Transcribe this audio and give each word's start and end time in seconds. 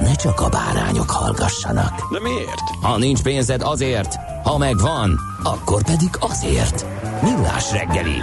ne 0.00 0.14
csak 0.14 0.40
a 0.40 0.48
bárányok 0.48 1.10
hallgassanak. 1.10 2.12
De 2.12 2.20
miért? 2.20 2.60
Ha 2.80 2.98
nincs 2.98 3.22
pénzed 3.22 3.62
azért, 3.62 4.14
ha 4.42 4.58
megvan, 4.58 5.20
akkor 5.42 5.82
pedig 5.82 6.10
azért. 6.18 6.86
Millás 7.22 7.72
reggeli. 7.72 8.16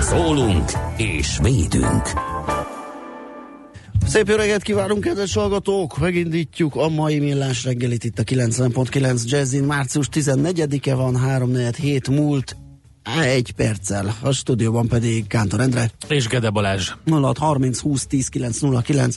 Szólunk 0.00 0.70
és 0.96 1.38
védünk. 1.42 2.12
Szép 4.06 4.28
jó 4.28 4.34
reggelt 4.34 4.62
kívánunk, 4.62 5.00
kedves 5.00 5.34
hallgatók! 5.34 5.98
Megindítjuk 5.98 6.76
a 6.76 6.88
mai 6.88 7.18
millás 7.18 7.64
reggelit 7.64 8.04
itt 8.04 8.18
a 8.18 8.22
90.9 8.22 9.24
Jazzin. 9.24 9.64
Március 9.64 10.08
14-e 10.12 10.94
van, 10.94 11.16
3 11.16 11.56
hét 11.76 12.08
múlt, 12.08 12.56
egy 13.24 13.52
perccel. 13.56 14.16
A 14.20 14.32
stúdióban 14.32 14.88
pedig 14.88 15.26
Kántor 15.26 15.60
Endre. 15.60 15.90
És 16.08 16.26
Gede 16.26 16.50
Balázs. 16.50 16.92
06 17.10 17.38
30 17.38 17.80
20 17.80 18.06
10 18.06 18.28
909. 18.28 19.16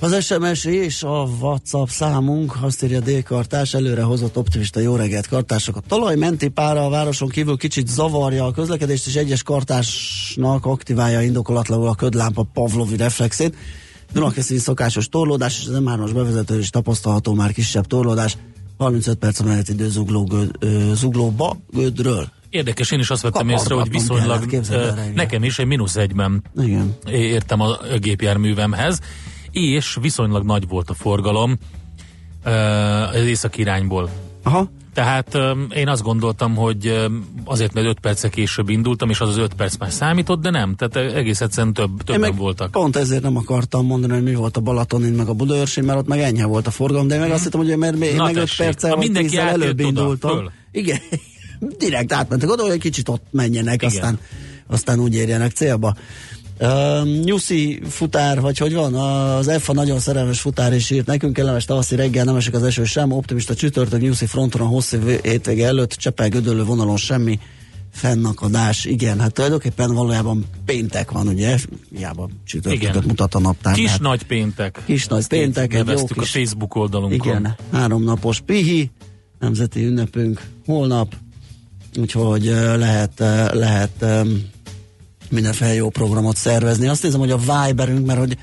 Az 0.00 0.24
SMS 0.24 0.64
és 0.64 1.02
a 1.02 1.28
WhatsApp 1.40 1.86
számunk, 1.86 2.56
azt 2.60 2.82
írja 2.82 3.00
D-kartás, 3.00 3.74
előre 3.74 4.02
hozott 4.02 4.36
optimista 4.36 4.80
jó 4.80 4.96
reggelt 4.96 5.26
kartások. 5.26 5.76
A 5.76 5.80
talajmenti 5.80 6.48
pára 6.48 6.84
a 6.84 6.88
városon 6.88 7.28
kívül 7.28 7.56
kicsit 7.56 7.88
zavarja 7.88 8.44
a 8.44 8.50
közlekedést, 8.50 9.06
és 9.06 9.14
egyes 9.14 9.42
kartásnak 9.42 10.66
aktiválja 10.66 11.20
indokolatlanul 11.20 11.88
a 11.88 11.94
ködlámpa 11.94 12.42
Pavlovi 12.52 12.96
reflexét. 12.96 13.56
Dunakeszin 14.12 14.58
szokásos 14.58 15.08
torlódás, 15.08 15.58
és 15.60 15.66
az 15.66 15.80
M3-as 15.84 16.10
bevezető 16.14 16.58
is 16.58 16.70
tapasztalható 16.70 17.34
már 17.34 17.52
kisebb 17.52 17.86
torlódás. 17.86 18.36
35 18.76 19.18
perc 19.18 19.40
a 19.40 19.44
menetidő 19.44 19.88
zugló, 19.88 20.24
göd, 20.24 20.50
ö, 20.58 20.94
zuglóba 20.94 21.56
gödről. 21.70 22.28
Érdekes, 22.50 22.90
én 22.90 22.98
is 22.98 23.10
azt 23.10 23.22
vettem 23.22 23.48
észre, 23.48 23.74
hogy 23.74 23.90
viszonylag 23.90 24.46
kellett, 24.46 25.14
nekem 25.14 25.44
is 25.44 25.58
egy 25.58 25.66
mínusz 25.66 25.96
egyben 25.96 26.42
Igen. 26.56 26.96
értem 27.06 27.60
a 27.60 27.78
gépjárművemhez, 28.00 29.00
és 29.60 29.98
viszonylag 30.00 30.44
nagy 30.44 30.68
volt 30.68 30.90
a 30.90 30.94
forgalom 30.94 31.58
ö, 32.44 32.50
az 32.50 33.26
észak 33.26 33.58
irányból. 33.58 34.10
Aha. 34.42 34.70
Tehát 34.94 35.38
én 35.74 35.88
azt 35.88 36.02
gondoltam, 36.02 36.54
hogy 36.54 37.08
azért, 37.44 37.72
mert 37.72 37.86
5 37.86 38.00
perccel 38.00 38.30
később 38.30 38.68
indultam, 38.68 39.10
és 39.10 39.20
az 39.20 39.28
az 39.28 39.36
5 39.36 39.54
perc 39.54 39.76
már 39.76 39.90
számított, 39.90 40.40
de 40.40 40.50
nem. 40.50 40.74
Tehát 40.74 41.14
egész 41.14 41.40
egyszerűen 41.40 41.72
több, 41.72 42.02
többen 42.04 42.20
meg 42.20 42.36
voltak. 42.36 42.70
Pont 42.70 42.96
ezért 42.96 43.22
nem 43.22 43.36
akartam 43.36 43.86
mondani, 43.86 44.12
hogy 44.12 44.22
mi 44.22 44.34
volt 44.34 44.56
a 44.56 44.60
Balatonin, 44.60 45.12
meg 45.12 45.28
a 45.28 45.32
Budaörsin, 45.32 45.84
mert 45.84 45.98
ott 45.98 46.06
meg 46.06 46.20
enyhe 46.20 46.46
volt 46.46 46.66
a 46.66 46.70
forgalom, 46.70 47.08
de 47.08 47.14
én 47.14 47.20
meg 47.20 47.30
azt 47.30 47.44
hittem, 47.44 47.60
hogy 47.60 47.76
mert 47.76 47.96
még 47.96 48.14
Na 48.16 48.24
meg 48.24 48.34
5 48.34 48.40
tessék, 48.40 48.66
perccel 48.66 48.90
vagy 48.90 48.98
mindenki 48.98 49.36
előbb 49.36 49.78
oda, 49.78 49.88
indultam. 49.88 50.36
föl. 50.36 50.50
Igen, 50.72 50.98
direkt 51.78 52.12
átmentek 52.12 52.50
oda, 52.50 52.62
hogy 52.62 52.72
egy 52.72 52.80
kicsit 52.80 53.08
ott 53.08 53.26
menjenek, 53.30 53.74
Igen. 53.74 53.88
aztán, 53.88 54.18
aztán 54.66 54.98
úgy 55.00 55.14
érjenek 55.14 55.50
célba. 55.50 55.94
Uh, 56.60 57.22
Nyuszi 57.24 57.80
futár, 57.88 58.40
vagy 58.40 58.58
hogy 58.58 58.74
van, 58.74 58.94
az 58.94 59.48
EFA 59.48 59.72
nagyon 59.72 59.98
szerelmes 59.98 60.40
futár 60.40 60.74
is 60.74 60.90
írt 60.90 61.06
nekünk, 61.06 61.32
kellemes 61.32 61.64
tavaszi 61.64 61.96
reggel, 61.96 62.24
nem 62.24 62.36
esik 62.36 62.54
az 62.54 62.62
eső 62.62 62.84
sem, 62.84 63.12
optimista 63.12 63.54
csütörtök 63.54 64.00
Nyuszi 64.00 64.26
fronton 64.26 64.60
a 64.60 64.64
hosszú 64.64 64.98
hétvége 65.22 65.66
előtt, 65.66 65.92
Csepel 65.92 66.28
gödöllő 66.28 66.64
vonalon 66.64 66.96
semmi 66.96 67.38
fennakadás, 67.92 68.84
igen, 68.84 69.20
hát 69.20 69.32
tulajdonképpen 69.32 69.94
valójában 69.94 70.44
péntek 70.64 71.10
van, 71.10 71.28
ugye, 71.28 71.58
hiába 71.96 72.28
csütörtököt 72.44 73.06
mutat 73.06 73.34
a 73.34 73.38
naptár. 73.38 73.74
Kis 73.74 73.90
hát- 73.90 74.00
nagy 74.00 74.22
péntek. 74.22 74.82
Kis 74.84 75.06
nagy 75.06 75.18
Ezt 75.18 75.28
péntek, 75.28 75.74
egy 75.74 75.88
jó 75.88 76.04
kis- 76.04 76.16
a 76.16 76.22
Facebook 76.22 76.74
oldalunkon. 76.74 77.16
igen, 77.18 77.56
háromnapos 77.72 78.40
pihi, 78.40 78.90
nemzeti 79.38 79.84
ünnepünk 79.84 80.42
holnap, 80.66 81.14
úgyhogy 81.98 82.44
lehet, 82.76 83.18
lehet 83.52 84.04
mindenféle 85.30 85.74
jó 85.74 85.88
programot 85.88 86.36
szervezni. 86.36 86.88
Azt 86.88 87.02
nézem, 87.02 87.20
hogy 87.20 87.30
a 87.30 87.38
Viberünk, 87.38 88.06
mert 88.06 88.18
hogy 88.18 88.36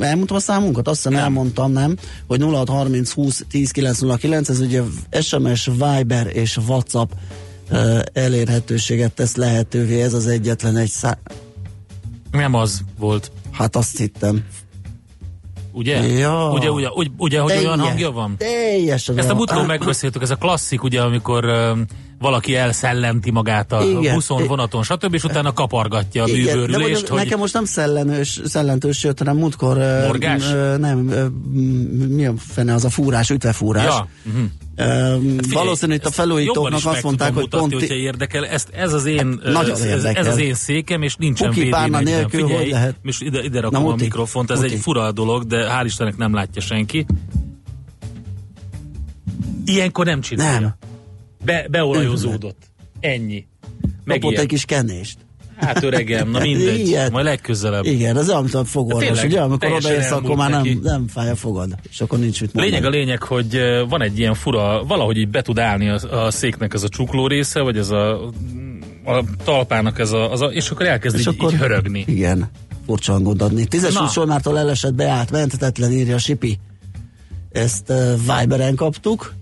elmondtam 0.00 0.36
a 0.36 0.40
számunkat, 0.40 0.88
azt 0.88 0.96
hiszem 0.96 1.12
Nem. 1.12 1.22
elmondtam, 1.22 1.72
nem? 1.72 1.96
Hogy 2.26 2.42
0630 2.42 3.10
20 3.12 3.44
10 3.50 3.70
909, 3.70 4.48
ez 4.48 4.60
ugye 4.60 4.82
SMS, 5.20 5.66
Viber 5.66 6.26
és 6.32 6.56
WhatsApp 6.56 7.10
ö, 7.70 7.98
elérhetőséget 8.12 9.12
tesz 9.12 9.36
lehetővé, 9.36 10.02
ez 10.02 10.14
az 10.14 10.26
egyetlen 10.26 10.76
egy 10.76 10.90
szá... 10.90 11.18
Nem 12.30 12.54
az 12.54 12.80
volt, 12.98 13.32
Hát 13.52 13.76
azt 13.76 13.98
hittem. 13.98 14.44
ugye? 15.72 16.02
Ja. 16.06 16.50
Ugye, 16.52 16.70
ugye, 16.70 16.88
ugye, 16.88 17.10
ugye 17.16 17.40
hogy 17.40 17.52
olyan 17.52 17.80
hangja 17.80 18.10
van? 18.10 18.34
Teljesen. 18.38 19.18
Ezt 19.18 19.30
a 19.30 19.34
múltkor 19.34 19.66
megbeszéltük, 19.66 20.22
ez 20.22 20.30
a 20.30 20.36
klasszik, 20.36 20.82
ugye, 20.82 21.00
amikor 21.00 21.44
um, 21.44 21.84
valaki 22.22 22.54
elszellenti 22.54 23.30
magát 23.30 23.72
a 23.72 23.82
Igen. 23.82 24.14
buszon, 24.14 24.46
vonaton, 24.46 24.82
stb., 24.82 25.14
és 25.14 25.24
utána 25.24 25.52
kapargatja 25.52 26.22
a 26.22 26.26
mondjuk, 26.26 27.08
hogy 27.08 27.18
nekem 27.18 27.38
most 27.38 27.52
nem 27.52 27.64
szellenős, 27.64 28.40
szellentős 28.44 29.02
jött, 29.02 29.18
hanem 29.18 29.36
múltkor... 29.36 29.76
Morgás? 30.06 30.52
ö, 30.52 30.76
nem, 30.76 31.08
ö, 31.10 31.26
mi 32.08 32.26
a 32.26 32.32
fene 32.36 32.74
az 32.74 32.84
a 32.84 32.90
fúrás, 32.90 33.30
ütvefúrás. 33.30 33.84
Ja, 33.84 34.08
uh-huh. 34.26 34.42
Ö, 34.76 35.16
Figyelj, 35.20 35.38
valószínű, 35.52 35.94
itt 35.94 36.04
a 36.04 36.10
felújítóknak 36.10 36.80
azt 36.84 37.02
mondták, 37.02 37.32
hogy 37.32 37.42
mutatni, 37.42 37.68
pont... 37.68 37.80
hogyha 37.80 37.94
érdekel. 37.94 38.46
Ezt, 38.46 38.68
ez 38.72 38.92
az 38.92 39.06
én, 39.06 39.40
Hát, 39.54 39.68
ez, 39.68 39.80
ez, 39.80 40.04
ez, 40.04 40.26
az 40.26 40.38
én 40.38 40.54
székem, 40.54 41.02
és 41.02 41.16
nincsen 41.16 41.48
Puki 41.50 41.68
párna 41.68 41.98
40. 42.00 42.14
nélkül 42.14 42.40
hogy 42.40 42.50
Figyelj, 42.50 42.70
lehet? 42.70 42.96
és 43.02 43.20
ide, 43.20 43.42
ide 43.42 43.60
Na, 43.60 43.60
rakom 43.60 43.86
a 43.86 43.90
muti. 43.90 44.02
mikrofont, 44.02 44.50
ez 44.50 44.60
Muti. 44.60 44.72
egy 44.72 44.80
fura 44.80 45.12
dolog, 45.12 45.44
de 45.46 45.66
hál' 45.70 45.84
Istennek 45.84 46.16
nem 46.16 46.34
látja 46.34 46.62
senki. 46.62 47.06
Ilyenkor 49.64 50.04
nem 50.04 50.20
csinálja. 50.20 50.60
Nem. 50.60 50.74
Be, 51.44 51.66
beolajozódott. 51.70 52.58
Ennyi. 53.00 53.46
Meg 54.04 54.18
Kapott 54.18 54.30
ilyen. 54.30 54.42
egy 54.42 54.48
kis 54.48 54.64
kenést. 54.64 55.18
Hát 55.56 55.82
öregem, 55.82 56.30
na 56.30 56.38
mindegy, 56.48 56.78
Ilyet. 56.78 57.10
majd 57.10 57.24
legközelebb. 57.24 57.84
Igen, 57.84 58.16
ez 58.16 58.28
olyan, 58.28 58.42
mint 58.42 58.54
a 58.54 58.64
fogorvos, 58.64 59.22
ugye? 59.22 59.40
Amikor 59.40 59.72
odaérsz, 59.72 60.10
akkor 60.10 60.36
már 60.36 60.50
nem, 60.50 60.80
nem 60.82 61.08
fáj 61.08 61.30
a 61.30 61.36
fogad, 61.36 61.74
és 61.90 62.00
akkor 62.00 62.18
nincs 62.18 62.40
mit 62.40 62.52
mondani. 62.52 62.74
Lényeg 62.74 62.92
a 62.92 62.96
lényeg, 62.96 63.22
hogy 63.22 63.60
van 63.88 64.02
egy 64.02 64.18
ilyen 64.18 64.34
fura, 64.34 64.84
valahogy 64.84 65.16
így 65.16 65.28
be 65.28 65.42
tud 65.42 65.58
állni 65.58 65.88
a, 65.88 66.24
a 66.24 66.30
széknek 66.30 66.74
ez 66.74 66.82
a 66.82 66.88
csukló 66.88 67.26
része, 67.26 67.60
vagy 67.60 67.76
ez 67.76 67.90
a, 67.90 68.24
a 69.04 69.24
talpának 69.44 69.98
ez 69.98 70.12
a, 70.12 70.32
az 70.32 70.40
a 70.40 70.46
és 70.46 70.70
akkor 70.70 70.86
elkezd 70.86 71.14
és 71.14 71.20
így, 71.20 71.34
akkor, 71.38 71.52
így 71.52 71.58
hörögni. 71.58 72.04
Igen, 72.06 72.50
furcsa 72.86 73.12
hangot 73.12 73.42
adni. 73.42 73.64
Tízes 73.64 73.94
Na. 73.94 74.02
útsolmártól 74.02 74.58
elesett 74.58 74.94
beállt, 74.94 75.30
menthetetlen 75.30 75.92
írja 75.92 76.14
a 76.14 76.18
Sipi. 76.18 76.58
Ezt 77.50 77.90
uh, 77.90 78.14
Viberen 78.40 78.74
kaptuk, 78.74 79.34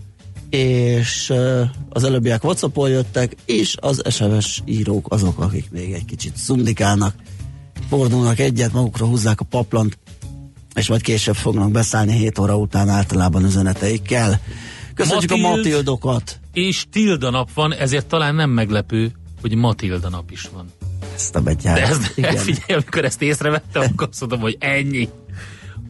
és 0.51 1.33
az 1.89 2.05
előbbiek 2.05 2.45
Whatsappon 2.45 2.91
jöttek, 2.91 3.37
és 3.45 3.77
az 3.81 4.03
SMS 4.11 4.63
írók 4.65 5.13
azok, 5.13 5.41
akik 5.41 5.71
még 5.71 5.93
egy 5.93 6.05
kicsit 6.05 6.37
szundikálnak, 6.37 7.15
fordulnak 7.89 8.39
egyet, 8.39 8.73
magukra 8.73 9.07
húzzák 9.07 9.41
a 9.41 9.45
paplant, 9.45 9.99
és 10.75 10.89
majd 10.89 11.03
később 11.03 11.35
fognak 11.35 11.71
beszállni 11.71 12.13
7 12.13 12.39
óra 12.39 12.57
után 12.57 12.89
általában 12.89 13.45
üzeneteikkel. 13.45 14.41
Köszönjük 14.95 15.31
a 15.31 15.37
Matild. 15.37 15.57
Matildokat! 15.57 16.41
És 16.53 16.85
Tilda 16.91 17.31
nap 17.31 17.53
van, 17.53 17.75
ezért 17.75 18.07
talán 18.07 18.35
nem 18.35 18.51
meglepő, 18.51 19.13
hogy 19.41 19.55
Matilda 19.55 20.09
nap 20.09 20.31
is 20.31 20.49
van. 20.53 20.67
Ezt 21.15 21.37
a 21.37 21.41
betyár. 21.41 21.75
De 21.75 21.87
ez, 21.87 21.99
Igen. 22.15 22.37
figyelj, 22.49 22.73
amikor 22.73 23.05
ezt 23.05 23.23
észrevettem, 23.23 23.83
akkor 23.83 24.09
azt 24.11 24.21
mondom, 24.21 24.41
hogy 24.41 24.57
ennyi. 24.59 25.09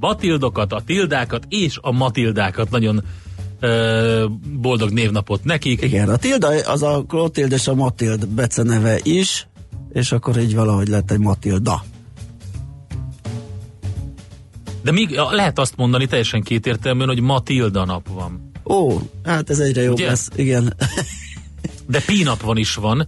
Matildokat, 0.00 0.72
a 0.72 0.82
Tildákat 0.86 1.44
és 1.48 1.78
a 1.80 1.92
Matildákat 1.92 2.70
nagyon 2.70 3.02
boldog 4.60 4.90
névnapot 4.90 5.44
nekik. 5.44 5.82
Igen, 5.82 6.08
a 6.08 6.16
Tilda 6.16 6.48
az 6.48 6.82
a 6.82 7.04
Klotild 7.08 7.52
és 7.52 7.68
a 7.68 7.74
Matild 7.74 8.26
beceneve 8.28 8.98
is, 9.02 9.46
és 9.92 10.12
akkor 10.12 10.38
így 10.38 10.54
valahogy 10.54 10.88
lett 10.88 11.10
egy 11.10 11.18
Matilda. 11.18 11.84
De 14.82 14.92
még 14.92 15.10
lehet 15.30 15.58
azt 15.58 15.76
mondani 15.76 16.06
teljesen 16.06 16.42
kétértelműen, 16.42 17.08
hogy 17.08 17.20
Matilda 17.20 17.84
nap 17.84 18.08
van. 18.08 18.50
Ó, 18.64 18.98
hát 19.24 19.50
ez 19.50 19.58
egyre 19.58 19.82
jobb 19.82 19.94
Ugye? 19.94 20.06
lesz, 20.06 20.28
igen. 20.36 20.74
De 21.86 22.00
Pi 22.06 22.22
nap 22.22 22.40
van 22.40 22.56
is 22.56 22.74
van 22.74 23.06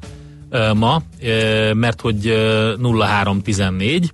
ma, 0.75 1.03
mert 1.73 2.01
hogy 2.01 2.27
ö, 2.27 2.75
0314, 2.81 4.13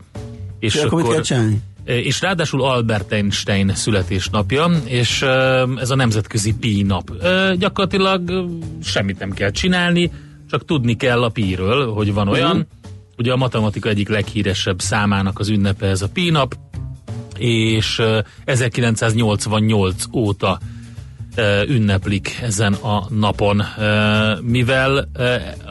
és 0.58 0.75
És 0.75 0.82
akkor 0.82 1.02
mit 1.02 1.11
kell 1.12 1.20
csinálni? 1.20 1.61
És 1.88 2.20
ráadásul 2.20 2.62
Albert 2.62 3.12
Einstein 3.12 3.75
születésnapja, 3.75 4.70
és 4.85 5.23
ez 5.79 5.90
a 5.90 5.94
nemzetközi 5.94 6.55
Pi 6.55 6.82
nap. 6.82 7.11
Gyakorlatilag 7.58 8.49
semmit 8.82 9.19
nem 9.19 9.31
kell 9.31 9.50
csinálni, 9.50 10.11
csak 10.50 10.64
tudni 10.64 10.96
kell 10.96 11.23
a 11.23 11.29
Pi-ről, 11.29 11.93
hogy 11.93 12.12
van 12.12 12.29
olyan. 12.29 12.56
Mhm. 12.56 12.61
Ugye 13.17 13.32
a 13.32 13.37
matematika 13.37 13.88
egyik 13.88 14.08
leghíresebb 14.08 14.81
számának 14.81 15.38
az 15.38 15.49
ünnepe 15.49 15.87
ez 15.87 16.02
a 16.02 16.08
Pi 16.08 16.31
nap, 16.31 16.55
és 17.38 17.99
ö, 17.99 18.19
1988 18.44 20.05
óta 20.12 20.58
ünneplik 21.69 22.38
ezen 22.43 22.73
a 22.73 23.06
napon, 23.11 23.62
mivel 24.40 25.08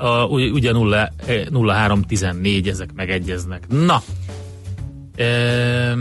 a, 0.01 0.23
ugy- 0.25 0.51
ugye 0.51 0.71
0, 0.71 1.11
0314 1.51 2.67
ezek 2.67 2.93
megegyeznek. 2.93 3.67
Na, 3.67 4.01
ö, 5.17 5.91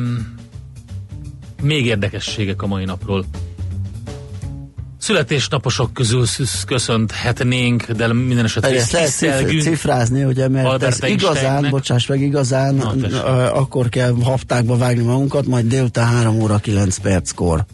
még 1.63 1.87
érdekességek 1.87 2.63
a 2.63 2.67
mai 2.67 2.85
napról. 2.85 3.25
Születésnaposok 4.99 5.93
közül 5.93 6.27
sz- 6.27 6.65
köszönthetnénk, 6.65 7.91
de 7.91 8.13
minden 8.13 8.45
esetre 8.45 8.71
Ezt 8.71 8.93
lehet 8.93 9.61
cifrázni, 9.61 10.25
ugye, 10.25 10.49
mert 10.49 10.67
Albert 10.67 11.05
ez 11.05 11.11
igazán, 11.11 11.67
bocsáss 11.71 12.07
meg, 12.07 12.21
igazán 12.21 12.75
Na, 12.75 13.53
akkor 13.53 13.89
kell 13.89 14.15
haftákba 14.23 14.77
vágni 14.77 15.03
magunkat, 15.03 15.47
majd 15.47 15.67
délután 15.67 16.07
3 16.07 16.41
óra 16.41 16.59
9 16.59 16.99
perckor. 16.99 17.65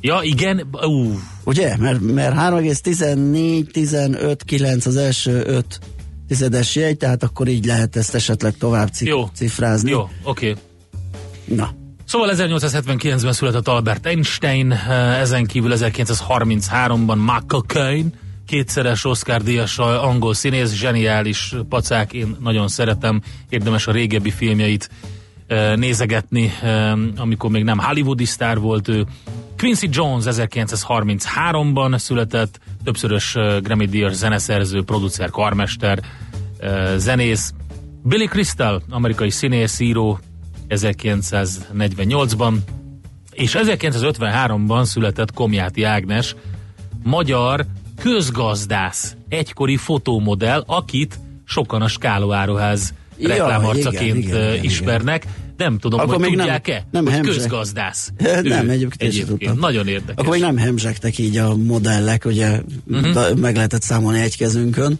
Ja, 0.00 0.18
igen, 0.22 0.68
ú, 0.72 1.18
Ugye? 1.48 1.76
Mert, 1.76 2.00
mert 2.00 2.34
3,14, 2.34 3.70
15, 3.70 4.44
9 4.44 4.86
az 4.86 4.96
első 4.96 5.42
5 5.46 5.78
tizedes 6.28 6.76
jegy, 6.76 6.96
tehát 6.96 7.22
akkor 7.22 7.48
így 7.48 7.64
lehet 7.64 7.96
ezt 7.96 8.14
esetleg 8.14 8.56
tovább 8.56 8.88
cif- 8.88 9.08
Jó. 9.08 9.28
cifrázni. 9.34 9.90
jó, 9.90 10.00
oké. 10.22 10.50
Okay. 10.50 10.62
Na, 11.48 11.70
Szóval 12.08 12.30
1879-ben 12.32 13.32
született 13.32 13.68
Albert 13.68 14.06
Einstein, 14.06 14.72
eh, 14.72 15.20
ezen 15.20 15.46
kívül 15.46 15.72
1933-ban 15.74 17.16
Michael 17.16 17.62
Caine, 17.66 18.08
kétszeres 18.46 19.04
Oscar 19.04 19.42
díjas 19.42 19.78
angol 19.78 20.34
színész, 20.34 20.72
zseniális 20.72 21.54
pacák, 21.68 22.12
én 22.12 22.36
nagyon 22.40 22.68
szeretem, 22.68 23.22
érdemes 23.48 23.86
a 23.86 23.92
régebbi 23.92 24.30
filmjeit 24.30 24.90
eh, 25.46 25.76
nézegetni, 25.76 26.52
eh, 26.62 26.92
amikor 27.16 27.50
még 27.50 27.64
nem 27.64 27.78
hollywoodi 27.78 28.24
sztár 28.24 28.58
volt 28.58 28.88
ő. 28.88 29.06
Quincy 29.56 29.88
Jones 29.90 30.24
1933-ban 30.26 31.98
született, 31.98 32.60
többszörös 32.84 33.36
Grammy 33.62 33.86
díjas 33.86 34.12
zeneszerző, 34.12 34.82
producer, 34.82 35.30
karmester, 35.30 36.00
zenész. 36.96 37.52
Billy 38.02 38.26
Crystal, 38.26 38.82
amerikai 38.90 39.30
színész, 39.30 39.80
író, 39.80 40.18
1948-ban, 40.68 42.54
és 43.32 43.56
1953-ban 43.58 44.84
született 44.84 45.32
Komjáti 45.32 45.82
Ágnes, 45.82 46.34
magyar 47.02 47.66
közgazdász, 48.00 49.16
egykori 49.28 49.76
fotómodell, 49.76 50.62
akit 50.66 51.18
sokan 51.44 51.82
a 51.82 51.88
Skáló 51.88 52.32
Áruház 52.32 52.94
Ja, 53.18 53.28
reklámarcaként 53.28 54.16
igen, 54.16 54.52
igen, 54.52 54.64
ismernek. 54.64 55.26
Nem 55.56 55.78
tudom, 55.78 56.00
Akkor 56.00 56.14
hogy 56.14 56.24
még 56.24 56.30
nem- 56.30 56.38
tudják-e, 56.38 56.86
nem 56.90 57.06
hogy 57.06 57.20
közgazdász. 57.20 58.12
nem, 58.42 58.68
Ő 58.68 58.70
egyébként, 58.70 59.02
én 59.02 59.10
sem 59.10 59.26
tudtam. 59.26 59.58
Nagyon 59.58 59.86
érdekes. 59.88 60.14
Akkor 60.16 60.32
még 60.32 60.40
nem 60.40 60.56
hemzsegtek 60.56 61.18
így 61.18 61.36
a 61.36 61.56
modellek, 61.56 62.24
ugye 62.24 62.60
uh-huh. 62.86 63.38
meg 63.38 63.54
lehetett 63.54 63.82
számolni 63.82 64.20
egy 64.20 64.36
kezünkön, 64.36 64.98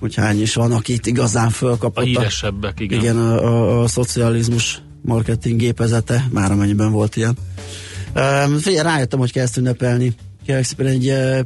hogy 0.00 0.14
hány 0.14 0.40
is 0.40 0.54
van, 0.54 0.72
akit 0.72 1.06
igazán 1.06 1.46
a 1.46 1.50
fölkapott 1.50 2.04
híresebbek, 2.04 2.80
igen. 2.80 2.98
igen 3.00 3.16
a, 3.16 3.44
a, 3.44 3.82
a 3.82 3.86
szocializmus 3.86 4.82
marketing 5.04 5.60
gépezete, 5.60 6.26
már 6.30 6.50
amennyiben 6.50 6.92
volt 6.92 7.16
ilyen. 7.16 7.36
Um, 8.14 8.58
figyelj, 8.58 8.82
rájöttem, 8.82 9.18
hogy 9.18 9.32
ezt 9.34 9.56
ünnepelni. 9.56 10.14
Kérlek 10.46 10.64
szépen 10.64 10.86
egy 10.86 11.08
uh, 11.08 11.40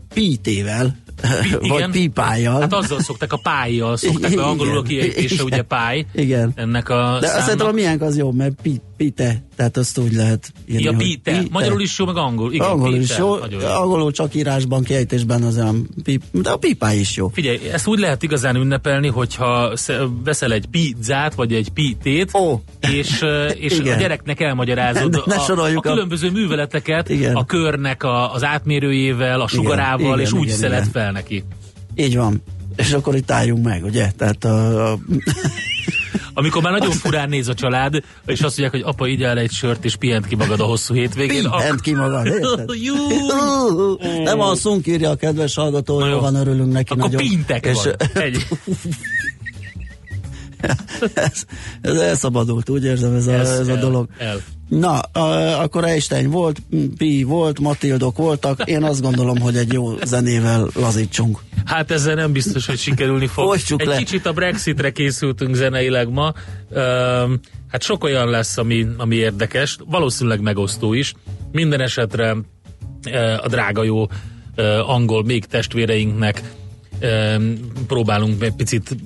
pítével, 1.21 1.59
vagy 1.61 1.77
Igen. 1.79 1.91
pípájjal. 1.91 2.61
Hát 2.61 2.73
azzal 2.73 3.01
szokták, 3.01 3.33
a 3.33 3.37
pályjal 3.43 3.97
szokták, 3.97 4.35
mert 4.35 4.49
angolul 4.49 4.79
a 4.79 4.83
kiejtése 4.83 5.35
Igen. 5.35 5.45
ugye 5.47 5.63
pály. 5.63 6.07
Igen. 6.15 6.53
Ennek 6.55 6.89
a 6.89 6.95
De 7.21 7.27
azt 7.27 7.27
szerintem 7.27 7.53
a 7.53 7.59
számnak. 7.59 7.75
miénk 7.75 8.03
az 8.03 8.17
jó, 8.17 8.33
mert 8.33 8.53
pi, 8.63 8.81
pite, 8.97 9.43
tehát 9.57 9.77
azt 9.77 9.99
úgy 9.99 10.13
lehet 10.13 10.53
írni, 10.71 10.83
Ja, 10.83 10.95
hogy 10.95 11.05
pite. 11.05 11.43
Magyarul 11.51 11.81
is 11.81 11.99
jó, 11.99 12.05
meg 12.07 12.17
angol. 12.17 12.53
Igen, 12.53 12.67
angolul 12.67 12.99
pite. 12.99 13.13
is 13.13 13.19
jó, 13.19 13.37
jó. 13.51 13.59
angolul 13.69 14.13
csak 14.13 14.35
írásban, 14.35 14.83
kiejtésben 14.83 15.43
az 15.43 15.57
olyan 15.57 15.89
pip, 16.03 16.23
de 16.31 16.51
a 16.51 16.57
pipá 16.57 16.93
is 16.93 17.17
jó. 17.17 17.29
Figyelj, 17.29 17.59
ezt 17.73 17.87
úgy 17.87 17.99
lehet 17.99 18.23
igazán 18.23 18.57
ünnepelni, 18.57 19.09
hogyha 19.09 19.77
sze- 19.77 19.99
veszel 20.25 20.53
egy 20.53 20.67
pizzát, 20.67 21.35
vagy 21.35 21.53
egy 21.53 21.69
pitét, 21.71 22.35
Ó. 22.35 22.61
és, 22.81 23.25
és 23.55 23.79
a 23.79 23.83
Igen. 23.83 23.99
gyereknek 23.99 24.41
elmagyarázod 24.41 25.11
Ne- 25.13 25.21
ne 25.27 25.35
a, 25.35 25.41
a 25.41 25.45
soroljuk 25.45 25.85
a- 25.87 25.91
különböző 25.91 26.31
műveleteket 26.31 27.09
Igen. 27.09 27.35
a 27.35 27.45
körnek 27.45 28.03
a, 28.03 28.33
az 28.35 28.45
átmérőjével, 28.45 29.41
a 29.41 29.49
sugarával, 29.49 30.07
igen, 30.07 30.19
és 30.19 30.33
úgy 30.33 30.45
igen, 30.45 30.57
szelet 30.57 30.81
igen. 30.81 30.91
Fel 31.09 31.13
neki. 31.13 31.45
Így 31.95 32.17
van. 32.17 32.43
És 32.77 32.93
akkor 32.93 33.15
itt 33.15 33.31
álljunk 33.31 33.65
meg, 33.65 33.85
ugye? 33.85 34.11
Tehát 34.17 34.45
a, 34.45 34.93
a 34.93 34.99
Amikor 36.35 36.63
már 36.63 36.73
nagyon 36.73 36.91
furán 36.91 37.29
néz 37.29 37.49
a 37.49 37.55
család, 37.55 37.95
és 38.27 38.41
azt 38.41 38.59
mondják, 38.59 38.71
hogy 38.71 38.83
apa, 38.95 39.07
igyál 39.07 39.39
egy 39.39 39.51
sört, 39.51 39.85
és 39.85 39.97
pihent 39.97 40.27
ki 40.27 40.35
magad 40.35 40.61
a 40.61 40.65
hosszú 40.65 40.95
hétvégén. 40.95 41.51
pihent 41.51 41.81
ki 41.81 41.95
magad! 41.95 42.29
Nem 44.25 44.41
alszunk, 44.41 44.87
írja 44.87 45.11
a 45.11 45.15
kedves 45.15 45.55
hallgató, 45.55 46.07
jó 46.07 46.19
van, 46.19 46.35
örülünk 46.35 46.73
neki 46.73 46.93
Akkor 46.93 47.11
nagyon. 47.11 47.29
pintek 47.29 47.67
és 47.67 47.83
van. 47.85 47.95
Egy. 48.15 48.47
ez, 51.15 51.45
ez 51.81 51.97
elszabadult, 51.97 52.69
úgy 52.69 52.85
érzem 52.85 53.15
ez 53.15 53.27
a, 53.27 53.33
ez, 53.33 53.51
ez 53.51 53.69
a 53.69 53.71
el, 53.71 53.79
dolog. 53.79 54.09
El. 54.19 54.41
Na, 54.69 54.99
a, 54.99 55.61
akkor 55.63 55.85
Einstein 55.85 56.31
volt, 56.31 56.63
Pi 56.97 57.23
volt, 57.23 57.61
Matildok 57.61 58.17
voltak, 58.17 58.69
én 58.69 58.83
azt 58.83 59.03
gondolom, 59.03 59.39
hogy 59.39 59.57
egy 59.57 59.73
jó 59.73 59.97
zenével 60.05 60.69
lazítsunk. 60.75 61.39
Hát 61.65 61.91
ezzel 61.91 62.15
nem 62.15 62.33
biztos, 62.33 62.67
hogy 62.67 62.79
sikerülni 62.79 63.27
fog. 63.27 63.45
Folytsuk 63.45 63.81
Egy 63.81 63.87
le. 63.87 63.97
kicsit 63.97 64.27
a 64.27 64.33
Brexitre 64.33 64.91
készültünk 64.91 65.55
zeneileg 65.55 66.09
ma. 66.09 66.33
Üm, 66.71 67.41
hát 67.69 67.83
sok 67.83 68.05
olyan 68.05 68.29
lesz, 68.29 68.59
ami, 68.59 68.87
ami 68.97 69.15
érdekes, 69.15 69.79
valószínűleg 69.87 70.41
megosztó 70.41 70.93
is. 70.93 71.15
Minden 71.53 71.81
esetre 71.81 72.37
a 73.43 73.49
drága 73.49 73.83
jó 73.83 74.07
angol 74.87 75.25
még 75.25 75.45
testvéreinknek 75.45 76.43
um, 77.03 77.59
próbálunk 77.87 78.43
egy 78.43 78.55
picit 78.55 78.97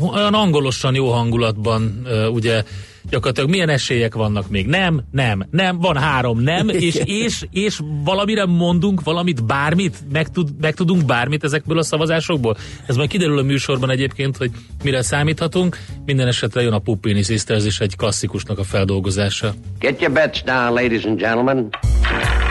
olyan 0.00 0.34
angolosan 0.34 0.94
jó 0.94 1.10
hangulatban, 1.10 2.06
ugye 2.32 2.62
gyakorlatilag 3.10 3.50
milyen 3.50 3.68
esélyek 3.68 4.14
vannak 4.14 4.48
még? 4.48 4.66
Nem, 4.66 5.02
nem, 5.10 5.46
nem, 5.50 5.78
van 5.78 5.96
három 5.96 6.40
nem, 6.40 6.68
és, 6.88 7.00
és, 7.04 7.46
és 7.50 7.80
valamire 8.04 8.46
mondunk 8.46 9.02
valamit, 9.02 9.44
bármit, 9.44 9.96
meg, 10.12 10.28
tud, 10.28 10.48
meg 10.60 10.74
tudunk 10.74 11.04
bármit 11.04 11.44
ezekből 11.44 11.78
a 11.78 11.82
szavazásokból. 11.82 12.56
Ez 12.86 12.96
majd 12.96 13.08
kiderül 13.08 13.38
a 13.38 13.42
műsorban 13.42 13.90
egyébként, 13.90 14.36
hogy 14.36 14.50
mire 14.84 15.02
számíthatunk. 15.02 15.78
Minden 16.04 16.26
esetre 16.26 16.62
jön 16.62 16.72
a 16.72 16.78
Puppini 16.78 17.22
Sisters 17.22 17.64
is 17.64 17.80
egy 17.80 17.96
klasszikusnak 17.96 18.58
a 18.58 18.64
feldolgozása. 18.64 19.54
Get 19.78 20.00
your 20.00 20.12
bets 20.14 20.42
down, 20.42 20.72
ladies 20.72 21.04
and 21.04 21.18
gentlemen. 21.18 21.68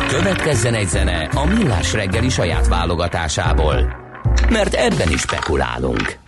Következzen 0.07 0.73
egy 0.73 0.87
zene 0.87 1.29
a 1.33 1.45
Millás 1.45 1.93
reggeli 1.93 2.29
saját 2.29 2.67
válogatásából. 2.67 4.03
Mert 4.49 4.73
ebben 4.73 5.11
is 5.11 5.19
spekulálunk. 5.19 6.24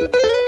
thank 0.00 0.14
you 0.24 0.39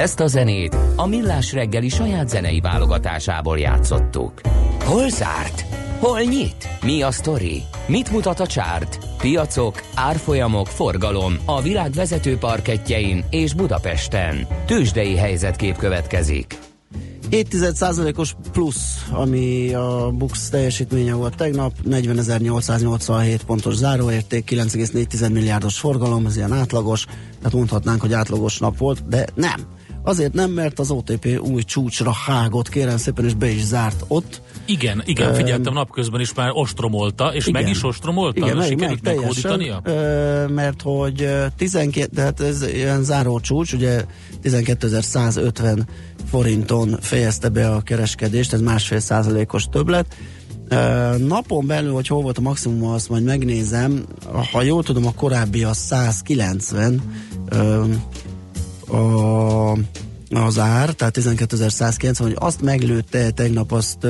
Ezt 0.00 0.20
a 0.20 0.26
zenét 0.26 0.76
a 0.96 1.06
Millás 1.06 1.52
reggeli 1.52 1.88
saját 1.88 2.28
zenei 2.28 2.60
válogatásából 2.60 3.58
játszottuk. 3.58 4.40
Hol 4.84 5.08
zárt? 5.08 5.64
Hol 5.98 6.20
nyit? 6.20 6.68
Mi 6.82 7.02
a 7.02 7.10
sztori? 7.10 7.62
Mit 7.86 8.10
mutat 8.10 8.40
a 8.40 8.46
csárt? 8.46 8.98
Piacok, 9.18 9.82
árfolyamok, 9.94 10.66
forgalom 10.66 11.36
a 11.44 11.62
világ 11.62 11.90
vezető 11.92 12.36
parketjein 12.36 13.24
és 13.30 13.54
Budapesten. 13.54 14.46
Tősdei 14.66 15.16
helyzetkép 15.16 15.76
következik. 15.76 16.58
7%-os 17.30 18.34
plusz, 18.52 19.06
ami 19.10 19.74
a 19.74 20.10
Bux 20.14 20.48
teljesítménye 20.48 21.14
volt 21.14 21.36
tegnap, 21.36 21.72
40.887 21.90 23.40
pontos 23.46 23.74
záróérték, 23.74 24.50
9,4 24.50 25.32
milliárdos 25.32 25.78
forgalom, 25.78 26.26
ez 26.26 26.36
ilyen 26.36 26.52
átlagos, 26.52 27.04
tehát 27.38 27.52
mondhatnánk, 27.52 28.00
hogy 28.00 28.12
átlagos 28.12 28.58
nap 28.58 28.78
volt, 28.78 29.08
de 29.08 29.26
nem. 29.34 29.78
Azért 30.02 30.32
nem, 30.32 30.50
mert 30.50 30.78
az 30.78 30.90
OTP 30.90 31.40
új 31.40 31.62
csúcsra 31.62 32.12
hágott, 32.12 32.68
kérem 32.68 32.96
szépen, 32.96 33.24
és 33.24 33.34
be 33.34 33.48
is 33.48 33.62
zárt 33.62 34.04
ott. 34.08 34.42
Igen, 34.64 35.02
igen, 35.04 35.34
figyeltem 35.34 35.72
napközben 35.72 36.20
is 36.20 36.34
már 36.34 36.50
ostromolta, 36.52 37.34
és 37.34 37.46
Igen. 37.46 37.62
meg 37.62 37.70
is 37.70 37.84
ostromolta? 37.84 38.38
Igen, 38.38 38.56
meg, 38.56 38.56
meg 38.56 38.68
Sikerült 38.68 39.02
teljesen, 39.02 39.58
meghódítania? 39.58 40.48
mert 40.48 40.82
hogy 40.82 41.22
ö, 41.22 41.44
12, 41.56 42.08
de 42.12 42.22
hát 42.22 42.40
ez 42.40 42.62
ilyen 42.62 43.02
záró 43.02 43.40
csúcs, 43.40 43.72
ugye 43.72 44.04
12.150 44.42 45.78
forinton 46.30 46.96
fejezte 47.00 47.48
be 47.48 47.70
a 47.70 47.80
kereskedést, 47.80 48.52
ez 48.52 48.60
másfél 48.60 49.00
százalékos 49.00 49.64
többlet. 49.70 50.16
Napon 51.18 51.66
belül, 51.66 51.92
hogy 51.92 52.06
hol 52.06 52.22
volt 52.22 52.38
a 52.38 52.40
maximum, 52.40 52.84
azt 52.84 53.08
majd 53.08 53.24
megnézem. 53.24 54.04
Ha 54.52 54.62
jól 54.62 54.82
tudom, 54.82 55.06
a 55.06 55.12
korábbi 55.12 55.62
a 55.62 55.72
190 55.72 57.02
ö, 57.48 57.84
a, 58.92 59.72
az 60.30 60.58
ár, 60.58 60.92
tehát 60.92 61.16
12.190, 61.18 62.14
hogy 62.18 62.36
azt 62.38 62.62
meglőtte 62.62 63.30
tegnap, 63.30 63.72
azt 63.72 64.06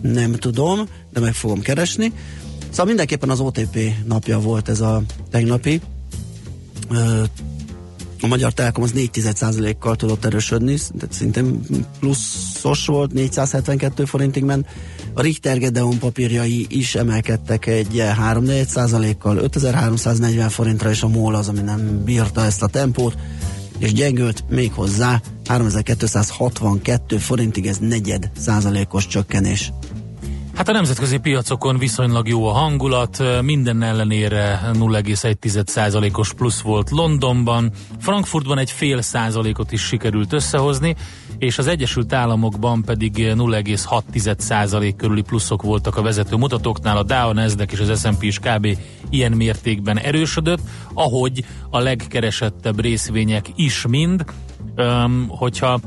nem 0.00 0.32
tudom, 0.32 0.88
de 1.12 1.20
meg 1.20 1.34
fogom 1.34 1.60
keresni. 1.60 2.12
Szóval 2.68 2.86
mindenképpen 2.86 3.30
az 3.30 3.40
OTP 3.40 3.78
napja 4.04 4.38
volt 4.38 4.68
ez 4.68 4.80
a 4.80 5.02
tegnapi. 5.30 5.80
A 8.20 8.26
Magyar 8.26 8.52
Telekom 8.52 8.82
az 8.82 8.92
4% 8.96 9.74
kal 9.78 9.96
tudott 9.96 10.24
erősödni, 10.24 10.76
szintén 11.10 11.60
pluszos 12.00 12.86
volt, 12.86 13.12
472 13.12 14.04
forintig 14.04 14.44
ment. 14.44 14.66
A 15.14 15.22
Richter 15.22 15.58
Gedeon 15.58 15.98
papírjai 15.98 16.66
is 16.68 16.94
emelkedtek 16.94 17.66
egy 17.66 17.98
3 18.16 18.44
kal 19.18 19.36
5340 19.36 20.48
forintra, 20.48 20.90
és 20.90 21.02
a 21.02 21.08
MOL 21.08 21.34
az, 21.34 21.48
ami 21.48 21.60
nem 21.60 22.04
bírta 22.04 22.44
ezt 22.44 22.62
a 22.62 22.66
tempót, 22.66 23.16
és 23.82 23.92
gyengült 23.92 24.44
még 24.48 24.72
hozzá 24.72 25.20
3262 25.46 27.16
forintig, 27.18 27.66
ez 27.66 27.78
negyed 27.78 28.30
százalékos 28.36 29.06
csökkenés. 29.06 29.72
Hát 30.54 30.68
a 30.68 30.72
nemzetközi 30.72 31.18
piacokon 31.18 31.78
viszonylag 31.78 32.28
jó 32.28 32.46
a 32.46 32.52
hangulat, 32.52 33.22
minden 33.42 33.82
ellenére 33.82 34.70
0,1%-os 34.72 36.32
plusz 36.32 36.60
volt 36.60 36.90
Londonban, 36.90 37.70
Frankfurtban 38.00 38.58
egy 38.58 38.70
fél 38.70 39.02
százalékot 39.02 39.72
is 39.72 39.82
sikerült 39.82 40.32
összehozni, 40.32 40.96
és 41.42 41.58
az 41.58 41.66
Egyesült 41.66 42.12
Államokban 42.12 42.82
pedig 42.82 43.14
0,6% 43.16 44.94
körüli 44.96 45.22
pluszok 45.22 45.62
voltak 45.62 45.96
a 45.96 46.02
vezető 46.02 46.36
mutatóknál, 46.36 46.96
a 46.96 47.02
Dow, 47.02 47.32
Nasdaq 47.32 47.72
és 47.72 47.80
az 47.80 48.00
S&P 48.00 48.22
is 48.22 48.38
kb. 48.38 48.76
ilyen 49.10 49.32
mértékben 49.32 49.98
erősödött, 49.98 50.60
ahogy 50.94 51.44
a 51.70 51.78
legkeresettebb 51.78 52.80
részvények 52.80 53.46
is 53.54 53.86
mind, 53.86 54.24
Öm, 54.74 55.26
hogyha 55.28 55.80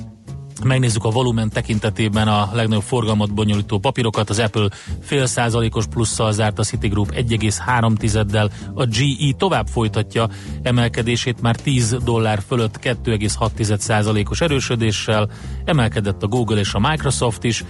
megnézzük 0.64 1.04
a 1.04 1.10
volumen 1.10 1.50
tekintetében 1.50 2.28
a 2.28 2.50
legnagyobb 2.54 2.84
forgalmat 2.84 3.34
bonyolító 3.34 3.78
papírokat, 3.78 4.30
az 4.30 4.40
Apple 4.40 4.70
fél 5.02 5.26
százalékos 5.26 5.86
plusszal 5.86 6.32
zárt, 6.32 6.60
a 6.60 6.64
Citigroup 6.64 7.12
1,3-del, 7.12 8.52
a 8.74 8.86
GE 8.86 9.36
tovább 9.38 9.68
folytatja 9.68 10.30
emelkedését 10.62 11.42
már 11.42 11.56
10 11.56 11.98
dollár 12.04 12.40
fölött 12.48 12.80
2,6 12.84 13.78
százalékos 13.78 14.42
erősödéssel, 14.42 15.30
emelkedett 15.66 16.24
a 16.24 16.28
Google 16.28 16.60
és 16.60 16.74
a 16.74 16.80
Microsoft 16.80 17.44
is, 17.44 17.64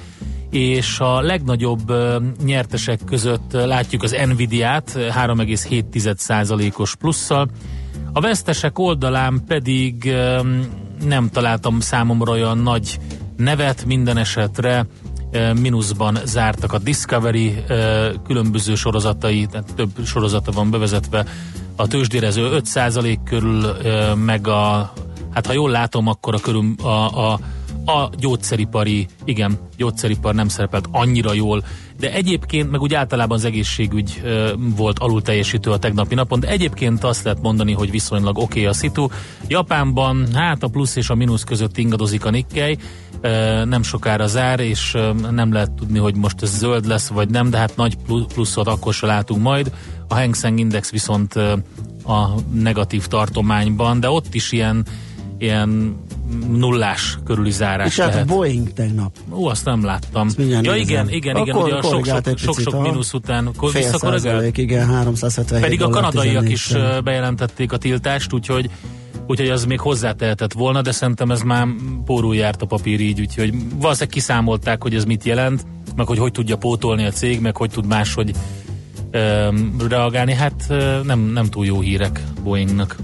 és 0.50 1.00
a 1.00 1.22
legnagyobb 1.22 1.94
nyertesek 2.44 3.00
között 3.06 3.52
látjuk 3.52 4.04
az 4.04 4.16
Nvidia-t 4.26 4.92
ö, 4.96 5.08
3,7 5.08 6.16
százalékos 6.16 6.96
plusszal, 6.96 7.50
a 8.14 8.22
vesztesek 8.22 8.80
oldalán 8.80 9.44
pedig 9.48 10.14
nem 11.04 11.30
találtam 11.30 11.80
számomra 11.80 12.32
olyan 12.32 12.58
nagy 12.58 13.00
nevet, 13.38 13.86
minden 13.86 14.18
esetre 14.18 14.86
mínuszban 15.62 16.18
zártak 16.24 16.74
a 16.74 16.78
Discovery 16.78 17.64
különböző 18.28 18.76
sorozatai, 18.76 19.46
tehát 19.46 19.74
több 19.76 19.90
sorozata 20.06 20.52
van 20.52 20.72
bevezetve, 20.72 21.26
a 21.76 21.88
tőzsdérező 21.88 22.60
5% 22.74 23.18
körül, 23.24 23.76
meg 24.16 24.48
a, 24.48 24.94
hát 25.34 25.46
ha 25.46 25.54
jól 25.54 25.70
látom, 25.70 26.08
akkor 26.08 26.34
a 26.34 26.40
körül 26.40 26.74
a, 26.84 27.32
a 27.32 27.40
a 27.86 28.10
gyógyszeripari, 28.18 29.08
igen, 29.24 29.60
gyógyszeripar 29.78 30.36
nem 30.36 30.48
szerepelt 30.48 30.88
annyira 30.92 31.34
jól, 31.34 31.64
de 32.00 32.14
egyébként, 32.14 32.72
meg 32.72 32.82
úgy 32.82 32.94
általában 32.94 33.38
az 33.38 33.46
egészségügy 33.46 34.22
ö, 34.24 34.54
volt 34.76 35.00
alul 35.00 35.22
teljesítő 35.22 35.72
a 35.72 35.78
tegnapi 35.78 36.16
napon, 36.16 36.40
de 36.40 36.48
egyébként 36.48 37.04
azt 37.04 37.24
lehet 37.24 37.42
mondani, 37.42 37.74
hogy 37.74 37.92
viszonylag 37.92 38.38
oké 38.38 38.44
okay 38.44 38.66
a 38.66 38.74
szitu. 38.74 39.08
Japánban 39.48 40.34
hát 40.34 40.64
a 40.64 40.68
plusz 40.68 40.96
és 40.96 41.10
a 41.10 41.16
mínusz 41.16 41.44
között 41.44 41.78
ingadozik 41.78 42.26
a 42.26 42.30
Nikkei, 42.30 42.78
nem 43.66 43.84
sokára 43.84 44.28
zár, 44.28 44.60
és 44.60 44.98
nem 45.32 45.54
lehet 45.54 45.72
tudni, 45.72 45.98
hogy 46.00 46.16
most 46.16 46.42
ez 46.42 46.58
zöld 46.58 46.86
lesz, 46.86 47.08
vagy 47.08 47.30
nem, 47.30 47.50
de 47.50 47.58
hát 47.58 47.76
nagy 47.76 47.96
plu- 47.96 48.34
pluszot 48.34 48.68
akkor 48.68 48.94
se 48.94 49.06
látunk 49.06 49.42
majd. 49.42 49.72
A 50.08 50.16
Hang 50.16 50.36
Seng 50.36 50.60
Index 50.60 50.92
viszont 50.92 51.36
a 52.06 52.30
negatív 52.54 53.08
tartományban, 53.08 54.00
de 54.00 54.10
ott 54.10 54.34
is 54.34 54.52
ilyen 54.52 54.86
ilyen 55.38 55.96
nullás 56.52 57.18
körüli 57.26 57.52
zárás 57.52 57.88
És 57.88 58.00
hát 58.00 58.08
lehet. 58.14 58.28
Boeing 58.28 58.74
tegnap. 58.74 59.16
Ó, 59.32 59.48
azt 59.48 59.66
nem 59.66 59.84
láttam. 59.84 60.30
mindjárt 60.38 60.66
Ja 60.66 60.72
nézem. 60.72 60.88
igen, 60.88 61.10
igen, 61.10 61.38
igen, 61.38 61.56
ugye 61.56 61.76
a 61.76 61.82
sok-sok, 61.82 62.38
sok-sok 62.38 62.74
aha. 62.74 62.82
mínusz 62.82 63.14
után 63.14 63.50
visszakorrigált? 63.74 64.58
igen, 64.58 64.88
377 64.88 65.62
Pedig 65.64 65.82
a 65.82 65.90
kanadaiak 65.90 66.44
14 66.44 66.52
is 66.52 66.66
cent. 66.66 67.04
bejelentették 67.04 67.72
a 67.72 67.78
tiltást, 67.78 68.34
úgyhogy 68.34 68.70
úgyhogy 69.28 69.50
az 69.50 69.66
még 69.66 69.80
hozzátehetett 69.80 70.54
volna, 70.54 70.82
de 70.82 70.92
szerintem 70.92 71.32
ez 71.32 71.42
már 71.42 71.68
pórul 72.06 72.36
járt 72.36 72.62
a 72.62 72.66
papír 72.66 73.00
így, 73.00 73.20
úgyhogy 73.20 73.50
valószínűleg 73.52 74.08
kiszámolták, 74.10 74.82
hogy 74.82 74.96
ez 74.96 75.04
mit 75.06 75.24
jelent, 75.24 75.66
meg 75.96 76.08
hogy 76.08 76.18
hogy 76.18 76.32
tudja 76.32 76.56
pótolni 76.56 77.06
a 77.06 77.12
cég, 77.12 77.42
meg 77.42 77.58
hogy 77.58 77.70
tud 77.70 77.86
máshogy 77.86 78.32
ö, 79.12 79.50
reagálni. 79.90 80.34
Hát 80.34 80.66
ö, 80.70 81.00
nem, 81.04 81.20
nem 81.20 81.46
túl 81.46 81.66
jó 81.66 81.80
hírek 81.80 82.24
Boeingnak. 82.44 82.96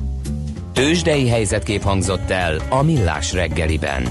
Tőzsdei 0.73 1.27
helyzetkép 1.27 1.81
hangzott 1.81 2.29
el 2.29 2.61
a 2.69 2.81
Millás 2.81 3.33
reggeliben. 3.33 4.07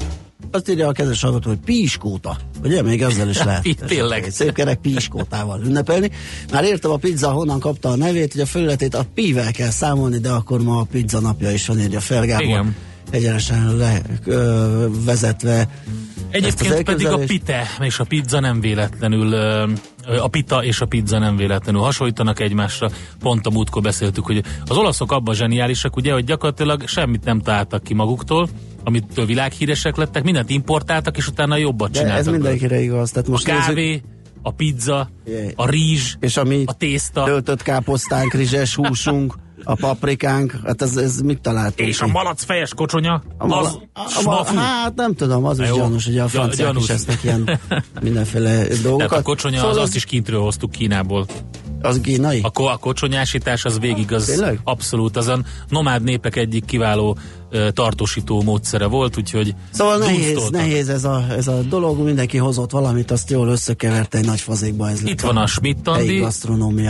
Azt 0.50 0.68
írja 0.70 0.88
a 0.88 0.92
kedves 0.92 1.22
hallgató, 1.22 1.48
hogy 1.48 1.58
piskóta. 1.64 2.36
Ugye, 2.62 2.82
még 2.82 3.02
ezzel 3.02 3.28
is 3.28 3.42
lehet. 3.44 3.64
Itt 3.64 3.80
tényleg. 3.80 4.26
Szép 4.30 4.52
kerek 4.52 4.78
piskótával 4.78 5.60
ünnepelni. 5.64 6.10
Már 6.52 6.64
értem 6.64 6.90
a 6.90 6.96
pizza, 6.96 7.30
honnan 7.30 7.60
kapta 7.60 7.88
a 7.88 7.96
nevét, 7.96 8.32
hogy 8.32 8.40
a 8.40 8.46
felületét 8.46 8.94
a 8.94 9.04
pivel 9.14 9.52
kell 9.52 9.70
számolni, 9.70 10.18
de 10.18 10.30
akkor 10.30 10.62
ma 10.62 10.78
a 10.78 10.86
pizza 10.90 11.20
napja 11.20 11.50
is 11.50 11.66
van, 11.66 11.80
írja 11.80 12.00
fel 12.00 12.26
Gábor. 12.26 12.44
Igen. 12.44 12.76
Egyenesen 13.10 13.76
le, 13.76 14.00
ö, 14.24 14.86
vezetve 15.04 15.68
Egyébként 16.30 16.82
pedig 16.82 17.06
a 17.06 17.18
pite 17.18 17.68
és 17.80 17.98
a 17.98 18.04
pizza 18.04 18.40
nem 18.40 18.60
véletlenül, 18.60 19.32
ö, 19.32 19.68
a 20.18 20.28
pita 20.28 20.64
és 20.64 20.80
a 20.80 20.86
pizza 20.86 21.18
nem 21.18 21.36
véletlenül 21.36 21.80
hasonlítanak 21.80 22.40
egymásra. 22.40 22.90
Pont 23.20 23.46
a 23.46 23.50
múltkor 23.50 23.82
beszéltük, 23.82 24.24
hogy 24.26 24.44
az 24.66 24.76
olaszok 24.76 25.12
abban 25.12 25.34
zseniálisak, 25.34 25.96
ugye, 25.96 26.12
hogy 26.12 26.24
gyakorlatilag 26.24 26.88
semmit 26.88 27.24
nem 27.24 27.40
találtak 27.40 27.82
ki 27.82 27.94
maguktól, 27.94 28.48
amitől 28.84 29.26
világhíresek 29.26 29.96
lettek, 29.96 30.24
mindent 30.24 30.50
importáltak, 30.50 31.16
és 31.16 31.28
utána 31.28 31.56
jobbat 31.56 31.90
De 31.90 31.98
csináltak. 31.98 32.26
ez 32.26 32.32
mindenkire 32.32 32.80
igaz. 32.80 33.10
Tehát 33.10 33.28
A 33.28 33.30
most 33.30 33.46
nézzük, 33.46 33.64
kávé, 33.64 34.02
a 34.42 34.50
pizza, 34.50 35.10
a 35.54 35.68
rizs, 35.68 36.16
és 36.20 36.36
a 36.36 36.44
mi 36.44 36.62
a 36.66 36.72
tészta, 36.72 37.24
töltött 37.24 37.62
káposztánk, 37.62 38.32
rizses 38.32 38.74
húsunk, 38.74 39.34
a 39.64 39.74
paprikánk, 39.74 40.54
hát 40.66 40.82
ez, 40.82 40.96
ez 40.96 41.20
mit 41.20 41.40
találtunk? 41.40 41.88
és 41.88 42.00
a 42.00 42.06
malac 42.06 42.44
fejes 42.44 42.74
kocsonya, 42.74 43.22
A 43.38 43.46
mala- 43.46 43.66
az 43.66 43.78
a- 43.92 44.00
a 44.00 44.08
smafú. 44.08 44.54
mala- 44.54 44.66
Hát 44.66 44.94
nem 44.94 45.14
tudom, 45.14 45.44
az 45.44 45.58
is 45.58 45.68
Jó. 45.68 45.76
gyanús, 45.76 46.06
ugye 46.06 46.22
a 46.22 46.28
franciák 46.28 46.66
gyanús. 46.68 46.82
is 46.82 46.88
esznek 46.90 47.22
ilyen 47.24 47.60
mindenféle 48.02 48.64
dolgokat. 48.82 49.08
Tehát 49.08 49.24
a 49.24 49.28
kocsonya 49.28 49.56
Szóval 49.56 49.70
az 49.70 49.76
ez- 49.76 49.82
azt 49.82 49.94
is 49.94 50.04
kintről 50.04 50.40
hoztuk 50.40 50.70
Kínából. 50.70 51.26
Az 51.82 52.00
kínai? 52.02 52.40
A, 52.42 52.50
ko- 52.50 52.68
a 52.72 52.76
kocsonyásítás 52.76 53.64
az 53.64 53.78
végig 53.78 54.12
az 54.12 54.24
Tényleg? 54.24 54.60
abszolút 54.64 55.16
az 55.16 55.26
a 55.26 55.38
nomád 55.68 56.02
népek 56.02 56.36
egyik 56.36 56.64
kiváló 56.64 57.16
tartósító 57.72 58.42
módszere 58.42 58.86
volt, 58.86 59.16
úgyhogy 59.16 59.54
Szóval 59.70 59.98
nehéz, 59.98 60.48
nehéz 60.50 60.88
ez 60.88 61.04
a, 61.04 61.24
ez 61.36 61.48
a 61.48 61.60
dolog, 61.60 62.04
mindenki 62.04 62.36
hozott 62.36 62.70
valamit, 62.70 63.10
azt 63.10 63.30
jól 63.30 63.48
összekeverte 63.48 64.18
egy 64.18 64.26
nagy 64.26 64.40
fazékba. 64.40 64.90
Ez 64.90 65.00
lett 65.00 65.10
Itt 65.12 65.20
van 65.20 65.36
a 65.36 65.46
Schmidt-Andi, 65.46 66.24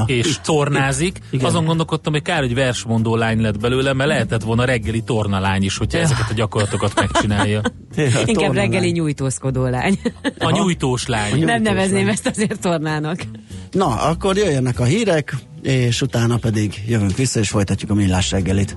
és 0.07 0.38
tornázik. 0.45 1.19
igen. 1.31 1.47
Azon 1.47 1.64
gondolkodtam, 1.64 2.12
hogy 2.12 2.23
kár, 2.23 2.40
hogy 2.40 2.55
versmondó 2.55 3.17
lány 3.17 3.40
lett 3.40 3.59
belőle, 3.61 3.93
mert 3.93 4.11
lehetett 4.11 4.43
volna 4.43 4.64
reggeli 4.64 5.00
tornalány 5.02 5.62
is, 5.62 5.76
hogyha 5.76 5.99
ezeket 5.99 6.31
a 6.31 6.35
gyakorlatokat 6.35 6.95
megcsinálja. 6.95 7.61
Ja, 7.97 8.21
Inkább 8.25 8.52
reggeli 8.52 8.90
nyújtózkodó 8.90 9.67
lány. 9.67 9.99
A 10.38 10.50
nyújtós 10.50 11.07
lány. 11.07 11.31
nyújtós 11.31 11.49
Nem 11.50 11.62
nevezném 11.62 12.05
lány. 12.05 12.12
ezt 12.12 12.26
azért 12.26 12.61
tornának. 12.61 13.23
Na, 13.71 13.87
akkor 13.87 14.37
jöjjenek 14.37 14.81
a 14.81 14.85
hírek, 14.85 15.37
és 15.62 16.02
utána 16.02 16.37
pedig 16.37 16.83
jövünk 16.87 17.17
vissza, 17.17 17.40
és 17.40 17.49
folytatjuk 17.49 17.90
a 17.90 17.95
millás 17.95 18.31
reggelit. 18.31 18.76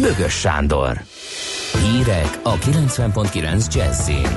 Bögös 0.00 0.32
Sándor. 0.32 1.02
Hírek 1.82 2.40
a 2.42 2.54
90.9 2.54 3.74
Jazzin. 3.74 4.28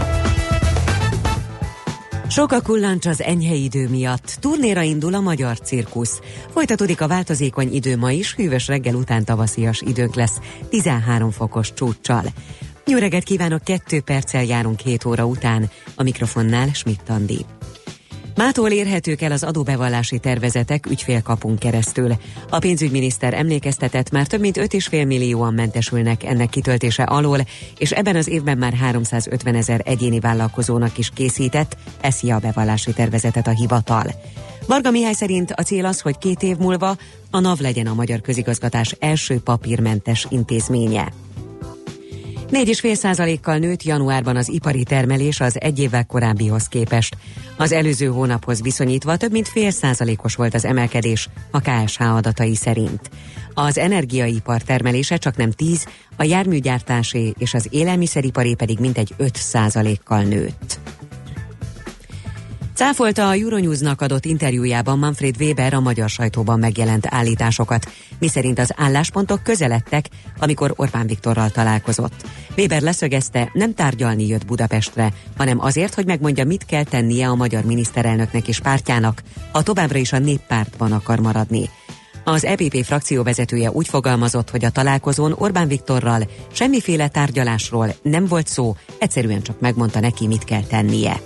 Sok 2.29 2.51
a 2.51 2.61
kullancs 2.61 3.05
az 3.05 3.21
enyhe 3.21 3.53
idő 3.53 3.87
miatt. 3.89 4.37
Turnéra 4.39 4.81
indul 4.81 5.13
a 5.13 5.19
magyar 5.19 5.59
cirkusz. 5.59 6.21
Folytatódik 6.53 7.01
a 7.01 7.07
változékony 7.07 7.73
idő 7.73 7.97
ma 7.97 8.11
is, 8.11 8.35
hűvös 8.35 8.67
reggel 8.67 8.95
után 8.95 9.25
tavaszias 9.25 9.81
időnk 9.81 10.15
lesz, 10.15 10.39
13 10.69 11.31
fokos 11.31 11.73
csúccsal. 11.73 12.23
Jó 12.85 12.97
reggelt 12.97 13.23
kívánok, 13.23 13.63
kettő 13.63 14.01
perccel 14.01 14.43
járunk 14.43 14.79
7 14.79 15.05
óra 15.05 15.25
után. 15.25 15.69
A 15.95 16.03
mikrofonnál 16.03 16.69
Schmidt 16.73 17.09
Andi. 17.09 17.45
Mától 18.39 18.69
érhetők 18.69 19.21
el 19.21 19.31
az 19.31 19.43
adóbevallási 19.43 20.19
tervezetek 20.19 20.85
ügyfélkapunk 20.85 21.59
keresztül. 21.59 22.13
A 22.49 22.59
pénzügyminiszter 22.59 23.33
emlékeztetett, 23.33 24.11
már 24.11 24.27
több 24.27 24.39
mint 24.39 24.57
5,5 24.57 25.07
millióan 25.07 25.53
mentesülnek 25.53 26.23
ennek 26.23 26.49
kitöltése 26.49 27.03
alól, 27.03 27.39
és 27.77 27.91
ebben 27.91 28.15
az 28.15 28.27
évben 28.27 28.57
már 28.57 28.73
350 28.73 29.55
ezer 29.55 29.81
egyéni 29.85 30.19
vállalkozónak 30.19 30.97
is 30.97 31.09
készített 31.13 31.77
eszi 32.01 32.29
a 32.31 32.39
bevallási 32.39 32.93
tervezetet 32.93 33.47
a 33.47 33.55
hivatal. 33.55 34.05
Varga 34.67 34.91
Mihály 34.91 35.13
szerint 35.13 35.51
a 35.51 35.61
cél 35.61 35.85
az, 35.85 36.01
hogy 36.01 36.17
két 36.17 36.43
év 36.43 36.57
múlva 36.57 36.97
a 37.31 37.39
NAV 37.39 37.59
legyen 37.59 37.87
a 37.87 37.93
magyar 37.93 38.21
közigazgatás 38.21 38.95
első 38.99 39.39
papírmentes 39.39 40.27
intézménye. 40.29 41.13
4,5 42.51 42.93
százalékkal 42.93 43.57
nőtt 43.57 43.83
januárban 43.83 44.35
az 44.35 44.49
ipari 44.49 44.83
termelés 44.83 45.39
az 45.39 45.61
egy 45.61 45.79
évvel 45.79 46.05
korábbihoz 46.05 46.67
képest. 46.67 47.17
Az 47.57 47.71
előző 47.71 48.05
hónaphoz 48.05 48.61
viszonyítva 48.61 49.17
több 49.17 49.31
mint 49.31 49.47
fél 49.47 49.71
százalékos 49.71 50.35
volt 50.35 50.53
az 50.53 50.65
emelkedés 50.65 51.29
a 51.51 51.59
KSH 51.59 52.01
adatai 52.01 52.55
szerint. 52.55 53.09
Az 53.53 53.77
energiaipar 53.77 54.61
termelése 54.61 55.17
csak 55.17 55.35
nem 55.35 55.51
10, 55.51 55.85
a 56.15 56.23
járműgyártásé 56.23 57.33
és 57.37 57.53
az 57.53 57.67
élelmiszeriparé 57.69 58.53
pedig 58.53 58.79
mintegy 58.79 59.13
5 59.17 59.35
százalékkal 59.35 60.21
nőtt. 60.21 60.79
Cáfolta 62.79 63.27
a 63.27 63.33
Euronewsnak 63.33 64.01
adott 64.01 64.25
interjújában 64.25 64.99
Manfred 64.99 65.35
Weber 65.39 65.73
a 65.73 65.79
magyar 65.79 66.09
sajtóban 66.09 66.59
megjelent 66.59 67.07
állításokat, 67.09 67.91
miszerint 68.19 68.59
az 68.59 68.73
álláspontok 68.75 69.43
közeledtek, 69.43 70.05
amikor 70.37 70.73
Orbán 70.75 71.07
Viktorral 71.07 71.49
találkozott. 71.49 72.13
Weber 72.57 72.81
leszögezte, 72.81 73.49
nem 73.53 73.73
tárgyalni 73.73 74.27
jött 74.27 74.45
Budapestre, 74.45 75.13
hanem 75.37 75.59
azért, 75.61 75.93
hogy 75.93 76.05
megmondja, 76.05 76.45
mit 76.45 76.65
kell 76.65 76.83
tennie 76.83 77.27
a 77.27 77.35
magyar 77.35 77.63
miniszterelnöknek 77.63 78.47
és 78.47 78.59
pártjának, 78.59 79.23
ha 79.51 79.63
továbbra 79.63 79.97
is 79.97 80.13
a 80.13 80.19
néppártban 80.19 80.91
akar 80.91 81.19
maradni. 81.19 81.69
Az 82.23 82.45
EPP 82.45 82.83
frakcióvezetője 82.85 83.71
úgy 83.71 83.87
fogalmazott, 83.87 84.49
hogy 84.49 84.65
a 84.65 84.69
találkozón 84.69 85.35
Orbán 85.37 85.67
Viktorral 85.67 86.29
semmiféle 86.51 87.07
tárgyalásról 87.07 87.95
nem 88.01 88.25
volt 88.25 88.47
szó, 88.47 88.75
egyszerűen 88.99 89.41
csak 89.41 89.59
megmondta 89.59 89.99
neki, 89.99 90.27
mit 90.27 90.43
kell 90.43 90.63
tennie. 90.63 91.21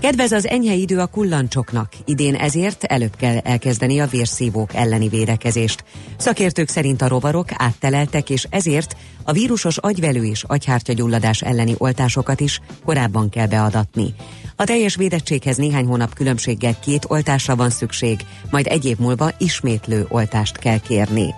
Kedvez 0.00 0.32
az 0.32 0.46
enyhe 0.46 0.74
idő 0.74 0.98
a 0.98 1.06
kullancsoknak, 1.06 1.92
idén 2.04 2.34
ezért 2.34 2.84
előbb 2.84 3.16
kell 3.16 3.36
elkezdeni 3.36 3.98
a 3.98 4.06
vérszívók 4.06 4.74
elleni 4.74 5.08
védekezést. 5.08 5.84
Szakértők 6.16 6.68
szerint 6.68 7.02
a 7.02 7.08
rovarok 7.08 7.48
átteleltek, 7.56 8.30
és 8.30 8.46
ezért 8.50 8.96
a 9.24 9.32
vírusos 9.32 9.78
agyvelő 9.78 10.24
és 10.24 10.44
agyhártyagyulladás 10.46 11.42
elleni 11.42 11.74
oltásokat 11.78 12.40
is 12.40 12.60
korábban 12.84 13.28
kell 13.28 13.46
beadatni. 13.46 14.14
A 14.56 14.64
teljes 14.64 14.96
védettséghez 14.96 15.56
néhány 15.56 15.86
hónap 15.86 16.14
különbséggel 16.14 16.78
két 16.78 17.04
oltásra 17.08 17.56
van 17.56 17.70
szükség, 17.70 18.20
majd 18.50 18.66
egy 18.66 18.84
év 18.84 18.98
múlva 18.98 19.30
ismétlő 19.38 20.06
oltást 20.08 20.58
kell 20.58 20.78
kérni. 20.78 21.34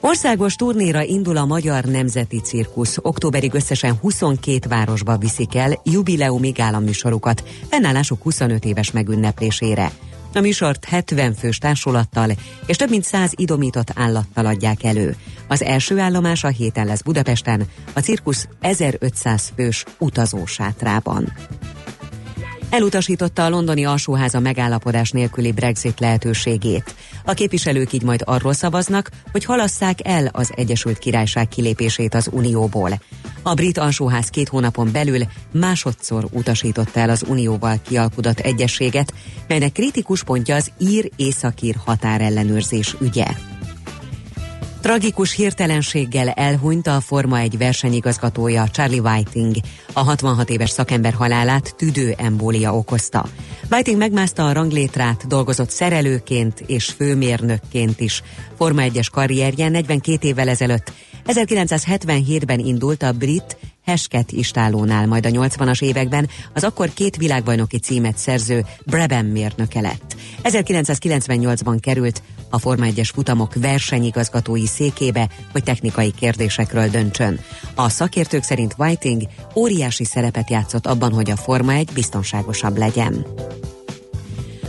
Országos 0.00 0.54
turnéra 0.54 1.02
indul 1.02 1.36
a 1.36 1.44
Magyar 1.44 1.84
Nemzeti 1.84 2.40
Cirkusz. 2.40 2.98
Októberig 3.02 3.54
összesen 3.54 3.94
22 3.94 4.68
városba 4.68 5.16
viszik 5.16 5.54
el 5.54 5.80
jubileumi 5.84 6.50
gálaműsorukat, 6.50 7.42
fennállásuk 7.68 8.22
25 8.22 8.64
éves 8.64 8.90
megünneplésére. 8.90 9.90
A 10.34 10.40
műsort 10.40 10.84
70 10.84 11.34
fős 11.34 11.58
társulattal 11.58 12.30
és 12.66 12.76
több 12.76 12.88
mint 12.88 13.04
100 13.04 13.32
idomított 13.36 13.92
állattal 13.94 14.46
adják 14.46 14.84
elő. 14.84 15.16
Az 15.48 15.62
első 15.62 15.98
állomás 15.98 16.44
a 16.44 16.48
héten 16.48 16.86
lesz 16.86 17.02
Budapesten, 17.02 17.62
a 17.92 18.00
cirkusz 18.00 18.48
1500 18.60 19.52
fős 19.56 19.84
utazósátrában. 19.98 21.32
Elutasította 22.70 23.44
a 23.44 23.48
londoni 23.48 23.84
alsóháza 23.84 24.40
megállapodás 24.40 25.10
nélküli 25.10 25.52
Brexit 25.52 26.00
lehetőségét. 26.00 26.94
A 27.24 27.32
képviselők 27.32 27.92
így 27.92 28.02
majd 28.02 28.22
arról 28.24 28.52
szavaznak, 28.52 29.10
hogy 29.32 29.44
halasszák 29.44 29.98
el 30.02 30.28
az 30.32 30.52
Egyesült 30.54 30.98
Királyság 30.98 31.48
kilépését 31.48 32.14
az 32.14 32.28
Unióból. 32.32 32.90
A 33.42 33.54
brit 33.54 33.78
alsóház 33.78 34.28
két 34.28 34.48
hónapon 34.48 34.92
belül 34.92 35.26
másodszor 35.52 36.28
utasította 36.30 37.00
el 37.00 37.10
az 37.10 37.24
Unióval 37.28 37.80
kialkudott 37.86 38.38
egyességet, 38.38 39.12
melynek 39.46 39.72
kritikus 39.72 40.24
pontja 40.24 40.54
az 40.54 40.70
ír-északír 40.78 41.74
határellenőrzés 41.84 42.96
ügye. 43.00 43.26
Tragikus 44.80 45.34
hirtelenséggel 45.34 46.28
elhunyt 46.28 46.86
a 46.86 47.00
Forma 47.00 47.38
1 47.38 47.58
versenyigazgatója 47.58 48.68
Charlie 48.68 49.00
Whiting. 49.00 49.56
A 49.92 50.00
66 50.00 50.50
éves 50.50 50.70
szakember 50.70 51.12
halálát 51.12 51.74
tüdő 51.76 52.14
embólia 52.16 52.76
okozta. 52.76 53.26
Whiting 53.70 53.98
megmászta 53.98 54.46
a 54.46 54.52
ranglétrát, 54.52 55.26
dolgozott 55.26 55.70
szerelőként 55.70 56.60
és 56.66 56.84
főmérnökként 56.84 58.00
is. 58.00 58.22
Forma 58.56 58.82
1-es 58.84 59.06
karrierje 59.12 59.68
42 59.68 60.28
évvel 60.28 60.48
ezelőtt 60.48 60.92
1977-ben 61.28 62.58
indult 62.58 63.02
a 63.02 63.12
brit 63.12 63.56
Hesket 63.84 64.32
istálónál, 64.32 65.06
majd 65.06 65.26
a 65.26 65.28
80-as 65.28 65.82
években 65.82 66.28
az 66.54 66.64
akkor 66.64 66.92
két 66.92 67.16
világbajnoki 67.16 67.78
címet 67.78 68.16
szerző 68.16 68.64
Brabham 68.86 69.26
mérnöke 69.26 69.80
lett. 69.80 70.16
1998-ban 70.42 71.78
került 71.80 72.22
a 72.50 72.58
Forma 72.58 72.86
1-es 72.88 73.10
futamok 73.14 73.54
versenyigazgatói 73.54 74.66
székébe, 74.66 75.28
hogy 75.52 75.62
technikai 75.62 76.12
kérdésekről 76.18 76.88
döntsön. 76.88 77.40
A 77.74 77.88
szakértők 77.88 78.42
szerint 78.42 78.74
Whiting 78.78 79.22
óriási 79.54 80.04
szerepet 80.04 80.50
játszott 80.50 80.86
abban, 80.86 81.12
hogy 81.12 81.30
a 81.30 81.36
Forma 81.36 81.72
1 81.72 81.90
biztonságosabb 81.94 82.76
legyen. 82.76 83.26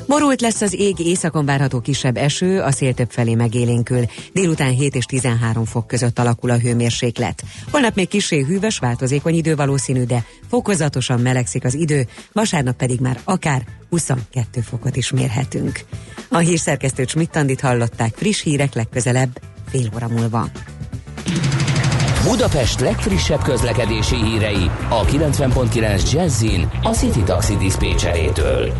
Borult 0.09 0.41
lesz 0.41 0.61
az 0.61 0.73
ég, 0.73 0.99
északon 0.99 1.45
várható 1.45 1.79
kisebb 1.79 2.17
eső, 2.17 2.61
a 2.61 2.71
szél 2.71 2.93
több 2.93 3.11
felé 3.11 3.35
megélénkül. 3.35 4.05
Délután 4.33 4.71
7 4.71 4.95
és 4.95 5.05
13 5.05 5.65
fok 5.65 5.87
között 5.87 6.19
alakul 6.19 6.49
a 6.49 6.57
hőmérséklet. 6.57 7.43
Holnap 7.71 7.95
még 7.95 8.07
kisé 8.07 8.39
hűvös, 8.39 8.79
változékony 8.79 9.35
idő 9.35 9.55
valószínű, 9.55 10.03
de 10.03 10.23
fokozatosan 10.49 11.19
melegszik 11.19 11.63
az 11.63 11.73
idő, 11.73 12.07
vasárnap 12.33 12.75
pedig 12.75 12.99
már 12.99 13.19
akár 13.23 13.65
22 13.89 14.61
fokot 14.61 14.95
is 14.95 15.11
mérhetünk. 15.11 15.79
A 16.29 16.37
hírszerkesztő 16.37 17.05
Schmidt-Tandit 17.07 17.61
hallották 17.61 18.13
friss 18.15 18.41
hírek 18.41 18.73
legközelebb 18.73 19.41
fél 19.69 19.89
óra 19.95 20.07
múlva. 20.07 20.49
Budapest 22.23 22.79
legfrissebb 22.79 23.41
közlekedési 23.41 24.15
hírei 24.15 24.69
a 24.89 25.05
90.9 25.05 26.11
Jazzin 26.11 26.69
a 26.83 26.89
City 26.89 27.23
Taxi 27.23 27.55
Dispécsejétől. 27.55 28.73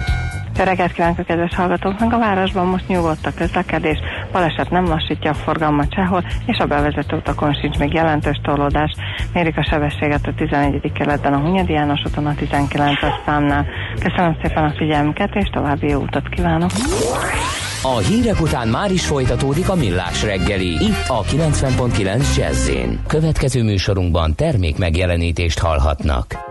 Jó 0.59 0.65
reggelt 0.65 0.91
kívánok 0.91 1.17
a 1.19 1.23
kedves 1.23 1.55
hallgatóknak! 1.55 2.13
A 2.13 2.17
városban 2.17 2.67
most 2.67 2.87
nyugodt 2.87 3.25
a 3.25 3.33
közlekedés, 3.33 3.97
baleset 4.31 4.69
nem 4.69 4.85
lassítja 4.85 5.31
a 5.31 5.33
forgalmat 5.33 5.93
sehol, 5.93 6.23
és 6.45 6.57
a 6.57 6.65
bevezető 6.65 7.15
utakon 7.15 7.53
sincs 7.53 7.77
még 7.77 7.93
jelentős 7.93 8.39
torlódás. 8.43 8.91
Mérik 9.33 9.57
a 9.57 9.63
sebességet 9.63 10.27
a 10.27 10.33
11. 10.35 10.91
keletben 10.93 11.33
a 11.33 11.37
Hunyadi 11.37 11.73
János 11.73 12.01
úton 12.05 12.25
a 12.25 12.31
19-es 12.31 13.25
számnál. 13.25 13.65
Köszönöm 13.99 14.37
szépen 14.41 14.63
a 14.63 14.73
figyelmüket, 14.77 15.35
és 15.35 15.49
további 15.51 15.87
jó 15.87 15.99
utat 15.99 16.29
kívánok! 16.29 16.69
A 17.81 17.97
hírek 17.97 18.41
után 18.41 18.67
már 18.67 18.91
is 18.91 19.05
folytatódik 19.05 19.69
a 19.69 19.75
millás 19.75 20.23
reggeli, 20.23 20.69
itt 20.69 21.05
a 21.07 21.23
90.9 21.23 22.37
jazz 22.37 22.71
Következő 23.07 23.63
műsorunkban 23.63 24.35
termék 24.35 24.77
megjelenítést 24.77 25.59
hallhatnak. 25.59 26.48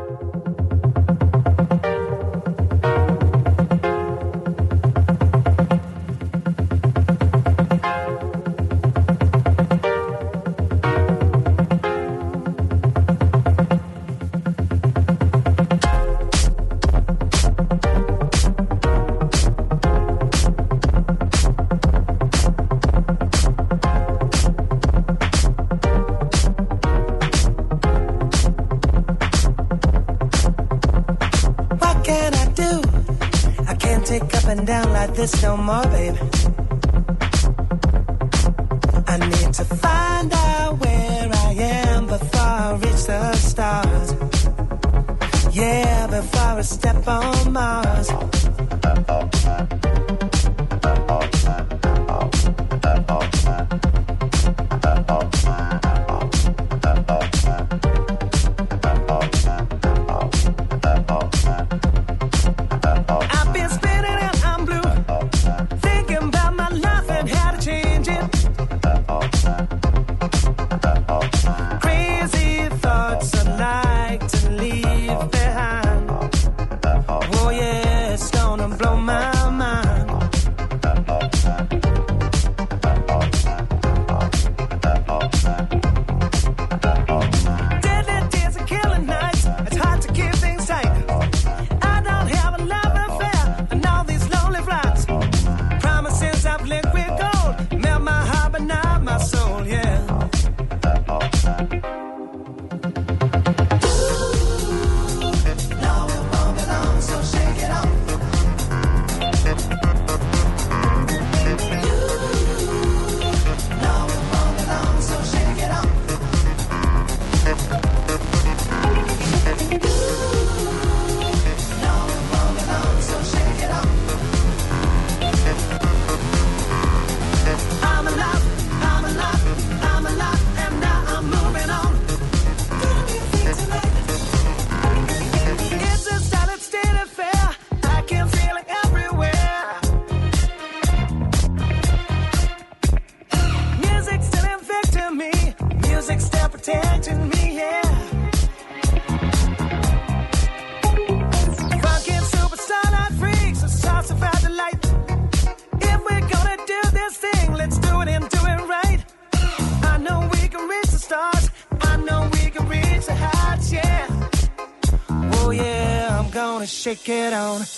shake 166.88 167.08
it 167.10 167.34
on. 167.34 167.77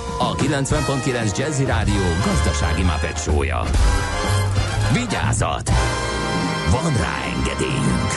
a 0.23 0.35
90.9 0.35 1.37
Jazzy 1.37 1.65
Rádió 1.65 2.01
gazdasági 2.25 2.83
mapetsója. 2.83 3.63
Vigyázat! 4.93 5.69
Van 6.71 6.97
rá 6.97 7.23
engedélyünk! 7.35 8.11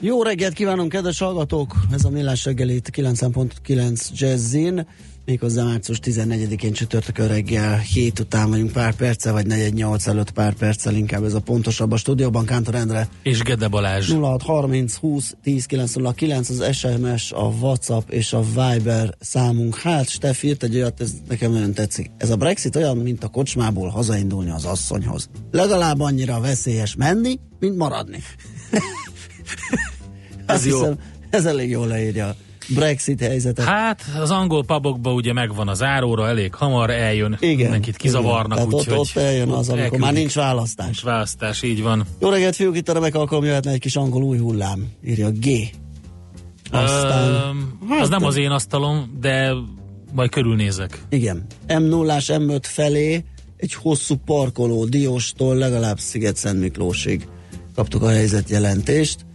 Jó 0.00 0.22
reggelt 0.22 0.54
kívánunk, 0.54 0.88
kedves 0.88 1.18
hallgatók! 1.18 1.74
Ez 1.92 2.04
a 2.04 2.10
Millás 2.10 2.44
reggel 2.44 2.68
itt 2.68 2.88
90.9 2.88 4.08
Jazzin, 4.12 4.86
méghozzá 5.26 5.64
március 5.64 6.00
14-én 6.02 6.72
csütörtökön 6.72 7.28
reggel 7.28 7.78
7 7.78 8.18
után 8.18 8.50
vagyunk 8.50 8.72
pár 8.72 8.94
perccel, 8.94 9.32
vagy 9.32 9.46
4-8 9.48 10.06
előtt 10.06 10.30
pár 10.30 10.54
perccel, 10.54 10.94
inkább 10.94 11.24
ez 11.24 11.34
a 11.34 11.40
pontosabb 11.40 11.92
a 11.92 11.96
stúdióban. 11.96 12.44
Kántor 12.44 12.74
Endre 12.74 13.08
És 13.22 13.42
Gede 13.42 13.68
Balázs. 13.68 14.12
0630 14.12 14.94
20 14.94 15.34
10 15.42 15.66
909 15.66 16.48
az 16.48 16.76
SMS, 16.76 17.32
a 17.32 17.44
WhatsApp 17.44 18.10
és 18.10 18.32
a 18.32 18.42
Viber 18.42 19.14
számunk. 19.20 19.76
Hát, 19.76 20.08
Steff 20.08 20.42
írt 20.42 20.62
egy 20.62 20.74
olyat, 20.74 21.00
ez 21.00 21.12
nekem 21.28 21.52
nagyon 21.52 21.72
tetszik. 21.72 22.10
Ez 22.18 22.30
a 22.30 22.36
Brexit 22.36 22.76
olyan, 22.76 22.96
mint 22.96 23.24
a 23.24 23.28
kocsmából 23.28 23.88
hazaindulni 23.88 24.50
az 24.50 24.64
asszonyhoz. 24.64 25.28
Legalább 25.50 26.00
annyira 26.00 26.40
veszélyes 26.40 26.94
menni, 26.94 27.38
mint 27.60 27.76
maradni. 27.76 28.22
Ez 30.46 30.66
jó. 30.66 30.78
hiszem, 30.78 30.98
ez 31.30 31.44
elég 31.44 31.70
jól 31.70 31.86
leírja 31.86 32.36
Brexit 32.68 33.20
helyzetet. 33.20 33.64
Hát 33.64 34.02
az 34.20 34.30
angol 34.30 34.64
pubokban 34.64 35.14
ugye 35.14 35.32
megvan 35.32 35.68
az 35.68 35.82
áróra, 35.82 36.28
elég 36.28 36.54
hamar 36.54 36.90
eljön, 36.90 37.36
igen. 37.40 37.56
mindenkit 37.56 37.96
kizavarnak, 37.96 38.58
igen. 38.58 38.68
Tehát 38.68 38.86
úgyhogy 38.86 38.98
ott, 38.98 39.16
ott 39.16 39.22
eljön 39.22 39.48
az, 39.48 39.68
amikor 39.68 39.78
elküldik. 39.78 40.04
már 40.04 40.12
nincs 40.12 40.34
választás. 40.34 40.86
Nincs 40.86 41.02
választás, 41.02 41.62
így 41.62 41.82
van. 41.82 42.06
Jó 42.18 42.28
reggelt, 42.28 42.56
fiúk, 42.56 42.76
itt 42.76 42.88
a 42.88 42.92
remek 42.92 43.14
alkalom 43.14 43.44
jöhetne 43.44 43.70
egy 43.70 43.80
kis 43.80 43.96
angol 43.96 44.22
új 44.22 44.38
hullám. 44.38 44.88
Írja 45.04 45.30
G. 45.30 45.48
Aztán... 46.70 47.30
Öm, 47.30 47.78
az 48.00 48.08
nem 48.08 48.24
az 48.24 48.36
én 48.36 48.50
asztalom, 48.50 49.16
de 49.20 49.52
majd 50.12 50.30
körülnézek. 50.30 51.02
Igen. 51.08 51.46
M0-ás 51.68 52.26
M5 52.28 52.60
felé 52.62 53.24
egy 53.56 53.74
hosszú 53.74 54.16
parkoló 54.24 54.84
Dióstól 54.84 55.54
legalább 55.54 55.98
Sziget-Szent 55.98 56.60
Miklósig 56.60 57.28
kaptuk 57.74 58.02
a 58.02 58.08
helyzetjelentést. 58.08 59.25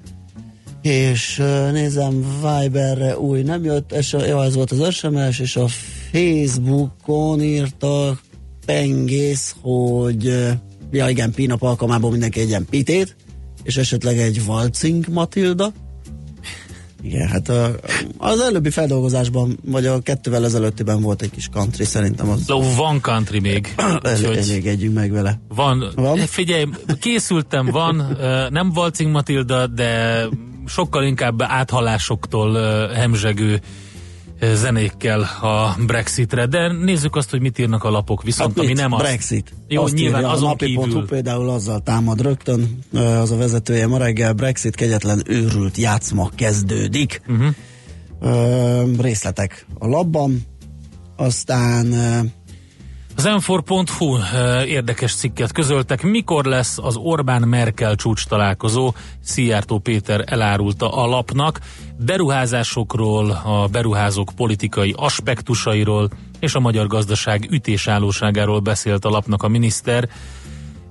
És 0.82 1.44
nézem, 1.72 2.26
Viberre 2.42 3.18
új 3.18 3.42
nem 3.42 3.64
jött, 3.64 3.92
és 3.92 4.14
ja, 4.14 4.44
ez 4.44 4.56
volt 4.56 4.72
az 4.72 4.94
SMS, 4.94 5.40
és 5.40 5.56
a 5.56 5.68
Facebookon 6.12 7.42
írta 7.42 8.20
Pengész, 8.66 9.56
hogy 9.62 10.48
ja 10.92 11.10
igen, 11.10 11.32
Pinap 11.32 11.62
alkalmából 11.62 12.12
mindenki 12.12 12.40
egy 12.40 12.48
ilyen 12.48 12.66
pitét, 12.70 13.16
és 13.64 13.78
esetleg 13.78 14.18
egy 14.18 14.46
Valcing 14.46 15.08
Matilda. 15.08 15.72
Igen, 17.04 17.28
hát 17.28 17.50
a, 17.50 17.76
az 18.18 18.40
előbbi 18.40 18.70
feldolgozásban, 18.70 19.60
vagy 19.66 19.86
a 19.86 20.00
kettővel 20.00 20.46
ezelőttiben 20.46 21.02
volt 21.02 21.22
egy 21.22 21.30
kis 21.30 21.50
country, 21.50 21.84
szerintem 21.84 22.30
az 22.30 22.48
Ló, 22.48 22.62
van 22.76 23.02
country 23.02 23.40
még. 23.40 23.76
úgyhogy 24.16 24.38
elégedjünk 24.38 24.96
meg 24.96 25.12
vele. 25.12 25.40
van. 25.48 25.92
Van? 25.96 26.18
Figyelj, 26.18 26.66
készültem, 27.00 27.66
van. 27.66 28.18
Nem 28.50 28.72
Valcing 28.72 29.12
Matilda, 29.12 29.68
de 29.68 30.24
sokkal 30.66 31.04
inkább 31.04 31.42
áthalásoktól 31.42 32.54
hemzsegő 32.88 33.62
zenékkel 34.54 35.22
a 35.42 35.76
Brexitre, 35.86 36.46
de 36.46 36.72
nézzük 36.72 37.16
azt, 37.16 37.30
hogy 37.30 37.42
mit 37.42 37.60
írnak 37.60 37.84
a 37.84 37.90
lapok, 37.90 38.24
viszont 38.24 38.58
ami 38.58 38.68
Hát 38.68 38.76
mit? 38.76 38.84
nem 38.84 38.94
az. 38.94 39.02
Brexit. 39.02 39.54
Jó, 39.68 39.84
Azt 39.84 39.94
nyilván 39.94 40.20
írja, 40.22 40.34
azon 40.34 40.46
a 40.48 40.50
napi.hu 40.50 40.84
kívül. 40.84 41.06
például 41.06 41.50
azzal 41.50 41.80
támad 41.80 42.22
rögtön, 42.22 42.80
az 42.94 43.32
a 43.32 43.36
vezetője 43.38 43.88
ma 43.88 43.98
reggel, 43.98 44.34
Brexit 44.34 44.76
kegyetlen 44.76 45.22
őrült 45.28 45.78
játszma 45.78 46.30
kezdődik. 46.36 47.22
Uh-huh. 47.28 47.48
Ö, 48.22 48.84
részletek 49.02 49.66
a 49.80 49.88
labban, 49.88 50.40
aztán 51.16 51.86
Az 53.16 53.30
m4.hu 53.30 54.18
ö, 54.34 54.62
érdekes 54.64 55.16
cikket 55.16 55.52
közöltek. 55.52 56.04
Mikor 56.04 56.46
lesz 56.46 56.78
az 56.78 56.96
Orbán-Merkel 56.96 57.96
csúcs 57.96 58.26
találkozó? 58.26 58.94
Szijjártó 59.24 59.80
Péter 59.80 60.24
elárulta 60.26 60.90
a 60.90 61.06
lapnak. 61.06 61.60
Beruházásokról, 62.06 63.30
a 63.30 63.68
beruházók 63.68 64.32
politikai 64.36 64.94
aspektusairól 64.98 66.10
és 66.40 66.56
a 66.56 66.60
magyar 66.60 66.88
gazdaság 66.88 67.48
ütésállóságáról 67.52 68.60
beszélt 68.60 69.06
a 69.06 69.10
lapnak 69.10 69.44
a 69.44 69.48
miniszter. 69.48 70.10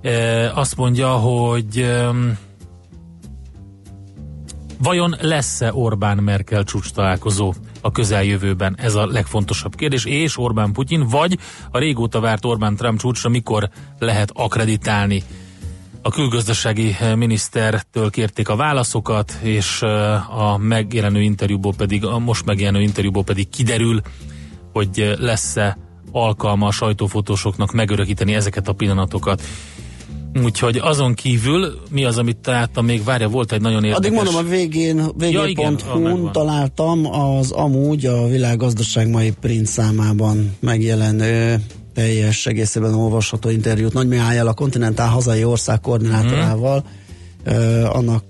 E, 0.03 0.53
azt 0.55 0.77
mondja, 0.77 1.09
hogy 1.09 1.87
Vajon 4.83 5.17
lesz-e 5.21 5.73
Orbán-Merkel 5.73 6.65
csúcs 6.65 6.91
találkozó 6.91 7.55
a 7.81 7.91
közeljövőben? 7.91 8.77
Ez 8.79 8.95
a 8.95 9.07
legfontosabb 9.07 9.75
kérdés. 9.75 10.05
És 10.05 10.39
Orbán-Putyin, 10.39 11.07
vagy 11.09 11.39
a 11.71 11.79
régóta 11.79 12.21
várt 12.21 12.45
Orbán-Trump 12.45 12.99
csúcsra 12.99 13.29
mikor 13.29 13.69
lehet 13.99 14.31
akreditálni? 14.35 15.23
A 16.03 16.11
külgazdasági 16.11 16.97
eh, 17.01 17.17
minisztertől 17.17 18.11
kérték 18.11 18.49
a 18.49 18.57
válaszokat, 18.57 19.39
és 19.43 19.83
eh, 19.83 20.39
a 20.41 20.57
megjelenő 20.57 21.23
interjúból 21.23 21.75
pedig, 21.77 22.05
a 22.05 22.19
most 22.19 22.45
megjelenő 22.45 22.81
interjúból 22.83 23.25
pedig 23.25 23.49
kiderül, 23.49 24.01
hogy 24.73 25.01
eh, 25.01 25.17
lesz-e 25.17 25.77
alkalma 26.13 26.67
a 26.67 26.71
sajtófotósoknak 26.71 27.73
megörökíteni 27.73 28.35
ezeket 28.35 28.69
a 28.69 28.73
pillanatokat. 28.73 29.43
Úgyhogy 30.45 30.77
azon 30.77 31.15
kívül, 31.15 31.81
mi 31.91 32.05
az, 32.05 32.19
amit 32.19 32.37
találtam 32.37 32.85
még, 32.85 33.05
várja, 33.05 33.29
volt 33.29 33.53
egy 33.53 33.61
nagyon 33.61 33.85
érdekes... 33.85 33.97
addig 33.97 34.13
mondom, 34.13 34.37
a 34.37 34.49
végén, 34.49 34.97
Ja, 35.19 35.45
igen, 35.47 35.75
vg.hu-n 35.75 36.03
megvan. 36.03 36.33
találtam 36.33 37.07
az 37.07 37.51
amúgy 37.51 38.07
a 38.07 38.27
világgazdaság 38.27 39.09
mai 39.09 39.33
print 39.41 39.67
számában 39.67 40.57
megjelenő 40.61 41.63
teljes 41.95 42.47
egészében 42.47 42.95
olvasható 42.95 43.49
interjút 43.49 43.93
Nagy 43.93 44.09
Mihályjal, 44.09 44.47
a 44.47 44.53
Kontinentál 44.53 45.09
hazai 45.09 45.45
ország 45.45 45.81
koordinátorával, 45.81 46.85
ö, 47.45 47.85
annak 47.85 48.25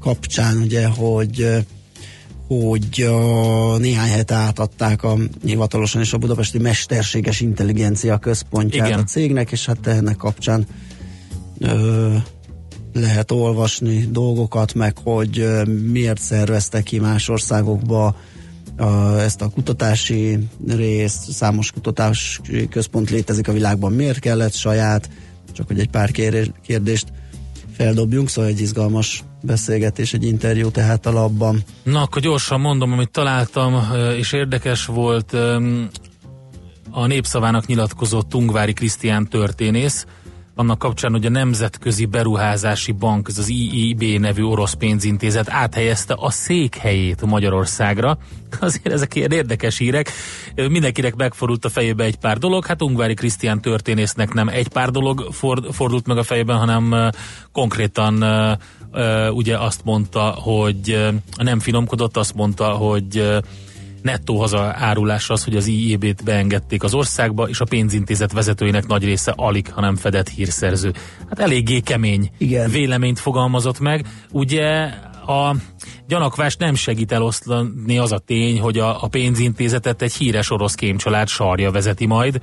kapcsán 0.00 0.56
ugye, 0.56 0.86
hogy 0.86 1.46
hogy 2.46 3.02
a 3.02 3.76
néhány 3.78 4.10
hete 4.10 4.34
átadták 4.34 5.02
a 5.02 5.16
hivatalosan 5.44 6.00
és 6.00 6.12
a 6.12 6.18
budapesti 6.18 6.58
mesterséges 6.58 7.40
intelligencia 7.40 8.18
központját 8.18 8.86
Igen. 8.86 8.98
a 8.98 9.04
cégnek, 9.04 9.50
és 9.50 9.66
hát 9.66 9.86
ennek 9.86 10.16
kapcsán 10.16 10.66
ö, 11.60 12.14
lehet 12.92 13.30
olvasni 13.30 14.06
dolgokat, 14.10 14.74
meg 14.74 14.98
hogy 14.98 15.38
ö, 15.38 15.64
miért 15.64 16.20
szerveztek 16.20 16.82
ki 16.82 16.98
más 16.98 17.28
országokba 17.28 18.16
a, 18.76 19.18
ezt 19.18 19.42
a 19.42 19.48
kutatási 19.48 20.38
részt, 20.68 21.30
számos 21.30 21.70
kutatási 21.70 22.68
központ 22.70 23.10
létezik 23.10 23.48
a 23.48 23.52
világban, 23.52 23.92
miért 23.92 24.18
kellett 24.18 24.54
saját, 24.54 25.10
csak 25.52 25.66
hogy 25.66 25.78
egy 25.78 25.90
pár 25.90 26.10
kérdés- 26.10 26.52
kérdést 26.62 27.12
feldobjunk, 27.76 28.28
szóval 28.28 28.50
egy 28.50 28.60
izgalmas 28.60 29.24
beszélgetés, 29.42 30.12
egy 30.12 30.24
interjú 30.24 30.70
tehát 30.70 31.06
a 31.06 31.12
labban. 31.12 31.62
Na, 31.82 32.02
akkor 32.02 32.22
gyorsan 32.22 32.60
mondom, 32.60 32.92
amit 32.92 33.10
találtam, 33.10 33.82
és 34.16 34.32
érdekes 34.32 34.86
volt. 34.86 35.32
A 36.90 37.06
népszavának 37.06 37.66
nyilatkozott 37.66 38.28
Tungvári 38.28 38.72
Krisztián 38.72 39.28
történész, 39.28 40.06
annak 40.60 40.78
kapcsán, 40.78 41.10
hogy 41.10 41.26
a 41.26 41.30
Nemzetközi 41.30 42.04
Beruházási 42.04 42.92
Bank, 42.92 43.28
ez 43.28 43.38
az 43.38 43.48
IIB 43.48 44.02
nevű 44.02 44.42
orosz 44.42 44.72
pénzintézet 44.72 45.50
áthelyezte 45.50 46.14
a 46.18 46.30
székhelyét 46.30 47.26
Magyarországra. 47.26 48.18
Azért 48.60 48.92
ezek 48.92 49.14
ilyen 49.14 49.30
érdekes 49.30 49.78
hírek. 49.78 50.10
Mindenkinek 50.54 51.14
megfordult 51.14 51.64
a 51.64 51.68
fejébe 51.68 52.04
egy 52.04 52.16
pár 52.16 52.38
dolog. 52.38 52.66
Hát 52.66 52.82
Ungvári 52.82 53.14
Krisztián 53.14 53.60
történésznek 53.60 54.32
nem 54.32 54.48
egy 54.48 54.68
pár 54.68 54.90
dolog 54.90 55.28
ford, 55.30 55.74
fordult 55.74 56.06
meg 56.06 56.16
a 56.16 56.22
fejében, 56.22 56.56
hanem 56.56 57.10
konkrétan 57.52 58.24
ugye 59.32 59.58
azt 59.58 59.84
mondta, 59.84 60.22
hogy 60.22 61.10
nem 61.36 61.60
finomkodott, 61.60 62.16
azt 62.16 62.34
mondta, 62.34 62.64
hogy 62.70 63.40
nettó 64.02 64.38
hazaárulás 64.38 65.30
az, 65.30 65.44
hogy 65.44 65.56
az 65.56 65.66
IEB-t 65.66 66.24
beengedték 66.24 66.82
az 66.82 66.94
országba, 66.94 67.48
és 67.48 67.60
a 67.60 67.64
pénzintézet 67.64 68.32
vezetőinek 68.32 68.86
nagy 68.86 69.04
része 69.04 69.32
alig, 69.36 69.72
hanem 69.72 69.96
fedett 69.96 70.28
hírszerző. 70.28 70.92
Hát 71.28 71.38
eléggé 71.38 71.80
kemény 71.80 72.30
Igen. 72.38 72.70
véleményt 72.70 73.18
fogalmazott 73.18 73.80
meg. 73.80 74.06
Ugye 74.32 74.92
a 75.26 75.56
gyanakvást 76.08 76.58
nem 76.58 76.74
segít 76.74 77.12
eloszlani 77.12 77.98
az 77.98 78.12
a 78.12 78.18
tény, 78.18 78.60
hogy 78.60 78.78
a, 78.78 79.02
a 79.02 79.08
pénzintézetet 79.08 80.02
egy 80.02 80.12
híres 80.12 80.50
orosz 80.50 80.74
kémcsalád 80.74 81.28
sarja 81.28 81.70
vezeti 81.70 82.06
majd, 82.06 82.40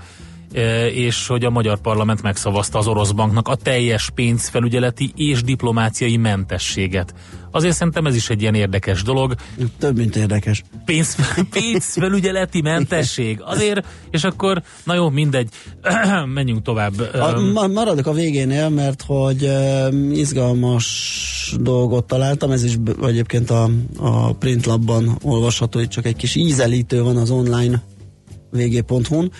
és 0.94 1.28
hogy 1.28 1.46
a 1.46 1.50
magyar 1.50 1.82
parlament 1.82 2.22
megszavazta 2.22 2.78
az 2.78 2.88
orosz 2.88 3.12
banknak 3.12 3.48
a 3.48 3.56
teljes 3.56 4.10
pénzfelügyeleti 4.16 5.12
és 5.16 5.44
diplomáciai 5.44 6.18
mentességet. 6.18 7.14
Azért 7.52 7.76
szerintem 7.76 8.06
ez 8.06 8.16
is 8.16 8.30
egy 8.30 8.42
ilyen 8.42 8.56
érdekes 8.56 9.04
dolog. 9.04 9.36
Több, 9.80 9.98
mint 9.98 10.16
érdekes. 10.16 10.64
Pénz, 10.86 11.16
pénzfelügyeleti 11.60 12.62
mentesség. 12.62 13.42
Azért, 13.42 13.86
és 14.12 14.24
akkor, 14.24 14.62
na 14.84 14.94
jó, 14.94 15.10
mindegy, 15.10 15.50
menjünk 16.34 16.62
tovább. 16.62 17.00
A, 17.00 17.40
ma, 17.54 17.68
maradok 17.68 18.06
a 18.06 18.14
végénél, 18.14 18.70
mert 18.70 19.04
hogy 19.08 19.52
izgalmas 20.12 21.56
dolgot 21.60 22.08
találtam, 22.08 22.52
ez 22.52 22.64
is 22.64 22.78
egyébként 23.02 23.50
a, 23.50 23.70
a 23.98 24.34
Printlabban 24.34 25.18
olvasható, 25.24 25.80
itt 25.80 25.90
csak 25.90 26.06
egy 26.06 26.16
kis 26.16 26.36
ízelítő 26.36 27.04
van 27.04 27.18
az 27.18 27.30
online 27.30 27.82
vg.hu-n. 28.52 29.32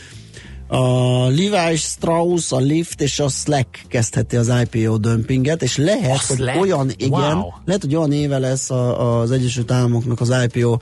A 0.68 1.28
Levi 1.30 1.76
Strauss, 1.76 2.52
a 2.52 2.60
Lyft 2.60 3.02
és 3.02 3.20
a 3.20 3.28
Slack 3.30 3.82
kezdheti 3.88 4.36
az 4.36 4.52
IPO 4.72 4.98
dömpinget, 4.98 5.64
és 5.64 5.78
lehet, 5.78 6.16
A 6.18 6.22
hogy 6.28 6.38
Slack? 6.38 6.62
olyan, 6.62 6.92
igen, 6.98 7.38
Wow. 7.38 7.50
lehet, 7.66 7.82
hogy 7.82 7.96
olyan 7.96 8.12
éve 8.12 8.38
lesz 8.38 8.70
a, 8.70 9.20
az 9.20 9.32
Egyesült 9.32 9.72
Államoknak 9.72 10.22
az 10.22 10.34
IPO, 10.44 10.78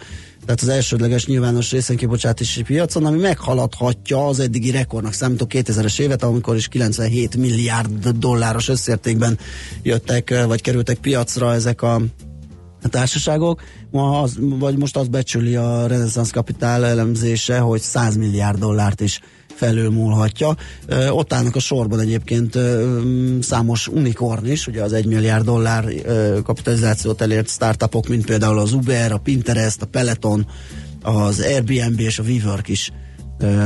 tehát 0.45 0.61
az 0.61 0.67
elsődleges 0.67 1.25
nyilvános 1.25 1.71
részenkibocsátási 1.71 2.63
piacon, 2.63 3.05
ami 3.05 3.19
meghaladhatja 3.19 4.27
az 4.27 4.39
eddigi 4.39 4.71
rekordnak 4.71 5.13
számító 5.13 5.45
2000-es 5.49 5.99
évet, 5.99 6.23
amikor 6.23 6.55
is 6.55 6.67
97 6.67 7.35
milliárd 7.37 8.07
dolláros 8.09 8.67
összértékben 8.69 9.37
jöttek, 9.83 10.29
eh, 10.29 10.45
vagy 10.45 10.61
kerültek 10.61 10.97
piacra 10.97 11.53
ezek 11.53 11.81
a 11.81 12.01
a 12.83 12.87
társaságok, 12.87 13.61
ma 13.91 14.21
az, 14.21 14.37
vagy 14.39 14.77
most 14.77 14.97
azt 14.97 15.09
becsüli 15.09 15.55
a 15.55 15.87
Renaissance 15.87 16.31
Capital 16.31 16.85
elemzése, 16.85 17.59
hogy 17.59 17.81
100 17.81 18.15
milliárd 18.15 18.59
dollárt 18.59 19.01
is 19.01 19.19
felülmúlhatja. 19.55 20.55
Ott 21.09 21.33
állnak 21.33 21.55
a 21.55 21.59
sorban 21.59 21.99
egyébként 21.99 22.57
számos 23.39 23.87
unikorn 23.87 24.45
is, 24.45 24.67
ugye 24.67 24.81
az 24.83 24.93
1 24.93 25.05
milliárd 25.05 25.45
dollár 25.45 25.85
kapitalizációt 26.43 27.21
elért 27.21 27.49
startupok, 27.49 28.07
mint 28.07 28.25
például 28.25 28.59
az 28.59 28.73
Uber, 28.73 29.11
a 29.11 29.17
Pinterest, 29.17 29.81
a 29.81 29.85
Peloton, 29.85 30.47
az 31.01 31.39
Airbnb 31.39 31.99
és 31.99 32.19
a 32.19 32.23
WeWork 32.23 32.67
is 32.67 32.91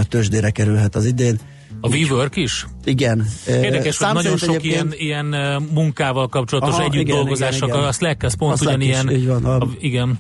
tőzsdére 0.10 0.50
kerülhet 0.50 0.96
az 0.96 1.06
idén. 1.06 1.40
A 1.82 1.88
WeWork 1.88 2.36
is? 2.36 2.68
Igen. 2.84 3.28
Érdekes, 3.48 3.98
hogy 3.98 4.14
nagyon 4.14 4.38
sok 4.38 4.64
ilyen, 4.64 4.86
egyébként- 4.88 5.02
ilyen 5.02 5.34
ö, 5.34 5.58
munkával 5.74 6.28
kapcsolatos 6.28 6.74
Aha, 6.74 6.84
együtt 6.84 7.02
igen, 7.02 7.16
dolgozások, 7.16 7.68
igen, 7.68 7.76
igen. 7.78 7.88
a 7.88 7.92
Slack 7.92 8.24
az 8.24 8.36
pont 8.38 8.54
A 8.54 8.58
Slack 8.58 8.78
ugyanilyen. 8.78 9.10
is, 9.10 9.18
így 9.18 9.28
van, 9.28 9.46
a- 9.46 9.58
a, 9.58 9.68
igen. 9.80 10.20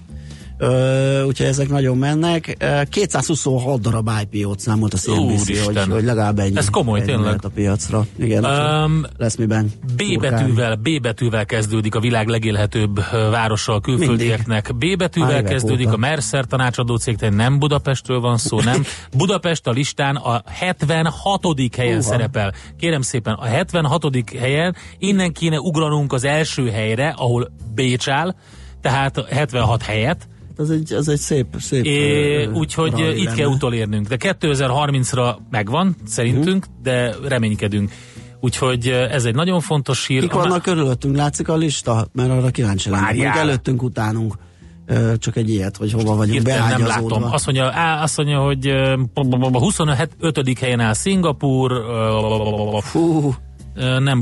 Ö, 0.62 1.24
úgyhogy 1.24 1.46
ezek 1.48 1.70
nagyon 1.70 1.98
mennek. 1.98 2.56
Ö, 2.60 2.82
226 2.90 3.82
darab 3.82 4.10
IPO-t 4.32 4.60
számolt 4.60 4.94
a 4.94 4.98
CNBC, 4.98 5.66
hogy, 5.66 5.78
hogy 5.90 6.04
legalább 6.04 6.40
ennyi. 6.40 6.58
Ez 6.58 6.70
komoly, 6.70 7.00
ennyi 7.00 7.08
tényleg. 7.08 7.40
a 7.44 7.50
piacra. 7.50 8.06
Igen, 8.18 8.46
Um, 8.46 9.06
lesz 9.18 9.36
miben. 9.36 9.72
B 9.96 10.20
betűvel, 10.20 10.76
B 10.76 11.02
betűvel 11.02 11.46
kezdődik 11.46 11.96
a 11.96 12.00
világ 12.00 12.28
legélhetőbb 12.28 13.00
városa 13.12 13.74
a 13.74 13.80
külföldieknek. 13.80 14.76
B 14.76 14.98
betűvel 14.98 15.44
kezdődik 15.44 15.88
óta. 15.88 15.96
a 15.96 16.00
Mercer 16.00 16.46
tanácsadó 16.46 16.96
cég, 16.96 17.16
tehát 17.18 17.36
nem 17.36 17.60
Budapestről 17.60 18.20
van 18.20 18.38
szó, 18.38 18.62
nem. 18.62 18.84
Budapest 19.18 19.68
a 19.68 19.72
listán 19.72 20.16
a 20.16 20.42
76. 20.46 21.46
helyen 21.78 21.92
Húha. 21.98 22.10
szerepel. 22.10 22.54
Kérem 22.80 23.02
szépen, 23.02 23.34
a 23.34 23.46
76. 23.46 24.06
helyen 24.40 24.76
innen 24.98 25.32
kéne 25.34 25.60
ugranunk 25.60 26.14
az 26.14 26.24
első 26.24 26.70
helyre, 26.70 27.14
ahol 27.18 27.52
Bécs 27.76 28.08
áll, 28.10 28.36
tehát 28.82 29.18
a 29.18 29.26
76 29.30 29.82
helyet, 29.84 30.28
Ez 30.60 30.70
egy, 30.70 30.94
ez 30.94 31.08
egy 31.08 31.18
szép, 31.18 31.46
szép 31.60 31.86
É, 31.86 32.44
ö, 32.46 32.52
úgyhogy 32.52 33.00
itt 33.00 33.24
lenne. 33.26 33.36
kell 33.36 33.48
utolérnünk. 33.48 34.08
De 34.08 34.16
2030-ra 34.20 35.36
megvan, 35.50 35.96
szerintünk, 36.06 36.66
de 36.84 37.16
reménykedünk. 37.28 37.92
Úgyhogy 38.40 38.88
ez 38.88 39.26
egy 39.26 39.36
nagyon 39.36 39.60
fontos 39.60 40.08
hír. 40.08 40.22
Kik 40.22 40.32
vannak 40.32 40.62
körülöttünk? 40.62 41.16
Látszik 41.16 41.50
a 41.50 41.56
lista? 41.56 42.08
Mert 42.14 42.30
arra 42.30 42.50
kíváncsi 42.50 42.90
lennék. 42.90 43.24
Előttünk, 43.24 43.84
utánunk. 43.84 44.34
Csak 45.18 45.36
egy 45.36 45.50
ilyet, 45.50 45.78
hogy 45.78 45.92
hova 45.92 46.16
vagyunk 46.16 46.34
Hirtelen 46.38 46.70
nem 46.70 46.78
beágyazódva. 46.78 47.16
látom. 47.16 47.34
Azt 47.34 47.46
mondja, 47.46 47.72
á, 47.74 48.04
azt 48.04 48.18
mondja 48.18 48.40
hogy 48.40 48.68
a 49.54 49.58
25. 49.60 50.60
helyen 50.60 50.80
áll 50.80 50.94
Szingapur, 50.94 51.72
Fú, 52.82 53.34
nem. 54.00 54.22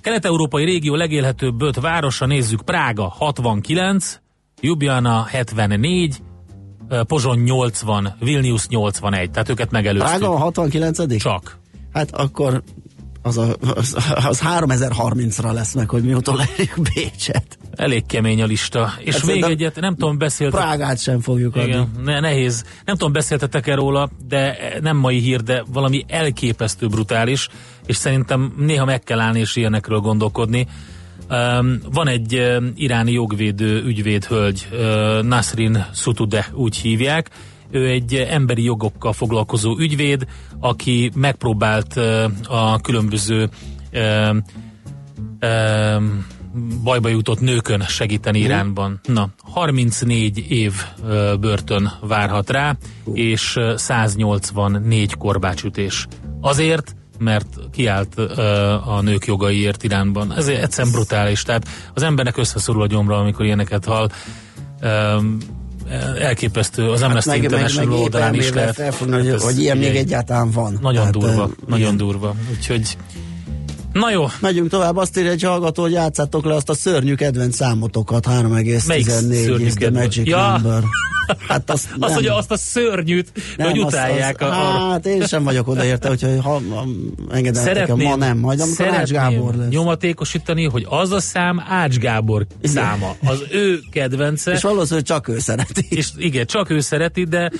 Kelet-európai 0.00 0.64
régió 0.64 0.94
legélhetőbb 0.94 1.62
öt 1.62 1.80
városa, 1.80 2.26
nézzük, 2.26 2.62
Prága 2.62 3.08
69, 3.08 4.20
Ljubljana 4.60 5.24
74, 5.24 6.22
eh, 6.88 7.02
Pozsony 7.02 7.42
80, 7.42 8.16
Vilnius 8.20 8.68
81, 8.68 9.30
tehát 9.30 9.48
őket 9.48 9.70
megelőztük. 9.70 10.18
Prága 10.18 10.34
a 10.34 10.38
69 10.38 11.16
Csak. 11.16 11.58
Hát 11.92 12.10
akkor 12.10 12.62
az, 13.22 13.38
a, 13.38 13.56
az, 13.74 13.96
az 14.14 14.42
3030-ra 14.44 15.52
lesz 15.52 15.74
meg, 15.74 15.88
hogy 15.88 16.02
mi 16.02 16.14
utolérjük 16.14 16.74
Bécset. 16.94 17.58
Elég 17.74 18.06
kemény 18.06 18.42
a 18.42 18.46
lista. 18.46 18.92
És 18.98 19.14
Hát 19.14 19.26
még 19.26 19.42
egyet, 19.42 19.80
nem 19.80 19.94
tudom, 19.96 20.18
beszéltek. 20.18 20.60
Prágát 20.60 20.98
sem 20.98 21.20
fogjuk 21.20 21.56
adni. 21.56 21.68
Igen, 21.68 21.90
ne, 22.04 22.20
nehéz. 22.20 22.64
Nem 22.84 22.96
tudom, 22.96 23.12
beszéltetek-e 23.12 23.74
róla, 23.74 24.10
de 24.28 24.56
nem 24.80 24.96
mai 24.96 25.18
hír, 25.18 25.42
de 25.42 25.64
valami 25.72 26.04
elképesztő 26.08 26.86
brutális, 26.86 27.48
és 27.86 27.96
szerintem 27.96 28.54
néha 28.56 28.84
meg 28.84 29.02
kell 29.02 29.20
állni 29.20 29.40
és 29.40 29.56
ilyenekről 29.56 29.98
gondolkodni. 29.98 30.66
Van 31.92 32.08
egy 32.08 32.58
iráni 32.74 33.12
jogvédő 33.12 33.82
ügyvéd 33.84 34.24
hölgy, 34.24 34.68
Nasrin 35.22 35.86
Sutudeh 35.94 36.46
úgy 36.54 36.76
hívják, 36.76 37.30
ő 37.70 37.88
egy 37.88 38.14
emberi 38.14 38.62
jogokkal 38.62 39.12
foglalkozó 39.12 39.78
ügyvéd, 39.78 40.26
aki 40.60 41.10
megpróbált 41.14 41.96
a 42.48 42.80
különböző 42.80 43.48
bajba 46.82 47.08
jutott 47.08 47.40
nőkön 47.40 47.80
segíteni 47.80 48.38
Iránban. 48.38 49.00
Na, 49.04 49.28
34 49.38 50.50
év 50.50 50.72
börtön 51.40 51.92
várhat 52.00 52.50
rá, 52.50 52.76
és 53.12 53.56
ö, 53.56 53.74
184 53.76 55.14
korbácsütés. 55.16 56.06
Azért, 56.40 56.96
mert 57.20 57.46
kiállt 57.72 58.18
a 58.84 59.00
nők 59.00 59.26
jogaiért 59.26 59.82
Iránban. 59.82 60.34
Ez 60.36 60.48
egyszerűen 60.48 60.92
brutális. 60.92 61.42
Tehát 61.42 61.68
az 61.94 62.02
embernek 62.02 62.36
összeszorul 62.36 62.82
a 62.82 62.86
gyomra, 62.86 63.16
amikor 63.18 63.44
ilyeneket 63.44 63.84
hall. 63.84 64.08
Elképesztő, 66.18 66.90
az 66.90 67.02
Amnesty 67.02 67.28
Hát 67.28 67.40
meg, 67.40 67.50
meg, 67.50 67.50
meg 67.50 67.60
International 67.60 67.98
épp 67.98 68.02
oldalán 68.02 68.34
is 68.34 68.52
lehet. 68.52 68.74
felfogni, 68.74 69.16
hogy, 69.16 69.28
ez 69.28 69.42
hogy 69.42 69.60
ilyen 69.60 69.76
még 69.76 69.96
egyáltalán 69.96 70.50
van. 70.50 70.78
Nagyon 70.80 70.94
Tehát, 70.94 71.12
durva, 71.12 71.42
ö, 71.42 71.64
nagyon 71.66 71.84
igen. 71.84 71.96
durva. 71.96 72.34
Úgyhogy, 72.50 72.96
na 73.92 74.10
jó, 74.10 74.26
Megyünk 74.40 74.68
tovább, 74.70 74.96
azt 74.96 75.18
írja 75.18 75.30
egy 75.30 75.42
hallgató, 75.42 75.82
hogy 75.82 75.92
játszátok 75.92 76.44
le 76.44 76.54
azt 76.54 76.68
a 76.70 76.74
szörnyű 76.74 77.14
kedvenc 77.14 77.54
számotokat, 77.54 78.26
3,14 78.26 78.86
Melyik 78.86 79.08
szörnyű 79.08 79.64
is 79.66 79.72
the 79.74 79.90
magic 79.90 80.26
Ja. 80.28 80.50
number. 80.62 80.82
Hát 81.48 81.70
azt, 81.70 81.88
azt, 81.98 81.98
nem. 81.98 82.12
hogy 82.12 82.26
azt 82.26 82.50
a 82.50 82.56
szörnyűt, 82.56 83.32
hogy 83.56 83.78
azt- 83.78 83.86
utálják 83.86 84.40
azt, 84.40 84.50
a, 84.50 84.86
a 84.86 84.90
Hát 84.90 85.06
én 85.06 85.26
sem 85.26 85.44
vagyok 85.44 85.68
odaérte, 85.68 86.08
hogyha 86.08 86.42
ha, 86.42 86.50
ha 86.70 86.86
engedel 87.30 87.64
nekem, 87.64 87.96
ma 87.96 88.16
nem, 88.16 88.38
majd 88.38 88.60
amikor 88.60 88.86
Ács 88.88 89.10
Gábor 89.10 89.54
lesz. 89.54 89.68
nyomatékosítani, 89.70 90.64
hogy 90.64 90.86
az 90.88 91.10
a 91.12 91.20
szám 91.20 91.62
Ács 91.68 91.96
Gábor 91.96 92.46
száma. 92.62 93.16
Az 93.24 93.42
ő 93.52 93.78
kedvence. 93.90 94.52
És 94.52 94.62
valószínűleg 94.62 95.04
csak 95.04 95.28
ő 95.28 95.38
szereti. 95.38 95.86
és 95.88 96.08
igen, 96.16 96.46
csak 96.46 96.70
ő 96.70 96.80
szereti, 96.80 97.24
de 97.24 97.50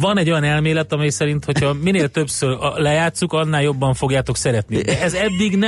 van 0.00 0.18
egy 0.18 0.30
olyan 0.30 0.44
elmélet, 0.44 0.92
amely 0.92 1.08
szerint, 1.08 1.44
hogyha 1.44 1.72
minél 1.72 2.08
többször 2.08 2.56
lejátszuk, 2.76 3.32
annál 3.32 3.62
jobban 3.62 3.94
fogjátok 3.94 4.36
szeretni. 4.36 4.82
De 4.82 5.02
ez 5.02 5.12
eddig 5.14 5.56
nem 5.56 5.67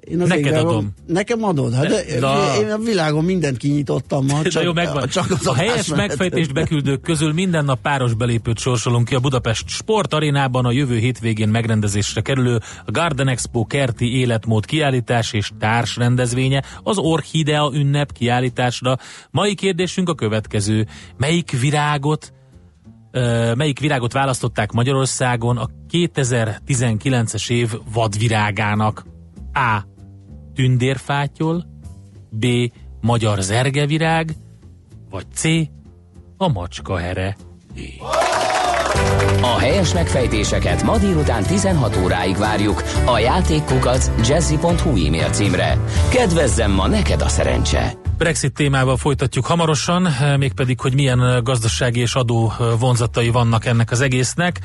Én 0.00 0.20
az 0.20 0.28
Neked 0.28 0.44
égben- 0.44 0.64
adom. 0.64 0.94
Nekem 1.06 1.44
adod? 1.44 1.74
Hát 1.74 1.86
de, 1.86 2.20
Na. 2.20 2.56
én 2.60 2.70
a 2.70 2.78
világon 2.78 3.24
mindent 3.24 3.56
kinyitottam 3.56 4.26
ma. 4.26 4.42
Csak, 4.48 4.62
jó, 4.62 4.72
megvan. 4.72 5.08
Csak 5.08 5.30
az 5.30 5.46
a 5.46 5.54
helyes 5.54 5.88
megfejtést 5.88 6.52
beküldők 6.52 7.00
közül 7.00 7.32
minden 7.32 7.64
nap 7.64 7.80
páros 7.80 8.14
belépőt 8.14 8.58
sorsolunk 8.58 9.08
ki 9.08 9.14
a 9.14 9.20
Budapest 9.20 9.68
Sport 9.68 10.14
Arénában 10.14 10.64
a 10.64 10.70
jövő 10.72 10.96
hétvégén 10.98 11.48
megrendezésre 11.48 12.20
kerülő 12.20 12.60
a 12.86 12.90
Garden 12.90 13.28
Expo 13.28 13.64
kerti 13.66 14.18
életmód 14.18 14.64
kiállítás 14.64 15.32
és 15.32 15.50
társ 15.58 15.96
rendezvénye 15.96 16.62
az 16.82 16.98
Orchidea 16.98 17.70
ünnep 17.74 18.12
kiállításra. 18.12 18.96
Mai 19.30 19.54
kérdésünk 19.54 20.08
a 20.08 20.14
következő. 20.14 20.86
Melyik 21.16 21.60
virágot 21.60 22.32
melyik 23.54 23.80
virágot 23.80 24.12
választották 24.12 24.72
Magyarországon 24.72 25.56
a 25.56 25.68
2019-es 25.90 27.50
év 27.50 27.70
vadvirágának? 27.92 29.04
A. 29.58 29.84
Tündérfátyol 30.54 31.64
B. 32.30 32.46
Magyar 33.00 33.40
zergevirág 33.40 34.34
vagy 35.10 35.26
C. 35.34 35.42
a 36.36 36.48
macska 36.48 36.96
here. 36.98 37.36
A 39.40 39.58
helyes 39.58 39.92
megfejtéseket 39.92 40.82
ma 40.82 40.98
délután 40.98 41.42
16 41.42 41.96
óráig 41.96 42.36
várjuk 42.36 42.82
a 43.04 43.18
játékkukac 43.18 44.10
jazzy.hu 44.28 45.06
e-mail 45.06 45.30
címre. 45.30 45.78
Kedvezzem 46.10 46.70
ma 46.70 46.86
neked 46.88 47.20
a 47.20 47.28
szerencse! 47.28 47.92
Brexit 48.18 48.54
témával 48.54 48.96
folytatjuk 48.96 49.46
hamarosan, 49.46 50.08
mégpedig, 50.38 50.80
hogy 50.80 50.94
milyen 50.94 51.44
gazdasági 51.44 52.00
és 52.00 52.14
adó 52.14 52.52
vonzatai 52.78 53.28
vannak 53.28 53.66
ennek 53.66 53.90
az 53.90 54.00
egésznek. 54.00 54.60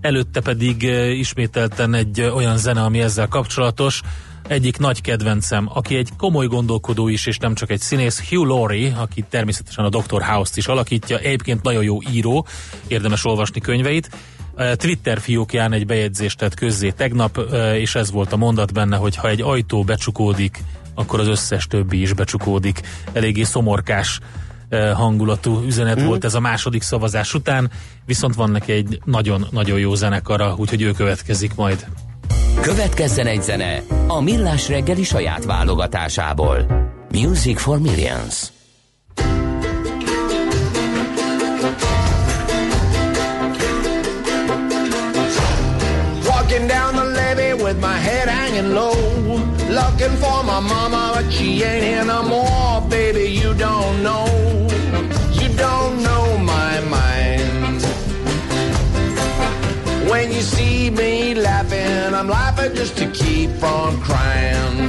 Előtte 0.00 0.40
pedig 0.40 0.82
ismételten 1.18 1.94
egy 1.94 2.20
olyan 2.20 2.56
zene, 2.56 2.82
ami 2.82 3.00
ezzel 3.00 3.28
kapcsolatos. 3.28 4.02
Egyik 4.48 4.78
nagy 4.78 5.00
kedvencem, 5.00 5.68
aki 5.72 5.96
egy 5.96 6.08
komoly 6.16 6.46
gondolkodó 6.46 7.08
is, 7.08 7.26
és 7.26 7.38
nem 7.38 7.54
csak 7.54 7.70
egy 7.70 7.80
színész, 7.80 8.28
Hugh 8.28 8.48
Laurie, 8.48 8.94
aki 8.96 9.24
természetesen 9.28 9.84
a 9.84 9.88
Dr. 9.88 10.22
House-t 10.22 10.56
is 10.56 10.66
alakítja, 10.66 11.18
egyébként 11.18 11.62
nagyon 11.62 11.82
jó 11.82 11.98
író, 12.12 12.46
érdemes 12.86 13.24
olvasni 13.24 13.60
könyveit. 13.60 14.10
Eh, 14.56 14.74
Twitter 14.74 15.20
fiókján 15.20 15.72
egy 15.72 15.86
bejegyzést 15.86 16.38
tett 16.38 16.54
közzé 16.54 16.90
tegnap, 16.90 17.38
eh, 17.38 17.80
és 17.80 17.94
ez 17.94 18.10
volt 18.10 18.32
a 18.32 18.36
mondat 18.36 18.72
benne, 18.72 18.96
hogy 18.96 19.16
ha 19.16 19.28
egy 19.28 19.42
ajtó 19.42 19.84
becsukódik, 19.84 20.62
akkor 20.94 21.20
az 21.20 21.28
összes 21.28 21.66
többi 21.66 22.00
is 22.00 22.12
becsukódik. 22.12 22.80
Eléggé 23.12 23.42
szomorkás 23.42 24.20
eh, 24.68 24.92
hangulatú 24.94 25.62
üzenet 25.64 26.02
volt 26.02 26.24
ez 26.24 26.34
a 26.34 26.40
második 26.40 26.82
szavazás 26.82 27.34
után, 27.34 27.70
viszont 28.04 28.34
van 28.34 28.50
neki 28.50 28.72
egy 28.72 29.00
nagyon-nagyon 29.04 29.78
jó 29.78 29.94
zenekara, 29.94 30.54
úgyhogy 30.56 30.82
ő 30.82 30.92
következik 30.92 31.54
majd. 31.54 31.86
Következzen 32.60 33.26
egy 33.26 33.42
zene 33.42 33.82
a 34.06 34.20
Millás 34.20 34.68
reggeli 34.68 35.02
saját 35.02 35.44
válogatásából. 35.44 36.66
Music 37.10 37.60
for 37.60 37.78
Millions. 37.78 38.52
Walking 46.28 46.66
down 46.68 46.94
the 46.94 47.04
levee 47.04 47.54
with 47.54 47.80
my 47.80 47.98
head 48.08 48.28
hanging 48.28 48.72
low. 48.72 48.94
Looking 49.68 50.16
for 50.18 50.42
my 50.44 50.60
mama, 50.60 51.12
but 51.14 51.32
she 51.32 51.64
ain't 51.64 51.84
here 51.84 52.04
no 52.04 52.22
more. 52.22 52.80
Baby, 52.88 53.32
you 53.42 53.54
don't 53.54 54.02
know. 54.02 54.26
When 60.16 60.32
you 60.32 60.40
see 60.40 60.88
me 60.88 61.34
laughing, 61.34 62.14
I'm 62.14 62.26
laughing 62.26 62.74
just 62.74 62.96
to 62.96 63.06
keep 63.10 63.50
from 63.60 64.00
crying. 64.00 64.88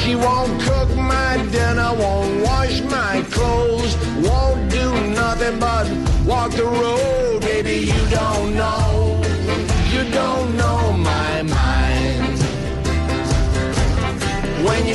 She 0.00 0.14
won't 0.14 0.60
cook 0.60 0.90
my 0.96 1.32
dinner, 1.50 1.92
won't 1.98 2.44
wash 2.44 2.82
my 2.82 3.24
clothes, 3.30 3.96
won't 4.20 4.70
do 4.70 4.86
nothing 5.22 5.58
but 5.58 5.86
walk 6.26 6.50
the 6.52 6.66
road. 6.66 7.40
Baby, 7.40 7.86
you 7.90 8.02
don't 8.10 8.54
know, 8.54 9.22
you 9.94 10.02
don't 10.20 10.54
know 10.58 10.92
my 10.92 11.40
mind. 11.40 12.38
When 14.66 14.86
you 14.86 14.94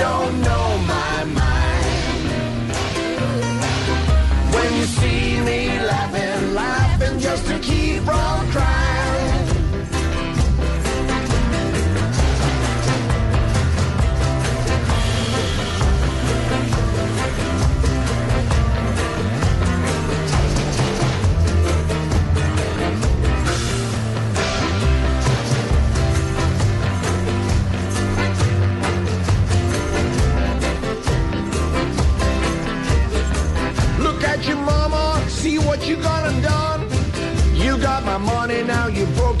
don't 0.00 0.40
know 0.40 0.59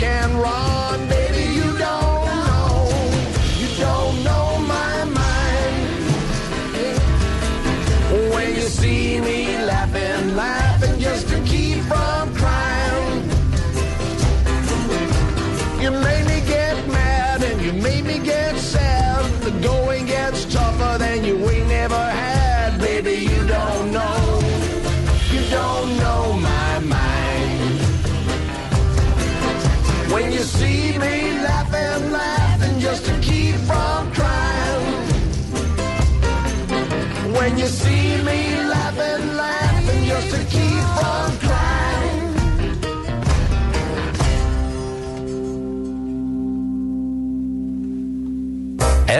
and 0.02 0.32
run. 0.40 0.69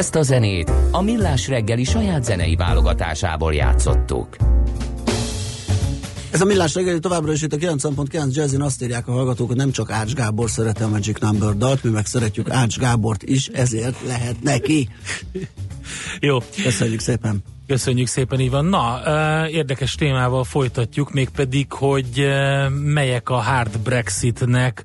Ezt 0.00 0.14
a 0.14 0.22
zenét 0.22 0.72
a 0.90 1.02
Millás 1.02 1.48
reggeli 1.48 1.84
saját 1.84 2.24
zenei 2.24 2.56
válogatásából 2.56 3.54
játszottuk. 3.54 4.36
Ez 6.30 6.40
a 6.40 6.44
millás 6.44 6.74
reggeli 6.74 6.98
továbbra 6.98 7.32
is 7.32 7.42
itt 7.42 7.52
a 7.52 7.56
90.9 7.56 8.32
Jazzin 8.32 8.60
azt 8.60 8.82
írják 8.82 9.08
a 9.08 9.12
hallgatók, 9.12 9.46
hogy 9.46 9.56
nem 9.56 9.70
csak 9.70 9.90
Ács 9.90 10.12
Gábor 10.12 10.50
szereti 10.50 10.82
a 10.82 10.88
Magic 10.88 11.20
Number 11.20 11.56
dalt, 11.56 11.84
mi 11.84 11.90
meg 11.90 12.06
szeretjük 12.06 12.50
Ács 12.50 12.78
Gábort 12.78 13.22
is, 13.22 13.46
ezért 13.46 13.96
lehet 14.06 14.42
neki. 14.42 14.88
Jó, 16.20 16.38
Köszönjük 16.62 17.00
szépen. 17.00 17.42
Köszönjük 17.66 18.06
szépen, 18.06 18.40
Ivan. 18.40 18.64
Na, 18.64 19.00
érdekes 19.48 19.94
témával 19.94 20.44
folytatjuk, 20.44 21.12
mégpedig, 21.12 21.72
hogy 21.72 22.26
melyek 22.84 23.28
a 23.28 23.40
hard 23.40 23.78
Brexitnek 23.78 24.84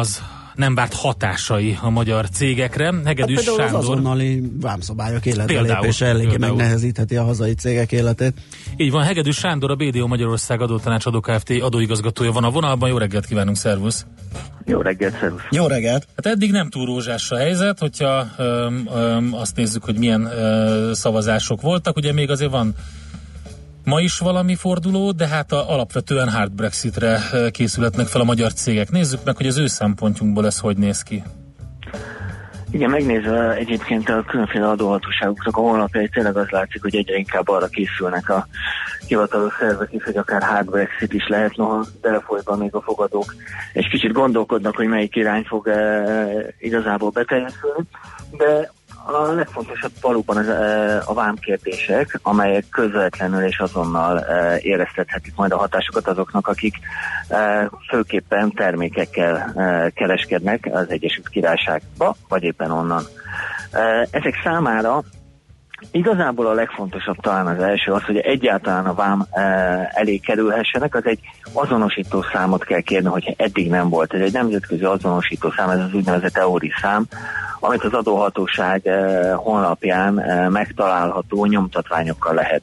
az 0.00 0.22
nem 0.54 0.74
várt 0.74 0.94
hatásai 0.94 1.78
a 1.82 1.90
magyar 1.90 2.28
cégekre. 2.28 2.84
Hát 2.84 3.04
Hegedűs 3.04 3.44
például 3.44 3.58
az 3.58 3.64
Sándor. 3.64 3.80
azonnali 3.80 4.42
vámszabályok 4.60 5.26
életbe 5.26 5.44
Például, 5.44 5.80
lépése 5.80 6.06
eléggé 6.06 6.36
megnehezítheti 6.36 7.16
a 7.16 7.24
hazai 7.24 7.54
cégek 7.54 7.92
életét. 7.92 8.32
Így 8.76 8.90
van, 8.90 9.02
Hegedűs 9.02 9.36
Sándor, 9.36 9.70
a 9.70 9.74
BDO 9.74 10.06
Magyarország 10.06 10.60
adótanácsadó 10.60 11.20
Kft. 11.20 11.50
adóigazgatója 11.60 12.32
van 12.32 12.44
a 12.44 12.50
vonalban. 12.50 12.88
Jó 12.88 12.98
reggelt 12.98 13.26
kívánunk, 13.26 13.56
szervusz! 13.56 14.06
Jó 14.64 14.80
reggelt, 14.80 15.18
szervusz. 15.20 15.42
Jó 15.50 15.66
reggelt! 15.66 16.06
Hát 16.16 16.26
eddig 16.26 16.50
nem 16.50 16.70
túl 16.70 16.86
rózsás 16.86 17.30
a 17.30 17.36
helyzet, 17.36 17.78
hogyha 17.78 18.26
öm, 18.36 18.88
öm, 18.94 19.34
azt 19.34 19.56
nézzük, 19.56 19.84
hogy 19.84 19.98
milyen 19.98 20.24
ö, 20.24 20.90
szavazások 20.94 21.60
voltak. 21.60 21.96
Ugye 21.96 22.12
még 22.12 22.30
azért 22.30 22.50
van 22.50 22.74
ma 23.84 24.00
is 24.00 24.18
valami 24.18 24.54
forduló, 24.54 25.12
de 25.12 25.26
hát 25.26 25.52
a, 25.52 25.70
alapvetően 25.70 26.30
hard 26.30 26.52
Brexitre 26.52 27.18
ö, 27.32 27.50
készületnek 27.50 28.06
fel 28.06 28.20
a 28.20 28.24
magyar 28.24 28.52
cégek. 28.52 28.90
Nézzük 28.90 29.24
meg, 29.24 29.36
hogy 29.36 29.46
az 29.46 29.58
ő 29.58 29.66
szempontjunkból 29.66 30.46
ez 30.46 30.58
hogy 30.58 30.76
néz 30.76 31.02
ki. 31.02 31.22
Igen, 32.70 32.90
megnézve 32.90 33.54
egyébként 33.54 34.08
a 34.08 34.24
különféle 34.26 34.68
adóhatóságoknak 34.68 35.56
a 35.56 35.60
honlapjai, 35.60 36.08
tényleg 36.08 36.36
az 36.36 36.48
látszik, 36.48 36.82
hogy 36.82 36.96
egyre 36.96 37.16
inkább 37.16 37.48
arra 37.48 37.66
készülnek 37.66 38.28
a 38.28 38.46
hivatalos 39.06 39.54
szervek 39.58 39.92
is, 39.92 40.04
hogy 40.04 40.16
akár 40.16 40.42
hard 40.42 40.70
Brexit 40.70 41.12
is 41.12 41.26
lehet, 41.28 41.56
noha 41.56 41.84
telefolyban 42.00 42.58
még 42.58 42.74
a 42.74 42.80
fogadók 42.80 43.34
egy 43.72 43.88
kicsit 43.88 44.12
gondolkodnak, 44.12 44.76
hogy 44.76 44.86
melyik 44.86 45.16
irány 45.16 45.42
fog 45.42 45.68
e, 45.68 46.04
igazából 46.58 47.10
beteljesülni, 47.10 47.82
de 48.36 48.72
a 49.06 49.32
legfontosabb 49.32 49.92
valóban 50.00 50.36
az, 50.36 50.48
a 51.06 51.14
vámkérdések, 51.14 52.18
amelyek 52.22 52.68
közvetlenül 52.70 53.42
és 53.44 53.58
azonnal 53.58 54.18
éreztethetik 54.58 55.34
majd 55.36 55.52
a 55.52 55.56
hatásokat 55.56 56.08
azoknak, 56.08 56.48
akik 56.48 56.74
főképpen 57.88 58.52
termékekkel 58.52 59.52
kereskednek 59.94 60.68
az 60.72 60.86
Egyesült 60.88 61.28
Királyságba, 61.28 62.14
vagy 62.28 62.42
éppen 62.42 62.70
onnan. 62.70 63.02
Ezek 64.10 64.34
számára 64.44 65.02
Igazából 65.90 66.46
a 66.46 66.52
legfontosabb 66.52 67.16
talán 67.16 67.46
az 67.46 67.62
első 67.62 67.92
az, 67.92 68.02
hogy 68.02 68.16
egyáltalán 68.16 68.86
a 68.86 68.94
vám 68.94 69.26
e, 69.30 69.42
elé 69.94 70.16
kerülhessenek, 70.16 70.94
az 70.94 71.06
egy 71.06 71.20
azonosító 71.52 72.24
számot 72.32 72.64
kell 72.64 72.80
kérni, 72.80 73.08
hogyha 73.08 73.32
eddig 73.36 73.68
nem 73.68 73.88
volt. 73.88 74.14
Ez 74.14 74.20
egy 74.20 74.32
nemzetközi 74.32 74.84
azonosító 74.84 75.50
szám, 75.50 75.70
ez 75.70 75.78
az 75.78 75.94
úgynevezett 75.94 76.36
EURI 76.36 76.72
szám, 76.80 77.04
amit 77.60 77.84
az 77.84 77.92
adóhatóság 77.92 78.86
e, 78.86 79.32
honlapján 79.32 80.18
e, 80.18 80.48
megtalálható 80.48 81.46
nyomtatványokkal 81.46 82.34
lehet 82.34 82.62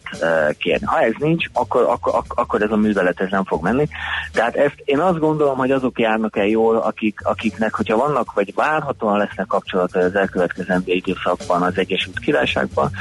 kérni. 0.57 0.85
Ha 0.85 1.01
ez 1.01 1.13
nincs, 1.17 1.45
akkor, 1.53 1.81
akkor, 1.81 2.15
ak- 2.15 2.39
akkor 2.39 2.61
ez 2.61 2.71
a 2.71 2.75
művelet 2.75 3.19
ez 3.19 3.29
nem 3.29 3.45
fog 3.45 3.63
menni. 3.63 3.87
Tehát 4.33 4.55
ezt 4.55 4.81
én 4.83 4.99
azt 4.99 5.19
gondolom, 5.19 5.57
hogy 5.57 5.71
azok 5.71 5.99
járnak 5.99 6.37
el 6.37 6.47
jól, 6.47 6.77
akik, 6.77 7.19
akiknek, 7.23 7.75
hogyha 7.75 7.97
vannak, 7.97 8.33
vagy 8.33 8.53
várhatóan 8.55 9.17
lesznek 9.17 9.47
kapcsolatai 9.47 10.03
az 10.03 10.15
elkövetkezendő 10.15 10.91
időszakban 10.91 11.61
az 11.61 11.77
Egyesült 11.77 12.19
Királyságban, 12.19 12.91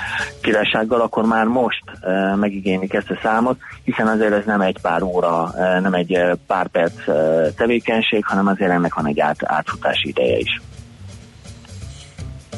királysággal, 0.40 1.00
akkor 1.00 1.24
már 1.24 1.44
most 1.44 1.82
e, 2.00 2.34
megigénylik 2.34 2.92
ezt 2.92 3.11
a 3.11 3.18
számot, 3.22 3.59
hiszen 3.84 4.06
azért 4.06 4.32
ez 4.32 4.44
nem 4.44 4.61
egy 4.61 4.78
pár 4.80 5.02
óra, 5.02 5.52
e, 5.59 5.80
nem 5.80 5.94
egy 5.94 6.12
e, 6.12 6.36
pár 6.46 6.68
perc 6.68 7.09
e, 7.09 7.12
tevékenység, 7.56 8.24
hanem 8.24 8.46
azért 8.46 8.70
ennek 8.70 8.94
van 8.94 9.06
egy 9.06 9.20
át, 9.20 9.36
átfutási 9.44 10.09
ideje 10.09 10.38
is. 10.38 10.61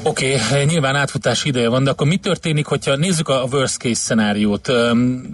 Oké, 0.02 0.34
okay, 0.34 0.64
nyilván 0.64 0.96
átfutási 0.96 1.48
ideje 1.48 1.68
van, 1.68 1.84
de 1.84 1.90
akkor 1.90 2.06
mi 2.06 2.16
történik, 2.16 2.66
hogyha 2.66 2.96
nézzük 2.96 3.28
a 3.28 3.46
worst 3.52 3.78
case 3.78 3.94
szenáriót? 3.94 4.72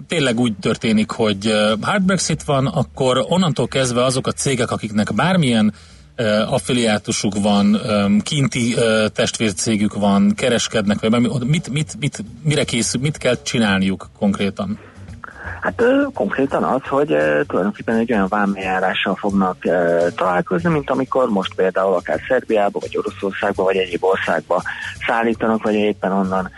Tényleg 0.07 0.39
úgy 0.39 0.53
történik, 0.61 1.11
hogy 1.11 1.53
hard 1.81 2.03
Brexit 2.03 2.43
van, 2.43 2.65
akkor 2.65 3.25
onnantól 3.27 3.67
kezdve 3.67 4.03
azok 4.03 4.27
a 4.27 4.31
cégek, 4.31 4.71
akiknek 4.71 5.13
bármilyen 5.13 5.73
affiliátusuk 6.47 7.33
van, 7.41 7.81
kinti 8.23 8.75
testvércégük 9.13 9.93
van, 9.93 10.33
kereskednek, 10.35 10.99
vagy 10.99 11.45
mit, 11.45 11.69
mit, 11.69 11.99
mit, 11.99 12.23
mire 12.43 12.63
készül, 12.63 13.01
mit 13.01 13.17
kell 13.17 13.41
csinálniuk 13.43 14.09
konkrétan? 14.17 14.79
Hát 15.61 15.83
konkrétan 16.13 16.63
az, 16.63 16.81
hogy 16.89 17.07
tulajdonképpen 17.47 17.95
egy 17.95 18.11
olyan 18.11 18.27
vámjárással 18.29 19.15
fognak 19.15 19.57
találkozni, 20.15 20.69
mint 20.69 20.89
amikor 20.89 21.29
most 21.29 21.53
például 21.55 21.93
akár 21.93 22.19
Szerbiába, 22.27 22.79
vagy 22.79 22.97
Oroszországba, 22.97 23.63
vagy 23.63 23.77
egyéb 23.77 24.03
országba 24.03 24.61
szállítanak, 25.07 25.63
vagy 25.63 25.73
éppen 25.73 26.11
onnan 26.11 26.49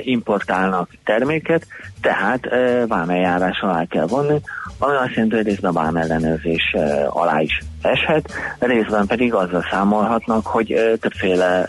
importálnak 0.00 0.90
terméket, 1.04 1.66
tehát 2.00 2.48
vámeljárás 2.86 3.60
alá 3.60 3.84
kell 3.84 4.06
vonni, 4.06 4.40
ami 4.78 4.96
azt 4.96 5.14
jelenti, 5.14 5.36
hogy 5.36 5.46
részben 5.46 5.72
vámellenőrzés 5.72 6.76
alá 7.08 7.40
is 7.40 7.62
eshet, 7.82 8.32
részben 8.58 9.06
pedig 9.06 9.34
azzal 9.34 9.66
számolhatnak, 9.70 10.46
hogy 10.46 10.96
többféle 11.00 11.66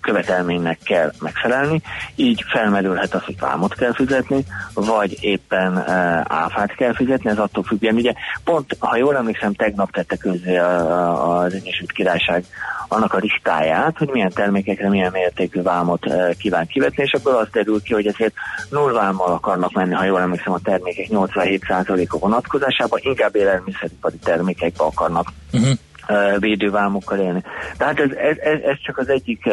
követelménynek 0.00 0.78
kell 0.84 1.12
megfelelni, 1.20 1.82
így 2.14 2.44
felmerülhet 2.52 3.14
az, 3.14 3.22
hogy 3.22 3.38
vámot 3.38 3.74
kell 3.74 3.92
fizetni, 3.92 4.44
vagy 4.74 5.16
éppen 5.20 5.76
uh, 5.76 5.86
áfát 6.26 6.74
kell 6.74 6.94
fizetni, 6.94 7.30
ez 7.30 7.38
attól 7.38 7.62
függően. 7.62 7.94
Ugye 7.94 8.12
pont, 8.44 8.76
ha 8.78 8.96
jól 8.96 9.16
emlékszem, 9.16 9.52
tegnap 9.52 9.90
tette 9.90 10.30
a, 10.60 11.38
az 11.38 11.54
Egyesült 11.54 11.92
Királyság 11.92 12.44
annak 12.88 13.14
a 13.14 13.18
listáját, 13.18 13.98
hogy 13.98 14.08
milyen 14.12 14.32
termékekre 14.34 14.88
milyen 14.88 15.12
mértékű 15.12 15.62
vámot 15.62 16.06
uh, 16.06 16.30
kíván 16.34 16.66
kivetni, 16.66 17.02
és 17.02 17.10
ebből 17.10 17.36
az 17.36 17.48
derül 17.52 17.82
ki, 17.82 17.92
hogy 17.92 18.06
ezért 18.06 18.34
nullvámmal 18.70 19.32
akarnak 19.32 19.72
menni, 19.72 19.94
ha 19.94 20.04
jól 20.04 20.20
emlékszem, 20.20 20.52
a 20.52 20.60
termékek 20.64 21.06
87%-a 21.10 22.18
vonatkozásában, 22.18 23.00
inkább 23.02 23.36
élelmiszeripari 23.36 24.16
termékekbe 24.16 24.84
akarnak 24.84 25.32
Uh-huh. 25.52 26.38
védővámokkal 26.38 27.18
élni. 27.18 27.42
Tehát 27.76 28.00
ez, 28.00 28.10
ez, 28.10 28.36
ez, 28.62 28.76
csak 28.82 28.98
az 28.98 29.08
egyik 29.08 29.44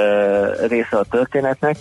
része 0.68 0.98
a 0.98 1.04
történetnek, 1.10 1.78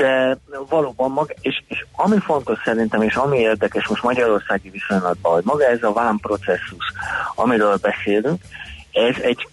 de 0.00 0.38
valóban 0.68 1.10
maga, 1.10 1.32
és, 1.40 1.62
és 1.68 1.84
ami 1.92 2.18
fontos 2.18 2.58
szerintem, 2.64 3.02
és 3.02 3.14
ami 3.14 3.38
érdekes 3.38 3.88
most 3.88 4.02
Magyarországi 4.02 4.70
viszonylatban, 4.70 5.32
hogy 5.32 5.44
maga 5.44 5.64
ez 5.64 5.82
a 5.82 5.92
vámprocesszus, 5.92 6.92
amiről 7.34 7.76
beszélünk, 7.76 8.40
ez 8.92 9.16
egy 9.22 9.48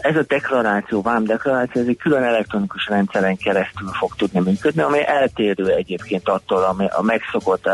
ez 0.00 0.16
a 0.16 0.24
deklaráció, 0.26 1.02
vám 1.02 1.24
deklaráció, 1.24 1.82
ez 1.82 1.88
egy 1.88 1.96
külön 1.96 2.22
elektronikus 2.22 2.86
rendszeren 2.86 3.36
keresztül 3.36 3.88
fog 3.88 4.14
tudni 4.16 4.40
működni, 4.40 4.82
ami 4.82 5.06
eltérő 5.06 5.68
egyébként 5.68 6.28
attól, 6.28 6.62
ami 6.62 6.86
a 6.90 7.02
megszokott, 7.02 7.70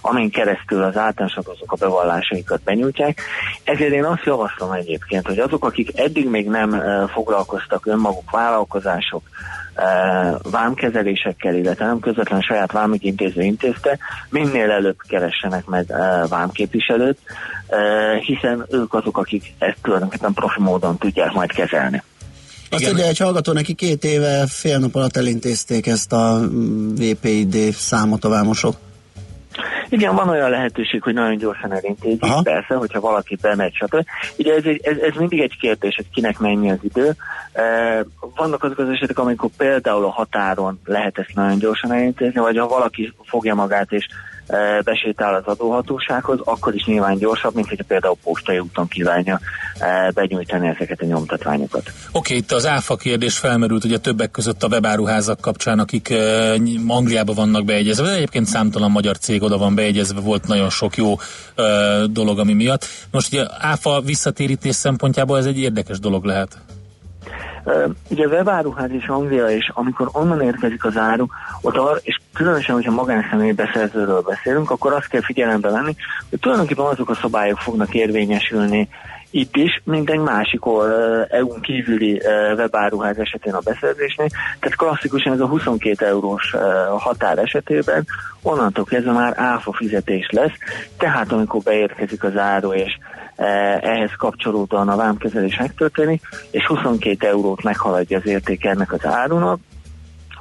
amin 0.00 0.30
keresztül 0.30 0.82
az 0.82 0.96
általánosok 0.96 1.48
azok 1.48 1.72
a 1.72 1.76
bevallásaikat 1.76 2.62
benyújtják. 2.62 3.20
Ezért 3.64 3.92
én 3.92 4.04
azt 4.04 4.24
javaslom 4.24 4.72
egyébként, 4.72 5.26
hogy 5.26 5.38
azok, 5.38 5.64
akik 5.64 5.98
eddig 5.98 6.28
még 6.28 6.48
nem 6.48 6.82
foglalkoztak 7.12 7.86
önmaguk 7.86 8.30
vállalkozások, 8.30 9.22
vámkezelésekkel, 10.50 11.54
illetve 11.54 11.86
nem 11.86 11.98
közvetlen 11.98 12.40
saját 12.40 12.72
vámügyintéző 12.72 13.42
intézte, 13.42 13.98
minél 14.30 14.70
előbb 14.70 14.96
keressenek 15.08 15.64
meg 15.66 15.90
ö, 15.90 16.26
vámképviselőt, 16.28 17.18
ö, 17.68 17.76
hiszen 18.20 18.66
ők 18.70 18.94
azok, 18.94 19.18
akik 19.18 19.54
ezt 19.58 19.78
tulajdonképpen 19.82 20.32
profi 20.32 20.60
módon 20.60 20.98
tudják 20.98 21.32
majd 21.32 21.52
kezelni. 21.52 22.02
Azt 22.70 22.90
ide 22.90 23.06
egy 23.06 23.18
hallgató, 23.18 23.52
neki 23.52 23.74
két 23.74 24.04
éve 24.04 24.46
fél 24.46 24.78
nap 24.78 24.94
alatt 24.94 25.16
elintézték 25.16 25.86
ezt 25.86 26.12
a 26.12 26.38
mm, 26.38 26.94
VPID 26.94 27.72
számot 27.72 28.24
a 28.24 28.28
vámosok. 28.28 28.76
Igen, 29.88 30.14
van 30.14 30.28
olyan 30.28 30.50
lehetőség, 30.50 31.02
hogy 31.02 31.14
nagyon 31.14 31.36
gyorsan 31.36 31.72
elintézik, 31.72 32.42
persze, 32.42 32.74
hogyha 32.74 33.00
valaki 33.00 33.38
bemegy, 33.40 33.74
stb. 33.74 34.06
Ugye 34.38 34.54
ez, 34.54 34.64
egy, 34.64 34.80
ez, 34.84 34.96
ez 34.96 35.14
mindig 35.18 35.40
egy 35.40 35.56
kérdés, 35.60 35.96
hogy 35.96 36.10
kinek 36.10 36.38
mennyi 36.38 36.70
az 36.70 36.78
idő. 36.82 37.14
E, 37.52 37.62
vannak 38.36 38.64
azok 38.64 38.78
az 38.78 38.88
esetek, 38.88 39.18
amikor 39.18 39.50
például 39.56 40.04
a 40.04 40.10
határon 40.10 40.80
lehet 40.84 41.18
ezt 41.18 41.34
nagyon 41.34 41.58
gyorsan 41.58 41.92
elintézni, 41.92 42.40
vagy 42.40 42.56
ha 42.56 42.68
valaki 42.68 43.12
fogja 43.24 43.54
magát 43.54 43.92
és 43.92 44.06
besétál 44.84 45.34
az 45.34 45.42
adóhatósághoz, 45.44 46.38
akkor 46.44 46.74
is 46.74 46.84
nyilván 46.84 47.18
gyorsabb, 47.18 47.54
mint 47.54 47.68
hogyha 47.68 47.84
például 47.88 48.16
postai 48.22 48.58
úton 48.58 48.88
kívánja 48.88 49.40
e, 49.78 50.10
benyújtani 50.14 50.68
ezeket 50.68 51.00
a 51.00 51.04
nyomtatványokat. 51.04 51.82
Oké, 51.88 51.96
okay, 52.12 52.36
itt 52.36 52.52
az 52.52 52.66
áfa 52.66 52.96
kérdés 52.96 53.38
felmerült 53.38 53.84
ugye 53.84 53.98
többek 53.98 54.30
között 54.30 54.62
a 54.62 54.68
webáruházak 54.68 55.40
kapcsán, 55.40 55.78
akik 55.78 56.08
uh, 56.10 56.96
Angliában 56.96 57.34
vannak 57.34 57.64
beegyezve, 57.64 58.06
de 58.06 58.14
egyébként 58.14 58.46
számtalan 58.46 58.90
magyar 58.90 59.18
cég 59.18 59.42
oda 59.42 59.58
van 59.58 59.74
beegyezve, 59.74 60.20
volt 60.20 60.46
nagyon 60.46 60.70
sok 60.70 60.96
jó 60.96 61.16
dolog, 62.10 62.38
ami 62.38 62.52
miatt. 62.52 62.86
Most 63.10 63.32
ugye 63.32 63.46
áfa 63.58 64.00
visszatérítés 64.00 64.74
szempontjából 64.74 65.38
ez 65.38 65.46
egy 65.46 65.58
érdekes 65.58 65.98
dolog 65.98 66.24
lehet. 66.24 66.56
Ugye 68.10 68.26
a 68.26 68.28
webáruház 68.28 68.90
és 68.90 69.06
Anglia, 69.06 69.48
és 69.48 69.70
amikor 69.74 70.08
onnan 70.12 70.40
érkezik 70.40 70.84
az 70.84 70.96
áru, 70.96 71.26
ott 71.60 71.76
ar, 71.76 72.00
és 72.02 72.20
különösen, 72.34 72.74
hogyha 72.74 72.92
magánszemély 72.92 73.52
beszerzőről 73.52 74.20
beszélünk, 74.20 74.70
akkor 74.70 74.92
azt 74.92 75.08
kell 75.08 75.22
figyelembe 75.22 75.70
venni, 75.70 75.96
hogy 76.30 76.40
tulajdonképpen 76.40 76.84
azok 76.84 77.10
a 77.10 77.14
szabályok 77.14 77.58
fognak 77.58 77.94
érvényesülni 77.94 78.88
itt 79.30 79.56
is, 79.56 79.80
mint 79.84 80.10
egy 80.10 80.18
másik 80.18 80.66
uh, 80.66 80.84
EU-n 81.28 81.60
kívüli 81.60 82.12
uh, 82.12 82.58
webáruház 82.58 83.18
esetén 83.18 83.54
a 83.54 83.60
beszerzésnél. 83.64 84.28
Tehát 84.60 84.76
klasszikusan 84.76 85.32
ez 85.32 85.40
a 85.40 85.46
22 85.46 86.06
eurós 86.06 86.54
határ 86.98 87.38
esetében 87.38 88.06
onnantól 88.42 88.84
kezdve 88.84 89.12
már 89.12 89.32
áfa 89.36 89.72
fizetés 89.72 90.28
lesz, 90.30 90.52
tehát 90.98 91.32
amikor 91.32 91.62
beérkezik 91.62 92.24
az 92.24 92.36
áru 92.36 92.72
és 92.72 92.98
ehhez 93.36 94.10
kapcsolódóan 94.16 94.88
a 94.88 94.96
vámkezelés 94.96 95.56
megtörténik, 95.56 96.22
és 96.50 96.66
22 96.66 97.26
eurót 97.26 97.62
meghaladja 97.62 98.18
az 98.18 98.26
értéke 98.26 98.70
ennek 98.70 98.92
az 98.92 99.06
árunak, 99.06 99.60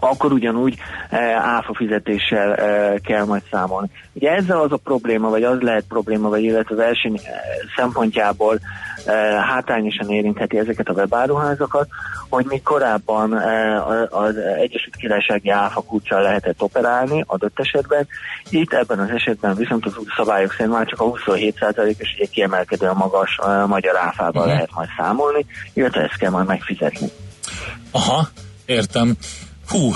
akkor 0.03 0.31
ugyanúgy 0.31 0.77
e, 1.09 1.17
áfa 1.33 1.73
fizetéssel 1.73 2.53
e, 2.55 2.97
kell 2.99 3.25
majd 3.25 3.41
számolni. 3.51 3.89
Ugye 4.13 4.31
ezzel 4.31 4.59
az 4.61 4.71
a 4.71 4.77
probléma, 4.77 5.29
vagy 5.29 5.43
az 5.43 5.59
lehet 5.61 5.83
probléma, 5.87 6.29
vagy 6.29 6.43
illetve 6.43 6.75
verseny 6.75 7.19
e, 7.23 7.29
szempontjából 7.75 8.59
hátrányosan 9.49 10.09
érintheti 10.09 10.57
ezeket 10.57 10.87
a 10.89 10.93
webáruházakat, 10.93 11.87
hogy 12.29 12.45
még 12.45 12.63
korábban 12.63 13.33
a- 13.33 14.07
az 14.09 14.35
Egyesült 14.37 14.95
Királysági 14.95 15.49
áfa 15.49 15.81
kulcsal 15.81 16.21
lehetett 16.21 16.61
operálni 16.61 17.23
adott 17.27 17.59
esetben, 17.59 18.07
itt 18.49 18.73
ebben 18.73 18.99
az 18.99 19.09
esetben 19.09 19.55
viszont 19.55 19.85
az 19.85 19.97
új 19.97 20.05
szabályok 20.15 20.51
szerint 20.51 20.73
már 20.75 20.85
csak 20.85 20.99
a 21.01 21.03
27%-os 21.11 22.13
ugye 22.17 22.25
kiemelkedően 22.31 22.95
magas 22.95 23.39
e, 23.45 23.65
magyar 23.65 23.95
áfával 23.97 24.43
Mhm. 24.43 24.53
lehet 24.53 24.69
majd 24.73 24.89
számolni, 24.97 25.45
illetve 25.73 26.01
ezt 26.01 26.17
kell 26.17 26.31
majd 26.31 26.47
megfizetni. 26.47 27.07
Aha, 27.91 28.27
értem. 28.65 29.15
Hú, 29.67 29.91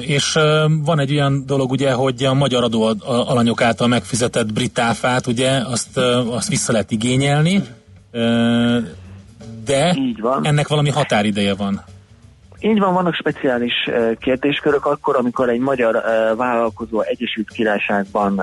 és 0.00 0.38
van 0.84 0.98
egy 0.98 1.12
olyan 1.12 1.42
dolog, 1.46 1.70
ugye, 1.70 1.92
hogy 1.92 2.24
a 2.24 2.34
magyar 2.34 2.62
adó 2.62 2.94
alanyok 3.06 3.62
által 3.62 3.88
megfizetett 3.88 4.52
brit 4.52 4.78
áfát, 4.78 5.26
ugye, 5.26 5.50
azt, 5.50 5.98
azt 6.30 6.48
vissza 6.48 6.72
lehet 6.72 6.90
igényelni, 6.90 7.62
de 9.64 9.96
ennek 10.42 10.68
valami 10.68 10.90
határideje 10.90 11.54
van. 11.54 11.84
Így 12.64 12.78
van, 12.78 12.94
vannak 12.94 13.14
speciális 13.14 13.72
kérdéskörök 14.18 14.86
akkor, 14.86 15.16
amikor 15.16 15.48
egy 15.48 15.60
magyar 15.60 16.02
vállalkozó 16.36 17.00
Egyesült 17.00 17.50
Királyságban 17.50 18.42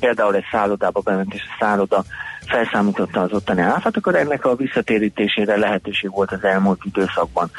például 0.00 0.34
egy 0.34 0.44
szállodába 0.50 1.00
bement, 1.00 1.34
és 1.34 1.42
a 1.42 1.56
szálloda 1.58 2.04
felszámította 2.46 3.20
az 3.20 3.32
ottani 3.32 3.60
áfát, 3.60 3.96
akkor 3.96 4.14
ennek 4.14 4.44
a 4.44 4.54
visszatérítésére 4.54 5.56
lehetőség 5.56 6.10
volt 6.10 6.32
az 6.32 6.44
elmúlt 6.44 6.80
időszakban. 6.84 7.50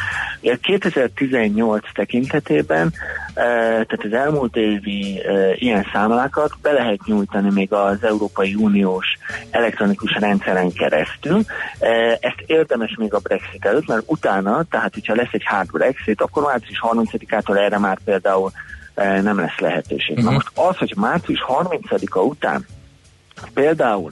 Ugye 0.42 0.56
2018 0.62 1.84
tekintetében, 1.94 2.94
eh, 3.34 3.44
tehát 3.64 4.04
az 4.04 4.14
elmúlt 4.14 4.56
évi 4.56 5.22
eh, 5.26 5.62
ilyen 5.62 5.86
számlákat 5.94 6.52
be 6.62 6.72
lehet 6.72 7.00
nyújtani 7.06 7.52
még 7.52 7.74
az 7.74 8.04
Európai 8.04 8.56
Uniós 8.56 9.06
elektronikus 9.50 10.12
rendszeren 10.20 10.72
keresztül. 10.72 11.42
Eh, 11.80 12.18
Ezt 12.20 12.44
érdemes 12.46 12.96
még 12.98 13.14
a 13.14 13.20
Brexit 13.20 13.66
előtt, 13.66 13.88
mert 13.88 14.04
utána, 14.06 14.64
tehát 14.64 14.94
hogyha 14.94 15.16
lesz 15.16 15.32
egy 15.32 15.46
hard 15.46 15.72
Brexit, 15.72 16.22
akkor 16.22 16.44
március 16.44 16.80
30-ától 16.82 17.58
erre 17.58 17.78
már 17.78 17.98
például 18.06 18.52
nem 18.96 19.40
lesz 19.40 19.60
lehetőség. 19.60 20.18
Na 20.18 20.32
most 20.32 20.50
az, 20.54 20.78
hogy 20.78 20.94
március 20.96 21.46
30-a 21.48 22.20
után 22.20 22.66
Például 23.54 24.12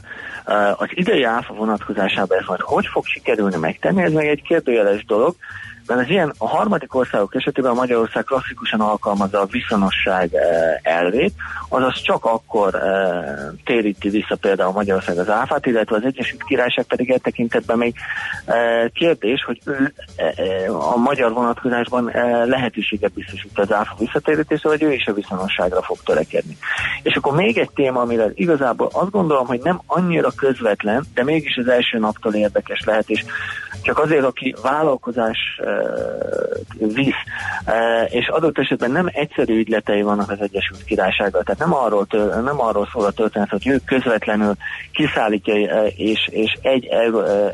az 0.77 0.87
idei 0.89 1.23
áfa 1.23 1.53
vonatkozásában 1.53 2.37
ez 2.37 2.45
majd 2.47 2.59
hogy 2.59 2.85
fog 2.85 3.05
sikerülni 3.05 3.57
megtenni, 3.57 4.01
ez 4.01 4.11
meg 4.11 4.27
egy 4.27 4.41
kérdőjeles 4.41 5.05
dolog, 5.05 5.35
mert 5.87 6.01
az 6.01 6.09
ilyen 6.09 6.33
a 6.37 6.47
harmadik 6.47 6.95
országok 6.95 7.35
esetében 7.35 7.73
Magyarország 7.73 8.23
klasszikusan 8.23 8.81
alkalmazza 8.81 9.41
a 9.41 9.45
viszonosság 9.45 10.33
eh, 10.33 10.79
elvét, 10.81 11.33
azaz 11.69 12.01
csak 12.01 12.25
akkor 12.25 12.75
eh, 12.75 13.23
téríti 13.63 14.09
vissza 14.09 14.35
például 14.35 14.71
Magyarország 14.71 15.17
az 15.17 15.29
áfát, 15.29 15.65
illetve 15.65 15.95
az 15.95 16.03
Egyesült 16.03 16.43
Királyság 16.43 16.85
pedig 16.85 17.11
e 17.11 17.17
tekintetben 17.17 17.77
még 17.77 17.95
eh, 18.45 18.89
kérdés, 18.93 19.43
hogy 19.43 19.61
ő 19.65 19.93
a 20.67 20.97
magyar 20.97 21.33
vonatkozásban 21.33 22.09
eh, 22.09 22.45
lehetőséget 22.45 23.13
biztosít 23.13 23.59
az 23.59 23.71
áfa 23.71 23.95
visszatérítésre, 23.99 24.69
vagy 24.69 24.83
ő 24.83 24.93
is 24.93 25.05
a 25.05 25.13
viszonosságra 25.13 25.81
fog 25.81 25.97
törekedni. 26.05 26.57
És 27.03 27.15
akkor 27.15 27.35
még 27.35 27.57
egy 27.57 27.71
téma, 27.75 28.01
amire 28.01 28.31
igazából 28.33 28.89
azt 28.91 29.11
gondolom, 29.11 29.47
hogy 29.47 29.59
nem 29.63 29.81
annyira 29.85 30.31
közvetlen, 30.35 31.03
de 31.13 31.23
mégis 31.23 31.57
az 31.57 31.67
első 31.67 31.97
naptól 31.97 32.33
érdekes 32.33 32.83
lehet, 32.85 33.09
és 33.09 33.23
csak 33.81 33.99
azért, 33.99 34.23
aki 34.23 34.55
vállalkozás 34.61 35.37
visz, 36.77 37.23
és 38.07 38.27
adott 38.27 38.57
esetben 38.57 38.91
nem 38.91 39.09
egyszerű 39.11 39.57
ügyletei 39.57 40.01
vannak 40.01 40.29
az 40.29 40.41
Egyesült 40.41 40.83
Királysággal, 40.83 41.43
tehát 41.43 41.59
nem 41.59 41.73
arról, 41.73 42.05
tör, 42.05 42.43
nem 42.43 42.61
arról 42.61 42.89
szól 42.91 43.05
a 43.05 43.11
történet, 43.11 43.49
hogy 43.49 43.67
ő 43.67 43.79
közvetlenül 43.85 44.53
kiszállítja 44.91 45.53
és, 45.85 46.27
és 46.31 46.57
egy, 46.61 46.87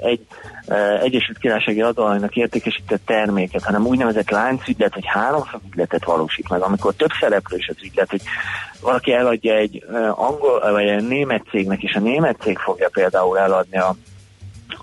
egy 0.01 0.25
Egyesült 1.01 1.37
Királysági 1.37 1.81
adóalanynak 1.81 2.35
értékesített 2.35 3.05
terméket, 3.05 3.63
hanem 3.63 3.85
úgynevezett 3.85 4.29
láncügylet, 4.29 4.93
vagy 4.93 5.05
háromszög 5.05 5.59
ügyletet 5.71 6.05
valósít 6.05 6.49
meg, 6.49 6.61
amikor 6.61 6.93
több 6.93 7.11
szereplős 7.19 7.67
az 7.67 7.83
ügylet, 7.83 8.09
hogy 8.09 8.21
valaki 8.81 9.13
eladja 9.13 9.55
egy 9.55 9.85
angol, 10.15 10.71
vagy 10.71 10.87
egy 10.87 11.07
német 11.07 11.43
cégnek, 11.49 11.83
és 11.83 11.93
a 11.95 11.99
német 11.99 12.41
cég 12.41 12.57
fogja 12.57 12.89
például 12.89 13.37
eladni 13.37 13.77
a 13.77 13.95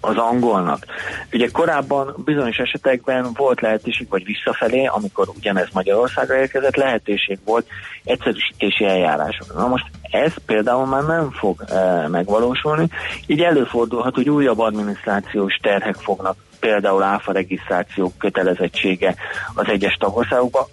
az 0.01 0.17
angolnak. 0.17 0.85
Ugye 1.33 1.49
korábban 1.53 2.15
bizonyos 2.25 2.57
esetekben 2.57 3.31
volt 3.35 3.61
lehetőség, 3.61 4.09
vagy 4.09 4.25
visszafelé, 4.25 4.85
amikor 4.85 5.29
ugyanez 5.37 5.69
Magyarországra 5.73 6.37
érkezett, 6.37 6.77
lehetőség 6.77 7.39
volt 7.45 7.67
egyszerűsítési 8.05 8.85
eljárásokra. 8.85 9.61
Na 9.61 9.69
most 9.69 9.87
ez 10.03 10.33
például 10.47 10.87
már 10.87 11.03
nem 11.03 11.31
fog 11.31 11.65
e, 11.69 12.09
megvalósulni, 12.09 12.89
így 13.27 13.41
előfordulhat, 13.41 14.15
hogy 14.15 14.31
újabb 14.31 14.59
adminisztrációs 14.59 15.55
terhek 15.63 15.95
fognak 15.95 16.37
például 16.61 17.03
áfa 17.03 17.33
regisztrációk 17.33 18.13
kötelezettsége 18.19 19.15
az 19.55 19.69
egyes 19.69 19.97
tagországokba, 20.01 20.69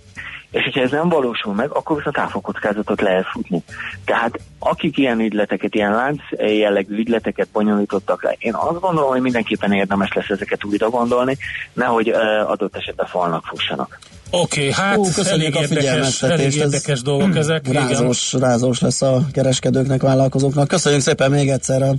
és 0.53 0.63
hogyha 0.63 0.81
ez 0.81 0.91
nem 0.91 1.09
valósul 1.09 1.53
meg, 1.53 1.71
akkor 1.71 1.95
viszont 1.95 2.17
áfakockázatot 2.17 3.01
lehet 3.01 3.25
futni. 3.25 3.63
Tehát 4.05 4.39
akik 4.59 4.97
ilyen 4.97 5.19
ügyleteket, 5.19 5.75
ilyen 5.75 5.91
lánc 5.91 6.21
jellegű 6.37 6.95
ügyleteket 6.95 7.47
bonyolítottak 7.51 8.23
le, 8.23 8.35
én 8.39 8.53
azt 8.53 8.79
gondolom, 8.79 9.09
hogy 9.09 9.21
mindenképpen 9.21 9.73
érdemes 9.73 10.13
lesz 10.13 10.29
ezeket 10.29 10.63
újra 10.63 10.89
gondolni, 10.89 11.37
nehogy 11.73 12.09
uh, 12.09 12.49
adott 12.49 12.75
esetben 12.75 13.05
falnak 13.05 13.45
fussanak. 13.45 13.99
Oké, 14.31 14.69
okay, 14.69 14.71
hát 14.71 14.97
elég 14.97 15.13
köszönjük 15.13 15.55
a 15.55 15.59
érdekes, 15.59 15.83
figyelmeztetést. 15.83 16.39
elég 16.39 16.47
ez 16.47 16.55
érdekes 16.55 17.01
dolgok 17.01 17.35
ezek. 17.35 17.67
igen. 17.67 17.87
Rázós, 17.87 18.33
rázós 18.33 18.79
lesz 18.79 19.01
a 19.01 19.21
kereskedőknek, 19.31 20.01
vállalkozóknak. 20.01 20.67
Köszönjük 20.67 21.01
szépen 21.01 21.31
még 21.31 21.49
egyszer 21.49 21.81
a 21.81 21.93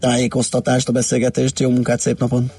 tájékoztatást, 0.00 0.88
a 0.88 0.92
beszélgetést. 0.92 1.60
Jó 1.60 1.70
munkát, 1.70 2.00
szép 2.00 2.18
napon! 2.18 2.50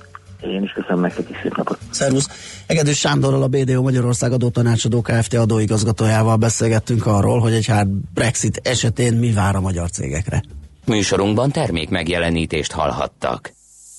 Én 0.51 0.63
is 0.63 0.71
köszönöm 0.71 0.99
nektek 0.99 1.29
is 1.29 1.37
szép 1.41 1.57
napot. 1.57 1.77
Szervusz! 1.89 2.27
Egedűs 2.65 2.99
Sándorral 2.99 3.43
a 3.43 3.47
BDO 3.47 3.81
Magyarország 3.81 4.31
adótanácsadó 4.31 5.01
Kft. 5.01 5.33
adóigazgatójával 5.33 6.35
beszélgettünk 6.35 7.05
arról, 7.05 7.39
hogy 7.39 7.53
egy 7.53 7.65
hát 7.65 7.87
Brexit 7.89 8.59
esetén 8.63 9.13
mi 9.13 9.31
vár 9.31 9.55
a 9.55 9.61
magyar 9.61 9.89
cégekre. 9.89 10.43
Műsorunkban 10.85 11.51
termék 11.51 11.89
megjelenítést 11.89 12.71
hallhattak. 12.71 13.53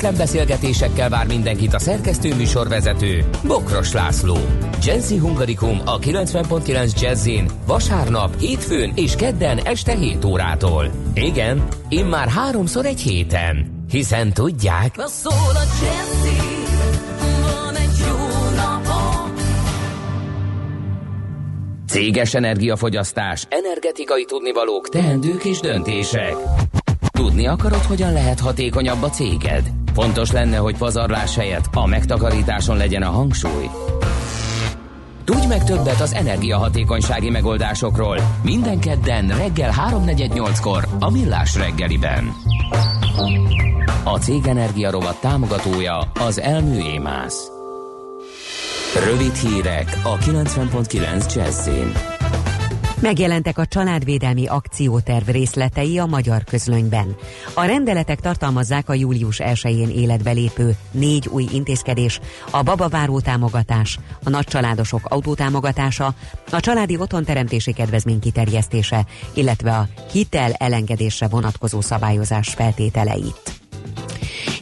kötetlen 0.00 0.26
beszélgetésekkel 0.26 1.08
vár 1.08 1.26
mindenkit 1.26 1.74
a 1.74 1.78
szerkesztő 1.78 2.34
műsorvezető 2.34 3.24
Bokros 3.46 3.92
László. 3.92 4.36
Jazzy 4.82 5.16
Hungarikum 5.16 5.80
a 5.84 5.98
90.9 5.98 7.00
Jazzin 7.00 7.50
vasárnap, 7.66 8.38
hétfőn 8.38 8.92
és 8.94 9.16
kedden 9.16 9.58
este 9.58 9.96
7 9.96 10.24
órától. 10.24 10.90
Igen, 11.14 11.68
immár 11.88 12.28
háromszor 12.28 12.86
egy 12.86 13.00
héten. 13.00 13.84
Hiszen 13.90 14.32
tudják... 14.32 14.96
Na 14.96 15.06
szól 15.06 15.54
a 15.54 15.64
Jazzy, 15.82 16.36
van 17.42 17.74
egy 17.74 17.98
jó 17.98 18.16
napom. 18.56 19.34
Céges 21.88 22.34
energiafogyasztás, 22.34 23.46
energetikai 23.48 24.24
tudnivalók, 24.24 24.88
teendők 24.88 25.44
és 25.44 25.60
döntések. 25.60 26.34
Tudni 27.20 27.46
akarod, 27.46 27.82
hogyan 27.82 28.12
lehet 28.12 28.40
hatékonyabb 28.40 29.02
a 29.02 29.10
céged? 29.10 29.70
Fontos 29.94 30.30
lenne, 30.30 30.56
hogy 30.56 30.76
pazarlás 30.76 31.36
helyett 31.36 31.68
a 31.72 31.86
megtakarításon 31.86 32.76
legyen 32.76 33.02
a 33.02 33.10
hangsúly. 33.10 33.70
Tudj 35.24 35.46
meg 35.46 35.64
többet 35.64 36.00
az 36.00 36.14
energiahatékonysági 36.14 37.30
megoldásokról 37.30 38.16
minden 38.42 38.80
kedden 38.80 39.28
reggel 39.28 39.72
3.48-kor 39.90 40.88
a 41.00 41.10
Millás 41.10 41.54
reggeliben. 41.54 42.32
A 44.04 44.18
Cég 44.18 44.46
Energia 44.46 44.90
rovat 44.90 45.20
támogatója 45.20 45.98
az 45.98 46.40
Elmű 46.40 46.78
Émász. 46.78 47.50
Rövid 49.04 49.34
hírek 49.34 50.00
a 50.02 50.16
90.9 50.16 51.34
Jazzin. 51.34 52.19
Megjelentek 53.00 53.58
a 53.58 53.66
családvédelmi 53.66 54.46
akcióterv 54.46 55.28
részletei 55.28 55.98
a 55.98 56.06
magyar 56.06 56.44
közlönyben. 56.44 57.16
A 57.54 57.64
rendeletek 57.64 58.20
tartalmazzák 58.20 58.88
a 58.88 58.94
július 58.94 59.40
1-én 59.42 59.88
életbe 59.88 60.30
lépő 60.30 60.76
négy 60.90 61.28
új 61.28 61.46
intézkedés, 61.52 62.20
a 62.50 62.62
babaváró 62.62 63.20
támogatás, 63.20 63.98
a 64.24 64.30
nagycsaládosok 64.30 65.00
autótámogatása, 65.04 66.14
a 66.50 66.60
családi 66.60 66.96
otthonteremtési 66.96 67.72
kedvezmény 67.72 68.20
kiterjesztése, 68.20 69.06
illetve 69.34 69.72
a 69.72 69.88
hitel 70.12 70.52
elengedésre 70.52 71.28
vonatkozó 71.28 71.80
szabályozás 71.80 72.48
feltételeit. 72.48 73.59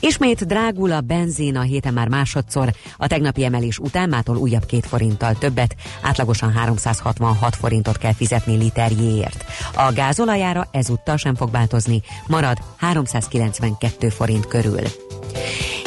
Ismét 0.01 0.46
drágul 0.46 0.92
a 0.92 1.01
benzin 1.01 1.57
a 1.57 1.61
héten 1.61 1.92
már 1.92 2.09
másodszor, 2.09 2.72
a 2.96 3.07
tegnapi 3.07 3.44
emelés 3.44 3.78
után 3.78 4.09
mától 4.09 4.36
újabb 4.36 4.66
két 4.66 4.86
forinttal 4.86 5.34
többet, 5.34 5.76
átlagosan 6.03 6.53
366 6.53 7.57
forintot 7.57 7.99
kell 7.99 8.12
fizetni 8.12 8.57
literjéért. 8.57 9.44
A 9.74 9.92
gázolajára 9.92 10.68
ezúttal 10.70 11.16
sem 11.16 11.34
fog 11.34 11.51
változni, 11.51 12.03
marad 12.26 12.59
392 12.76 14.09
forint 14.09 14.46
körül. 14.46 15.08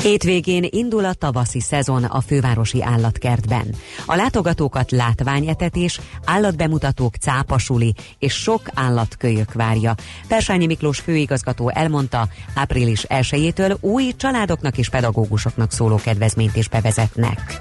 Hétvégén 0.01 0.67
indul 0.69 1.05
a 1.05 1.13
tavaszi 1.13 1.59
szezon 1.59 2.03
a 2.03 2.21
fővárosi 2.21 2.83
állatkertben. 2.83 3.75
A 4.05 4.15
látogatókat 4.15 4.91
látványetetés, 4.91 5.99
állatbemutatók, 6.25 7.15
cápasuli 7.15 7.93
és 8.19 8.33
sok 8.33 8.61
állatkölyök 8.73 9.53
várja. 9.53 9.95
Persányi 10.27 10.65
Miklós 10.65 10.99
főigazgató 10.99 11.69
elmondta, 11.69 12.27
április 12.55 13.05
1-től 13.09 13.79
új 13.79 14.13
családoknak 14.17 14.77
és 14.77 14.89
pedagógusoknak 14.89 15.71
szóló 15.71 15.95
kedvezményt 15.95 16.55
is 16.55 16.69
bevezetnek. 16.69 17.59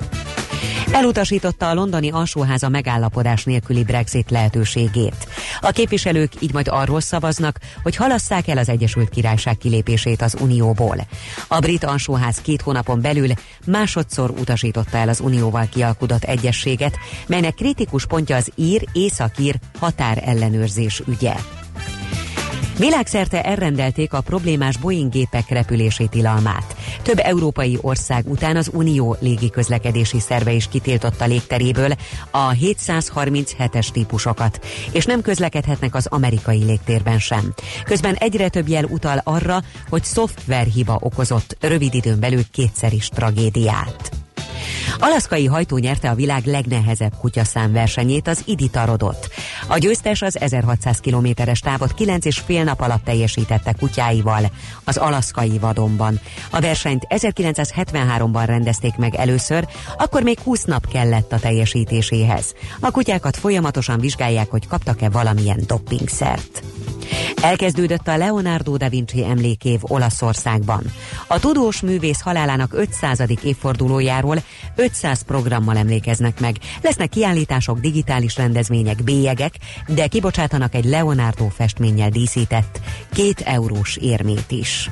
Elutasította 0.93 1.69
a 1.69 1.75
londoni 1.75 2.11
alsóháza 2.11 2.69
megállapodás 2.69 3.45
nélküli 3.45 3.85
Brexit 3.85 4.31
lehetőségét. 4.31 5.29
A 5.61 5.71
képviselők 5.71 6.33
így 6.39 6.53
majd 6.53 6.69
arról 6.69 7.01
szavaznak, 7.01 7.59
hogy 7.83 7.97
halasszák 7.97 8.49
el 8.49 8.59
az 8.59 8.69
Egyesült 8.69 9.09
Királyság 9.09 9.59
kilépését 9.59 10.23
az 10.23 10.37
Unióból. 10.41 11.07
A 11.49 11.59
brit 11.59 11.85
alsóház 11.85 12.41
két 12.41 12.61
hónapon 12.61 13.01
belül 13.01 13.29
másodszor 13.67 14.31
utasította 14.31 14.97
el 14.97 15.09
az 15.09 15.21
Unióval 15.21 15.69
kialkudott 15.73 16.25
egyességet, 16.25 16.99
melynek 17.27 17.55
kritikus 17.55 18.07
pontja 18.07 18.37
az 18.37 18.51
ír-északír 18.55 19.59
határellenőrzés 19.79 21.03
ügye. 21.07 21.35
Világszerte 22.79 23.43
elrendelték 23.43 24.13
a 24.13 24.21
problémás 24.21 24.77
Boeing 24.77 25.11
gépek 25.11 25.49
repülési 25.49 26.09
tilalmát. 26.09 26.77
Több 27.03 27.19
európai 27.19 27.79
ország 27.81 28.25
után 28.29 28.57
az 28.57 28.71
Unió 28.73 29.17
légiközlekedési 29.21 30.21
szerve 30.21 30.53
is 30.53 30.69
kitiltotta 30.69 31.25
légteréből 31.25 31.93
a 32.31 32.51
737-es 32.51 33.89
típusokat, 33.89 34.67
és 34.93 35.05
nem 35.05 35.21
közlekedhetnek 35.21 35.95
az 35.95 36.07
amerikai 36.07 36.65
légtérben 36.65 37.19
sem. 37.19 37.55
Közben 37.85 38.15
egyre 38.15 38.49
több 38.49 38.69
jel 38.69 38.85
utal 38.85 39.21
arra, 39.25 39.63
hogy 39.89 40.05
szoftverhiba 40.05 40.99
okozott 41.01 41.57
rövid 41.61 41.95
időn 41.95 42.21
belül 42.21 42.43
kétszer 42.53 42.93
is 42.93 43.09
tragédiát. 43.09 44.20
Alaszkai 44.99 45.47
hajtó 45.47 45.79
nyerte 45.79 46.11
a 46.11 46.15
világ 46.15 46.45
legnehezebb 46.45 47.13
kutyaszám 47.19 47.73
versenyét, 47.73 48.29
az 48.29 48.43
Iditarodot. 48.45 49.29
A 49.67 49.79
győztes 49.79 50.23
az 50.23 50.41
1600 50.41 50.99
kilométeres 50.99 51.61
távot 51.61 51.95
9 51.95 52.25
és 52.25 52.39
fél 52.39 52.65
nap 52.65 52.81
alatt 52.81 53.05
teljesítette 53.05 53.73
kutyáival 53.73 54.51
az 54.85 54.97
alaszkai 54.97 55.59
vadonban. 55.59 56.21
A 56.51 56.61
versenyt 56.61 57.07
1973-ban 57.09 58.43
rendezték 58.47 58.97
meg 58.97 59.15
először, 59.15 59.67
akkor 59.99 60.23
még 60.23 60.39
20 60.39 60.65
nap 60.65 60.89
kellett 60.89 61.33
a 61.33 61.39
teljesítéséhez. 61.39 62.55
A 62.81 62.91
kutyákat 62.91 63.37
folyamatosan 63.37 64.01
vizsgálják, 64.01 64.51
hogy 64.51 64.67
kaptak-e 64.67 65.09
valamilyen 65.09 65.63
doppingszert. 65.67 66.63
Elkezdődött 67.43 68.09
a 68.09 68.17
Leonardo 68.17 68.77
da 68.77 68.89
Vinci 68.89 69.25
emlékév 69.25 69.81
Olaszországban. 69.83 70.83
A 71.27 71.41
tudós 71.41 71.81
művész 71.81 72.21
halálának 72.21 72.73
500. 72.75 73.23
évfordulójáról 73.43 74.43
500 74.77 75.23
programmal 75.23 75.77
emlékeznek 75.77 76.41
meg. 76.41 76.57
Lesznek 76.83 77.09
kiállítások, 77.09 77.81
digitális 77.81 78.37
rendezvények, 78.37 79.05
bélyegek, 79.05 79.55
de 79.87 80.07
kibocsátanak 80.07 80.75
egy 80.75 80.85
Leonardo 80.85 81.49
festménnyel 81.49 82.11
díszített 82.11 82.81
két 83.13 83.41
eurós 83.41 83.97
érmét 83.97 84.51
is. 84.51 84.91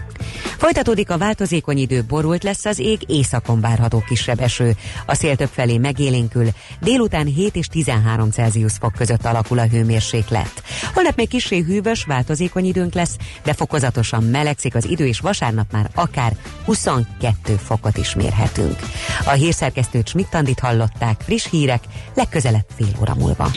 Folytatódik 0.59 1.11
a 1.11 1.19
változékony 1.19 1.79
idő, 1.79 2.05
borult 2.09 2.43
lesz 2.43 2.65
az 2.65 2.79
ég, 2.79 3.01
északon 3.07 3.61
várható 3.61 4.03
kisebb 4.09 4.41
eső. 4.41 4.77
A 5.07 5.15
szél 5.15 5.37
több 5.37 5.51
felé 5.53 5.79
megélénkül, 5.79 6.49
délután 6.81 7.27
7 7.27 7.57
és 7.57 7.67
13 7.67 8.31
Celsius 8.31 8.73
fok 8.81 8.93
között 8.93 9.25
alakul 9.25 9.59
a 9.59 9.67
hőmérséklet. 9.67 10.63
Holnap 10.95 11.17
még 11.17 11.29
kisé 11.29 11.59
hűvös, 11.59 12.05
változékony 12.09 12.65
időnk 12.65 12.95
lesz, 12.95 13.17
de 13.43 13.53
fokozatosan 13.53 14.23
melegszik 14.23 14.75
az 14.75 14.85
idő, 14.85 15.07
és 15.07 15.21
vasárnap 15.21 15.73
már 15.73 15.91
akár 15.95 16.37
22 16.65 17.57
fokot 17.57 17.97
is 17.97 18.15
mérhetünk. 18.15 18.77
A 19.25 19.31
hírszerkesztőt 19.31 20.09
Schmidt-Tandit 20.09 20.59
hallották, 20.59 21.21
friss 21.21 21.47
hírek, 21.51 21.83
legközelebb 22.15 22.67
fél 22.77 22.93
óra 23.01 23.15
múlva. 23.15 23.51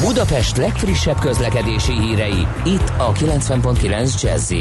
Budapest 0.00 0.56
legfrissebb 0.56 1.18
közlekedési 1.18 1.92
hírei, 1.92 2.46
itt 2.64 2.92
a 2.96 3.12
90.9 3.12 4.22
jazz 4.22 4.52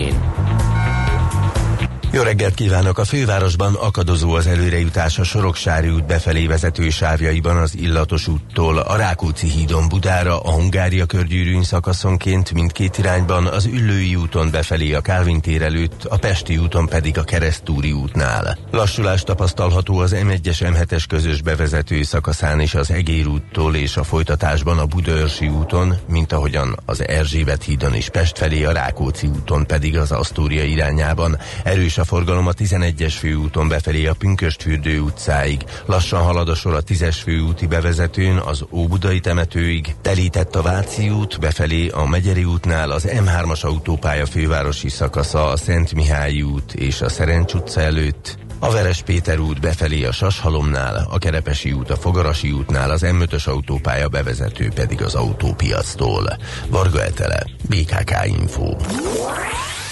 Jó 2.14 2.22
reggelt 2.22 2.54
kívánok! 2.54 2.98
A 2.98 3.06
fővárosban 3.06 3.74
akadozó 3.74 4.34
az 4.34 4.48
előrejutás 4.48 5.20
a 5.20 5.24
Soroksári 5.24 5.90
út 5.90 6.06
befelé 6.06 6.48
vezető 6.48 6.90
sávjaiban 6.90 7.58
az 7.58 7.78
Illatos 7.78 8.28
úttól 8.28 8.78
a 8.78 8.96
Rákóczi 8.96 9.48
hídon 9.48 9.90
Budára, 9.90 10.40
a 10.40 10.52
Hungária 10.52 11.06
körgyűrűn 11.06 11.64
szakaszonként 11.64 12.54
mindkét 12.54 12.98
irányban, 12.98 13.46
az 13.46 13.66
Üllői 13.66 14.16
úton 14.16 14.52
befelé 14.52 14.94
a 14.94 15.02
Kálvin 15.02 15.42
tér 15.42 15.62
előtt, 15.62 16.06
a 16.06 16.18
Pesti 16.18 16.58
úton 16.58 16.88
pedig 16.88 17.18
a 17.18 17.24
Keresztúri 17.24 17.92
útnál. 17.92 18.58
Lassulás 18.72 19.24
tapasztalható 19.24 19.98
az 19.98 20.16
M1-es 20.16 20.58
M7-es 20.60 21.04
közös 21.08 21.42
bevezető 21.42 22.04
szakaszán 22.04 22.60
és 22.60 22.76
az 22.76 22.92
Egér 22.92 23.28
úttól 23.28 23.76
és 23.76 23.98
a 23.98 24.04
folytatásban 24.04 24.80
a 24.80 24.86
Budaörsi 24.86 25.48
úton, 25.48 25.96
mint 26.08 26.32
ahogyan 26.32 26.80
az 26.86 27.08
Erzsébet 27.08 27.64
hídon 27.64 27.96
is 27.96 28.10
Pest 28.10 28.38
felé, 28.38 28.64
a 28.64 28.72
Rákóczi 28.72 29.28
úton 29.28 29.68
pedig 29.68 29.98
az 29.98 30.12
Asztória 30.12 30.64
irányában. 30.64 31.38
Erős 31.64 32.00
a 32.02 32.06
forgalom 32.06 32.48
a 32.48 32.52
11-es 32.52 33.14
főúton 33.20 33.68
befelé 33.68 34.06
a 34.06 34.14
Pünköstfürdő 34.14 35.00
utcáig. 35.00 35.64
Lassan 35.86 36.22
halad 36.22 36.50
a 36.50 36.56
sor 36.56 36.74
a 36.74 36.84
10-es 36.84 37.18
főúti 37.24 37.68
bevezetőn 37.68 38.38
az 38.38 38.66
Óbudai 38.72 39.20
temetőig. 39.20 39.96
Telített 40.02 40.56
a 40.56 40.62
Váci 40.62 41.10
út 41.10 41.40
befelé 41.40 41.88
a 41.88 42.06
Megyeri 42.06 42.44
útnál 42.44 42.92
az 42.92 43.08
M3-as 43.08 43.62
autópálya 43.62 44.26
fővárosi 44.26 44.90
szakasza 44.90 45.48
a 45.48 45.58
Szent 45.58 45.94
Mihály 45.94 46.42
út 46.42 46.74
és 46.74 47.02
a 47.02 47.10
Szerencs 47.10 47.54
utca 47.54 47.82
előtt. 47.82 48.38
A 48.60 48.72
Veres 48.72 49.02
Péter 49.02 49.40
út 49.40 49.62
befelé 49.62 50.06
a 50.06 50.12
Sashalomnál, 50.12 51.08
a 51.12 51.18
Kerepesi 51.18 51.72
út 51.72 51.90
a 51.90 51.96
Fogarasi 51.96 52.52
útnál, 52.52 52.90
az 52.90 53.02
M5-ös 53.06 53.48
autópálya 53.48 54.08
bevezető 54.08 54.72
pedig 54.76 55.02
az 55.02 55.16
autópiactól. 55.16 56.38
Varga 56.70 57.04
Etele, 57.04 57.46
BKK 57.70 58.26
Info. 58.26 58.76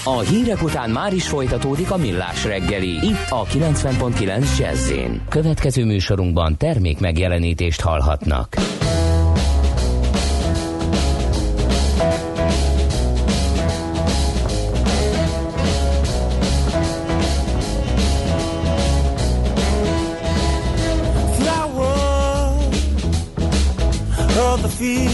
A 0.03 0.19
hírek 0.19 0.63
után 0.63 0.89
már 0.89 1.13
is 1.13 1.27
folytatódik 1.27 1.91
a 1.91 1.97
millás 1.97 2.45
reggeli, 2.45 2.89
itt 2.89 3.25
a 3.29 3.45
90.9 3.45 4.57
jazz 4.57 4.91
Következő 5.29 5.85
műsorunkban 5.85 6.57
termék 6.57 6.99
megjelenítést 6.99 7.81
hallhatnak. 7.81 8.55
flower 21.39 22.39
of 24.53 24.61
the 24.61 24.69
field. 24.69 25.08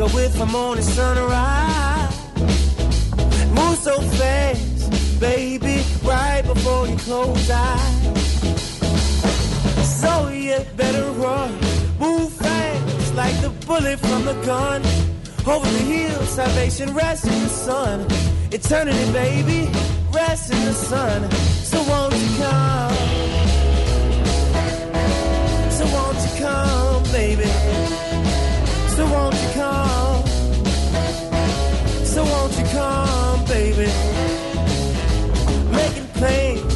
Wake 0.00 0.08
up 0.08 0.14
with 0.14 0.38
the 0.38 0.46
morning 0.46 0.84
sunrise. 0.84 2.34
Move 3.52 3.78
so 3.78 4.00
fast, 4.00 5.20
baby, 5.20 5.82
right 6.02 6.42
before 6.42 6.86
you 6.86 6.96
close 6.96 7.50
eyes. 7.50 8.70
So 10.00 10.28
you 10.28 10.58
better 10.76 11.10
run, 11.12 11.52
move 11.98 12.32
fast 12.32 13.14
like 13.14 13.40
the 13.42 13.50
bullet 13.66 13.98
from 13.98 14.24
the 14.24 14.34
gun. 14.46 14.82
Over 15.46 15.68
the 15.70 15.84
hill, 15.92 16.20
salvation 16.22 16.94
rests 16.94 17.26
in 17.26 17.42
the 17.42 17.48
sun. 17.48 18.06
Eternity, 18.52 19.12
baby, 19.12 19.70
rests 20.12 20.50
in 20.50 20.64
the 20.64 20.74
sun. 20.74 21.30
So 21.62 21.82
won't 21.82 22.14
you 22.14 22.38
come? 22.38 22.94
So 25.70 25.84
won't 25.94 26.18
you 26.24 26.44
come, 26.44 27.02
baby? 27.12 27.50
So 28.96 29.06
won't 29.06 29.34
you 29.34 29.48
come? 29.54 29.89
come, 32.72 33.44
baby. 33.46 33.90
Making 35.78 36.08
plans 36.18 36.74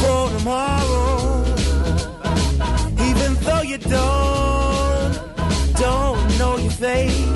for 0.00 0.22
tomorrow. 0.36 1.44
Even 3.08 3.30
though 3.44 3.62
you 3.62 3.78
don't, 3.78 5.12
don't 5.86 6.38
know 6.38 6.56
your 6.56 6.70
fate. 6.70 7.26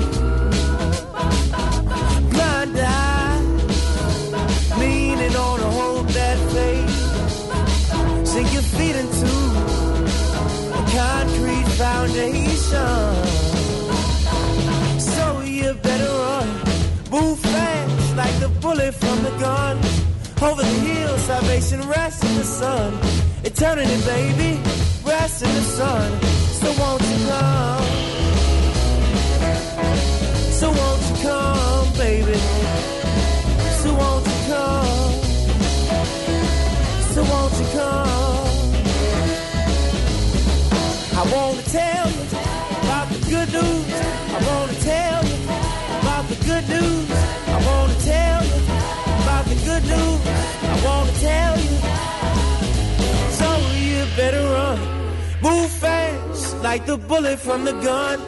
Blind 2.33 2.77
eye, 2.79 3.41
leaning 4.79 5.35
on 5.35 5.59
a 5.59 5.69
hold 5.77 6.07
that 6.09 6.37
fate. 6.53 8.25
Sink 8.27 8.53
your 8.53 8.67
feet 8.75 8.95
into 8.95 9.33
a 10.79 10.81
concrete 10.99 11.67
foundation. 11.81 13.03
So 14.99 15.41
you 15.41 15.73
better 15.75 16.14
bullet 18.65 18.95
from 18.95 19.17
the 19.21 19.33
gun. 19.45 19.77
Over 20.41 20.63
the 20.63 20.77
hill, 20.87 21.17
salvation 21.19 21.79
rests 21.87 22.23
in 22.27 22.35
the 22.35 22.43
sun. 22.43 22.91
Eternity, 23.43 23.97
baby, 24.13 24.51
rests 25.05 25.41
in 25.43 25.53
the 25.59 25.65
sun. 25.77 26.07
So 26.59 26.67
won't 26.81 27.03
you 27.11 27.19
come? 27.29 27.85
So 30.59 30.67
won't 30.79 31.01
you 31.09 31.15
come, 31.29 31.87
baby? 32.05 32.39
So 33.81 33.89
won't 34.01 34.25
you 34.31 34.39
come? 34.53 35.13
So 37.13 37.21
won't 37.31 37.53
you 37.59 37.67
come? 37.77 38.49
I 41.19 41.23
wanna 41.33 41.63
tell 41.79 42.07
you 42.15 42.25
about 42.83 43.07
the 43.13 43.19
good 43.33 43.49
news. 43.57 43.93
I 44.35 44.39
wanna 44.49 44.77
tell 44.91 45.19
you 45.29 45.39
about 46.01 46.23
the 46.31 46.37
good 46.49 46.65
news. 46.75 47.09
I 47.55 47.57
wanna 47.67 47.97
tell 48.11 48.34
about 49.45 49.55
the 49.55 49.65
good 49.65 49.83
news. 49.83 50.21
I 50.63 50.85
wanna 50.85 51.11
tell 51.19 51.57
you. 51.59 51.77
So 53.31 53.49
you 53.77 54.05
better 54.15 54.43
run. 54.43 54.79
Move 55.41 55.71
fast 55.71 56.57
like 56.63 56.85
the 56.85 56.97
bullet 56.97 57.39
from 57.39 57.65
the 57.65 57.73
gun. 57.73 58.21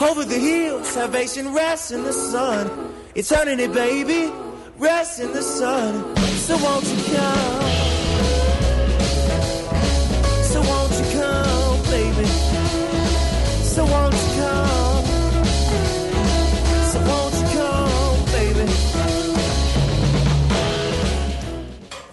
Over 0.00 0.24
the 0.24 0.38
hill, 0.38 0.82
salvation 0.84 1.52
rests 1.54 1.90
in 1.90 2.02
the 2.02 2.12
sun. 2.12 2.70
Eternity, 3.14 3.68
baby, 3.68 4.32
rests 4.78 5.20
in 5.20 5.32
the 5.32 5.42
sun. 5.42 6.16
So 6.16 6.56
won't 6.58 6.84
you 6.84 7.14
come? 7.14 7.81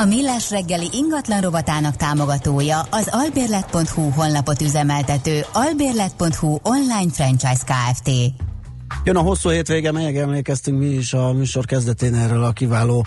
A 0.00 0.04
Millás 0.04 0.50
reggeli 0.50 0.88
ingatlan 0.92 1.40
rovatának 1.40 1.96
támogatója 1.96 2.80
az 2.80 3.08
albérlet.hu 3.10 4.10
honlapot 4.10 4.60
üzemeltető 4.60 5.40
albérlet.hu 5.52 6.58
online 6.62 7.12
franchise 7.12 7.64
Kft. 7.64 8.10
Jön 9.04 9.16
a 9.16 9.20
hosszú 9.20 9.48
hétvége, 9.48 9.92
melyek 9.92 10.16
emlékeztünk 10.16 10.78
mi 10.78 10.86
is 10.86 11.12
a 11.12 11.32
műsor 11.32 11.64
kezdetén 11.64 12.14
erről 12.14 12.44
a 12.44 12.52
kiváló 12.52 13.06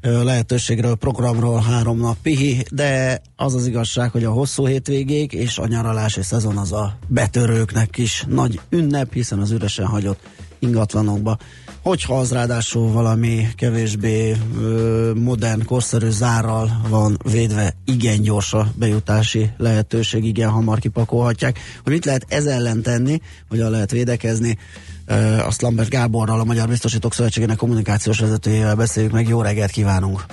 lehetőségről, 0.00 0.94
programról 0.94 1.60
három 1.60 1.98
nap 1.98 2.16
pihi, 2.22 2.64
de 2.70 3.20
az 3.36 3.54
az 3.54 3.66
igazság, 3.66 4.10
hogy 4.10 4.24
a 4.24 4.30
hosszú 4.30 4.66
hétvégék 4.66 5.32
és 5.32 5.58
a 5.58 5.66
nyaralási 5.66 6.22
szezon 6.22 6.56
az 6.56 6.72
a 6.72 6.98
betörőknek 7.06 7.98
is 7.98 8.24
nagy 8.28 8.60
ünnep, 8.70 9.12
hiszen 9.12 9.38
az 9.38 9.50
üresen 9.50 9.86
hagyott 9.86 10.20
ingatlanokba. 10.60 11.36
Hogyha 11.82 12.18
az 12.18 12.32
ráadásul 12.32 12.92
valami 12.92 13.46
kevésbé 13.56 14.36
ö, 14.60 15.12
modern, 15.14 15.64
korszerű 15.64 16.08
zárral 16.08 16.80
van 16.88 17.18
védve, 17.22 17.74
igen 17.84 18.22
gyors 18.22 18.52
a 18.52 18.66
bejutási 18.74 19.50
lehetőség, 19.56 20.24
igen 20.24 20.48
hamar 20.48 20.78
kipakolhatják. 20.78 21.58
Hogy 21.82 21.92
mit 21.92 22.04
lehet 22.04 22.26
ez 22.28 22.46
ellen 22.46 22.82
tenni, 22.82 23.20
hogyan 23.48 23.70
lehet 23.70 23.90
védekezni, 23.90 24.58
ö, 25.06 25.14
azt 25.38 25.62
Lambert 25.62 25.88
Gáborral, 25.88 26.40
a 26.40 26.44
Magyar 26.44 26.68
Biztosítók 26.68 27.14
Szövetségének 27.14 27.56
kommunikációs 27.56 28.20
vezetőjével 28.20 28.74
beszéljük 28.74 29.12
meg. 29.12 29.28
Jó 29.28 29.42
reggelt 29.42 29.70
kívánunk! 29.70 30.24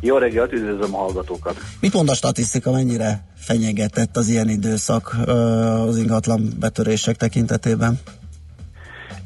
Jó 0.00 0.16
reggelt, 0.16 0.52
üdvözlöm 0.52 0.94
a 0.94 0.98
hallgatókat! 0.98 1.56
Mit 1.80 1.92
mond 1.92 2.08
a 2.08 2.14
statisztika, 2.14 2.70
mennyire 2.70 3.26
fenyegetett 3.36 4.16
az 4.16 4.28
ilyen 4.28 4.48
időszak 4.48 5.16
ö, 5.26 5.32
az 5.88 5.96
ingatlan 5.98 6.52
betörések 6.58 7.16
tekintetében? 7.16 7.98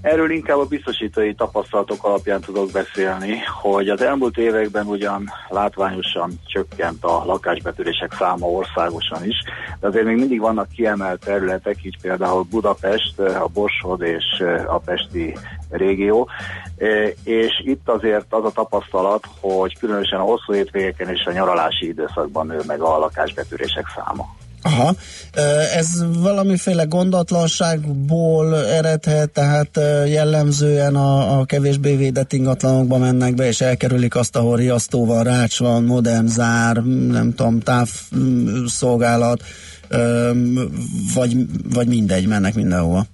Erről 0.03 0.31
inkább 0.31 0.59
a 0.59 0.65
biztosítói 0.65 1.35
tapasztalatok 1.35 2.05
alapján 2.05 2.41
tudok 2.41 2.71
beszélni, 2.71 3.39
hogy 3.63 3.89
az 3.89 4.03
elmúlt 4.03 4.39
években 4.39 4.87
ugyan 4.87 5.31
látványosan 5.49 6.33
csökkent 6.47 7.05
a 7.05 7.25
lakásbetörések 7.25 8.13
száma 8.13 8.47
országosan 8.47 9.25
is, 9.25 9.37
de 9.81 9.87
azért 9.87 10.05
még 10.05 10.17
mindig 10.17 10.41
vannak 10.41 10.69
kiemelt 10.69 11.25
területek, 11.25 11.77
így 11.83 12.01
például 12.03 12.47
Budapest, 12.51 13.19
a 13.19 13.49
Borsod 13.53 14.03
és 14.03 14.45
a 14.67 14.79
Pesti 14.79 15.37
régió, 15.71 16.29
E, 16.81 17.13
és 17.25 17.63
itt 17.65 17.89
azért 17.89 18.27
az 18.29 18.45
a 18.45 18.51
tapasztalat, 18.51 19.25
hogy 19.41 19.79
különösen 19.79 20.21
a 20.21 20.23
hosszú 20.23 20.53
hétvégeken 20.53 21.09
és 21.09 21.25
a 21.25 21.33
nyaralási 21.33 21.87
időszakban 21.87 22.47
nő 22.47 22.61
meg 22.67 22.81
a 22.81 22.99
lakásbetörések 22.99 23.85
száma. 23.97 24.35
Aha, 24.63 24.95
ez 25.77 26.05
valamiféle 26.19 26.85
gondatlanságból 26.85 28.67
eredhet, 28.67 29.31
tehát 29.31 29.81
jellemzően 30.07 30.95
a, 30.97 31.39
a 31.39 31.45
kevésbé 31.45 31.97
védett 31.97 32.33
ingatlanokba 32.33 32.99
mennek 32.99 33.35
be, 33.35 33.47
és 33.47 33.61
elkerülik 33.61 34.15
azt, 34.15 34.37
ahol 34.37 34.57
riasztó 34.57 35.07
van, 35.07 35.23
rács 35.23 35.59
van, 35.59 35.85
modem 35.85 36.27
zár, 36.27 36.77
nem 36.87 37.35
tudom, 37.35 37.61
távszolgálat, 37.61 39.43
ö, 39.89 40.31
vagy, 41.15 41.37
vagy 41.73 41.87
mindegy, 41.87 42.27
mennek 42.27 42.55
mindenhova. 42.55 43.07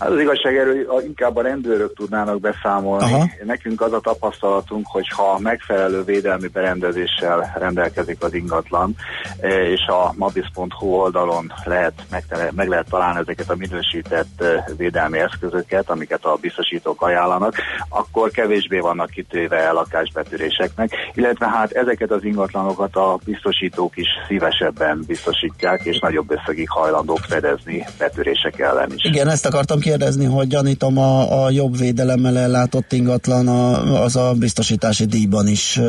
Hát 0.00 0.10
az 0.10 0.20
igazság 0.20 0.56
erről 0.56 0.90
a- 0.90 1.00
inkább 1.00 1.36
a 1.36 1.42
rendőrök 1.42 1.94
tudnának 1.94 2.40
beszámolni. 2.40 3.12
Aha. 3.12 3.30
Nekünk 3.44 3.80
az 3.80 3.92
a 3.92 4.00
tapasztalatunk, 4.00 4.86
hogy 4.86 5.08
ha 5.08 5.38
megfelelő 5.38 6.02
védelmi 6.02 6.46
berendezéssel 6.46 7.52
rendelkezik 7.58 8.22
az 8.22 8.34
ingatlan, 8.34 8.94
eh, 9.40 9.50
és 9.52 9.80
a 9.86 10.12
mabis.hu 10.16 10.86
oldalon 10.86 11.52
lehet, 11.64 11.92
meg, 12.10 12.24
meg 12.54 12.68
lehet 12.68 12.88
találni 12.90 13.18
ezeket 13.18 13.50
a 13.50 13.56
minősített 13.56 14.42
eh, 14.42 14.64
védelmi 14.76 15.18
eszközöket, 15.18 15.90
amiket 15.90 16.24
a 16.24 16.38
biztosítók 16.40 17.02
ajánlanak, 17.02 17.54
akkor 17.88 18.30
kevésbé 18.30 18.78
vannak 18.78 19.10
kitéve 19.10 19.70
lakásbetűréseknek, 19.70 20.90
illetve 21.14 21.48
hát 21.48 21.72
ezeket 21.72 22.10
az 22.10 22.24
ingatlanokat 22.24 22.96
a 22.96 23.18
biztosítók 23.24 23.96
is 23.96 24.08
szívesebben 24.28 25.04
biztosítják, 25.06 25.80
és 25.84 25.98
nagyobb 25.98 26.30
összegig 26.30 26.68
hajlandók 26.70 27.20
fedezni 27.28 27.86
betörések 27.98 28.58
ellen 28.58 28.92
is. 28.94 29.04
Igen, 29.04 29.28
ezt 29.28 29.46
akartam 29.46 29.78
kérdezni, 29.90 30.24
hogy 30.24 30.46
gyanítom 30.46 30.98
a, 30.98 31.44
a 31.44 31.50
jobb 31.50 31.76
védelemmel 31.76 32.38
ellátott 32.38 32.92
ingatlan 32.92 33.48
a, 33.48 34.02
az 34.02 34.16
a 34.16 34.32
biztosítási 34.38 35.04
díjban 35.04 35.48
is 35.48 35.80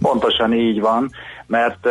Pontosan 0.00 0.52
így 0.52 0.80
van, 0.80 1.10
mert 1.48 1.86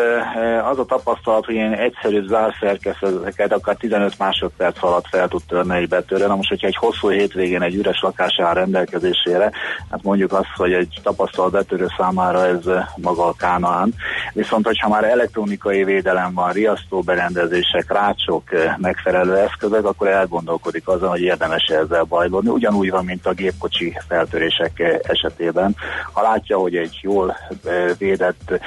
az 0.72 0.80
a 0.80 0.86
tapasztalat, 0.86 1.46
hogy 1.46 1.56
ilyen 1.56 1.74
egyszerű 1.74 2.28
zárszerkezeteket 2.28 3.52
akár 3.54 3.76
15 3.76 4.18
másodperc 4.18 4.84
alatt 4.84 5.08
fel 5.08 5.28
tud 5.28 5.42
törni 5.48 5.76
egy 5.76 5.88
betörő. 5.88 6.28
Na 6.28 6.36
most, 6.36 6.50
hogyha 6.50 6.68
egy 6.68 6.76
hosszú 6.76 7.10
hétvégén 7.10 7.62
egy 7.62 7.76
üres 7.76 8.00
lakás 8.02 8.40
áll 8.40 8.54
rendelkezésére, 8.54 9.52
hát 9.92 10.04
mondjuk 10.04 10.34
azt, 10.34 10.56
hogy 10.56 10.74
egy 10.74 11.00
tapasztalat 11.04 11.52
betörő 11.52 11.88
számára 11.98 12.46
ez 12.46 12.64
maga 12.96 13.26
a 13.26 13.34
kánaán. 13.38 13.94
Viszont, 14.34 14.66
hogyha 14.66 14.90
már 14.90 15.04
elektronikai 15.04 15.84
védelem 15.84 16.34
van, 16.34 16.52
riasztó 16.52 17.00
berendezések, 17.02 17.86
rácsok, 17.88 18.44
megfelelő 18.78 19.36
eszközök, 19.36 19.86
akkor 19.86 20.08
elgondolkodik 20.08 20.88
azon, 20.88 21.10
hogy 21.10 21.22
érdemes 21.22 21.64
ezzel 21.64 22.04
bajlódni. 22.04 22.50
Ugyanúgy 22.50 22.90
van, 22.90 23.06
mint 23.06 23.26
a 23.26 23.34
gépkocsi 23.34 23.98
feltörések 24.08 25.02
esetében. 25.02 25.76
Ha 26.14 26.22
látja, 26.22 26.58
hogy 26.58 26.76
egy 26.76 27.00
jól 27.02 27.38
védett 27.98 28.60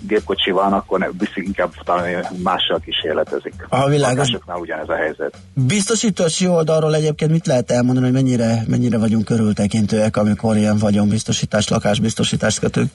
gépkocsi 0.00 0.50
van, 0.50 0.72
akkor 0.72 1.10
viszik 1.18 1.46
inkább 1.46 1.72
talán 1.84 2.24
mással 2.42 2.80
kísérletezik. 2.84 3.54
Aha, 3.68 3.88
világos. 3.88 4.16
Lakásoknál 4.16 4.58
ugyanez 4.58 4.88
a 4.88 4.94
helyzet. 4.94 5.36
Biztosítási 5.54 6.48
oldalról 6.48 6.94
egyébként 6.94 7.30
mit 7.30 7.46
lehet 7.46 7.70
elmondani, 7.70 8.06
hogy 8.06 8.14
mennyire, 8.14 8.62
mennyire 8.66 8.98
vagyunk 8.98 9.24
körültekintőek, 9.24 10.16
amikor 10.16 10.56
ilyen 10.56 10.78
vagyonbiztosítás, 10.78 11.68
lakásbiztosítást 11.68 12.58
kötünk? 12.58 12.90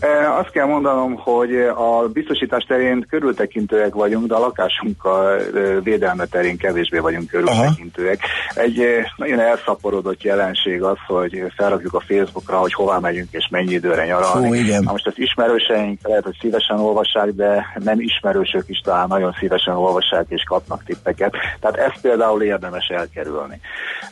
E, 0.00 0.32
Azt 0.38 0.50
kell 0.50 0.66
mondanom, 0.66 1.14
hogy 1.14 1.56
a 1.76 2.08
biztosítás 2.12 2.64
terén 2.64 3.06
körültekintőek 3.08 3.94
vagyunk, 3.94 4.26
de 4.26 4.34
a 4.34 4.38
lakásunk 4.38 5.04
a 5.04 5.34
e, 5.34 5.40
védelme 5.80 6.24
terén 6.24 6.56
kevésbé 6.56 6.98
vagyunk 6.98 7.30
körültekintőek. 7.30 8.20
Egy 8.54 8.78
e, 8.78 9.12
nagyon 9.16 9.40
elszaporodott 9.40 10.22
jelenség 10.22 10.82
az, 10.82 10.96
hogy 11.06 11.42
felrakjuk 11.56 11.94
a 11.94 12.00
Facebookra, 12.00 12.58
hogy 12.58 12.72
hová 12.72 12.98
megyünk 12.98 13.28
és 13.30 13.48
mennyi 13.50 13.72
időre 13.72 14.04
nyaralni. 14.04 14.46
Fú, 14.46 14.54
igen. 14.54 14.82
Na 14.82 14.90
most 14.90 15.06
ezt 15.06 15.18
ismerőseink 15.18 15.98
lehet, 16.02 16.24
hogy 16.24 16.36
szívesen 16.40 16.78
olvassák, 16.78 17.30
de 17.30 17.66
nem 17.78 18.00
ismerősök 18.00 18.64
is 18.66 18.78
talán 18.78 19.06
nagyon 19.08 19.34
szívesen 19.38 19.76
olvassák 19.76 20.24
és 20.28 20.42
kapnak 20.42 20.84
tippeket. 20.84 21.34
Tehát 21.60 21.76
ezt 21.76 22.00
például 22.00 22.42
érdemes 22.42 22.86
elkerülni. 22.88 23.60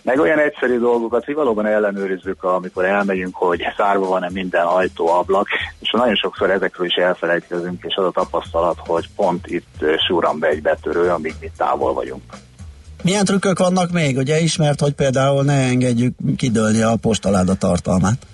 Meg 0.02 0.18
olyan 0.18 0.38
egyszerű 0.38 0.78
dolgokat, 0.78 1.24
hogy 1.24 1.34
valóban 1.34 1.66
ellenőrizzük, 1.66 2.42
amikor 2.42 2.84
elmegyünk, 2.84 3.34
hogy 3.36 3.62
zárva 3.76 4.06
van-e 4.06 4.30
minden 4.32 4.66
ajtó, 4.66 5.08
ablak, 5.08 5.48
és 5.84 5.90
nagyon 5.90 6.14
sokszor 6.14 6.50
ezekről 6.50 6.86
is 6.86 6.94
elfelejtkezünk, 6.94 7.84
és 7.84 7.94
az 7.94 8.04
a 8.04 8.10
tapasztalat, 8.10 8.76
hogy 8.78 9.08
pont 9.16 9.46
itt 9.46 9.84
súran 10.06 10.38
be 10.38 10.48
egy 10.48 10.62
betörő, 10.62 11.08
amíg 11.08 11.34
mi 11.40 11.50
távol 11.56 11.92
vagyunk. 11.92 12.22
Milyen 13.02 13.24
trükkök 13.24 13.58
vannak 13.58 13.90
még? 13.90 14.16
Ugye 14.16 14.40
ismert, 14.40 14.80
hogy 14.80 14.92
például 14.92 15.44
ne 15.44 15.52
engedjük 15.52 16.14
kidőlni 16.36 16.82
a 16.82 16.96
postaláda 16.96 17.54
tartalmát. 17.54 18.26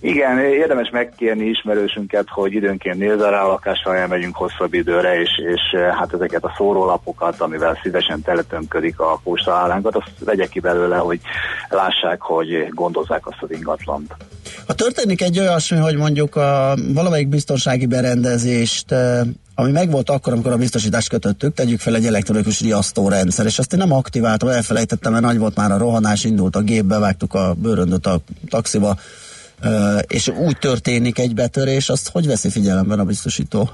Igen, 0.00 0.38
érdemes 0.38 0.90
megkérni 0.90 1.44
ismerősünket, 1.44 2.24
hogy 2.28 2.52
időnként 2.52 2.98
nézze 2.98 3.28
rá 3.28 3.42
a 3.42 3.48
lakásra, 3.48 3.96
elmegyünk 3.96 4.36
hosszabb 4.36 4.74
időre, 4.74 5.20
és, 5.20 5.30
és 5.54 5.60
eh, 5.72 5.94
hát 5.94 6.12
ezeket 6.12 6.44
a 6.44 6.54
szórólapokat, 6.56 7.40
amivel 7.40 7.78
szívesen 7.82 8.22
teletömködik 8.22 9.00
a 9.00 9.20
postaállánkat, 9.24 9.96
azt 9.96 10.10
vegye 10.24 10.46
ki 10.46 10.60
belőle, 10.60 10.96
hogy 10.96 11.20
lássák, 11.68 12.20
hogy 12.20 12.68
gondozzák 12.70 13.26
azt 13.26 13.42
az 13.42 13.50
ingatlant. 13.50 14.14
Ha 14.66 14.74
történik 14.74 15.22
egy 15.22 15.38
olyasmi, 15.38 15.78
hogy 15.78 15.96
mondjuk 15.96 16.36
a 16.36 16.74
valamelyik 16.94 17.28
biztonsági 17.28 17.86
berendezést, 17.86 18.92
eh, 18.92 19.20
ami 19.58 19.70
megvolt 19.70 20.10
akkor, 20.10 20.32
amikor 20.32 20.52
a 20.52 20.56
biztosítást 20.56 21.08
kötöttük, 21.08 21.54
tegyük 21.54 21.80
fel 21.80 21.94
egy 21.94 22.06
elektronikus 22.06 22.60
riasztórendszer, 22.60 23.46
és 23.46 23.58
azt 23.58 23.72
én 23.72 23.78
nem 23.78 23.92
aktiváltam, 23.92 24.48
elfelejtettem, 24.48 25.12
mert 25.12 25.24
nagy 25.24 25.38
volt 25.38 25.56
már 25.56 25.70
a 25.70 25.78
rohanás, 25.78 26.24
indult 26.24 26.56
a 26.56 26.60
gép, 26.60 26.84
bevágtuk 26.84 27.34
a 27.34 27.54
bőröndöt 27.54 28.06
a 28.06 28.20
taxiba, 28.48 28.96
és 30.06 30.28
úgy 30.28 30.58
történik 30.58 31.18
egy 31.18 31.34
betörés, 31.34 31.88
azt 31.88 32.08
hogy 32.08 32.26
veszi 32.26 32.50
figyelemben 32.50 32.98
a 32.98 33.04
biztosító? 33.04 33.70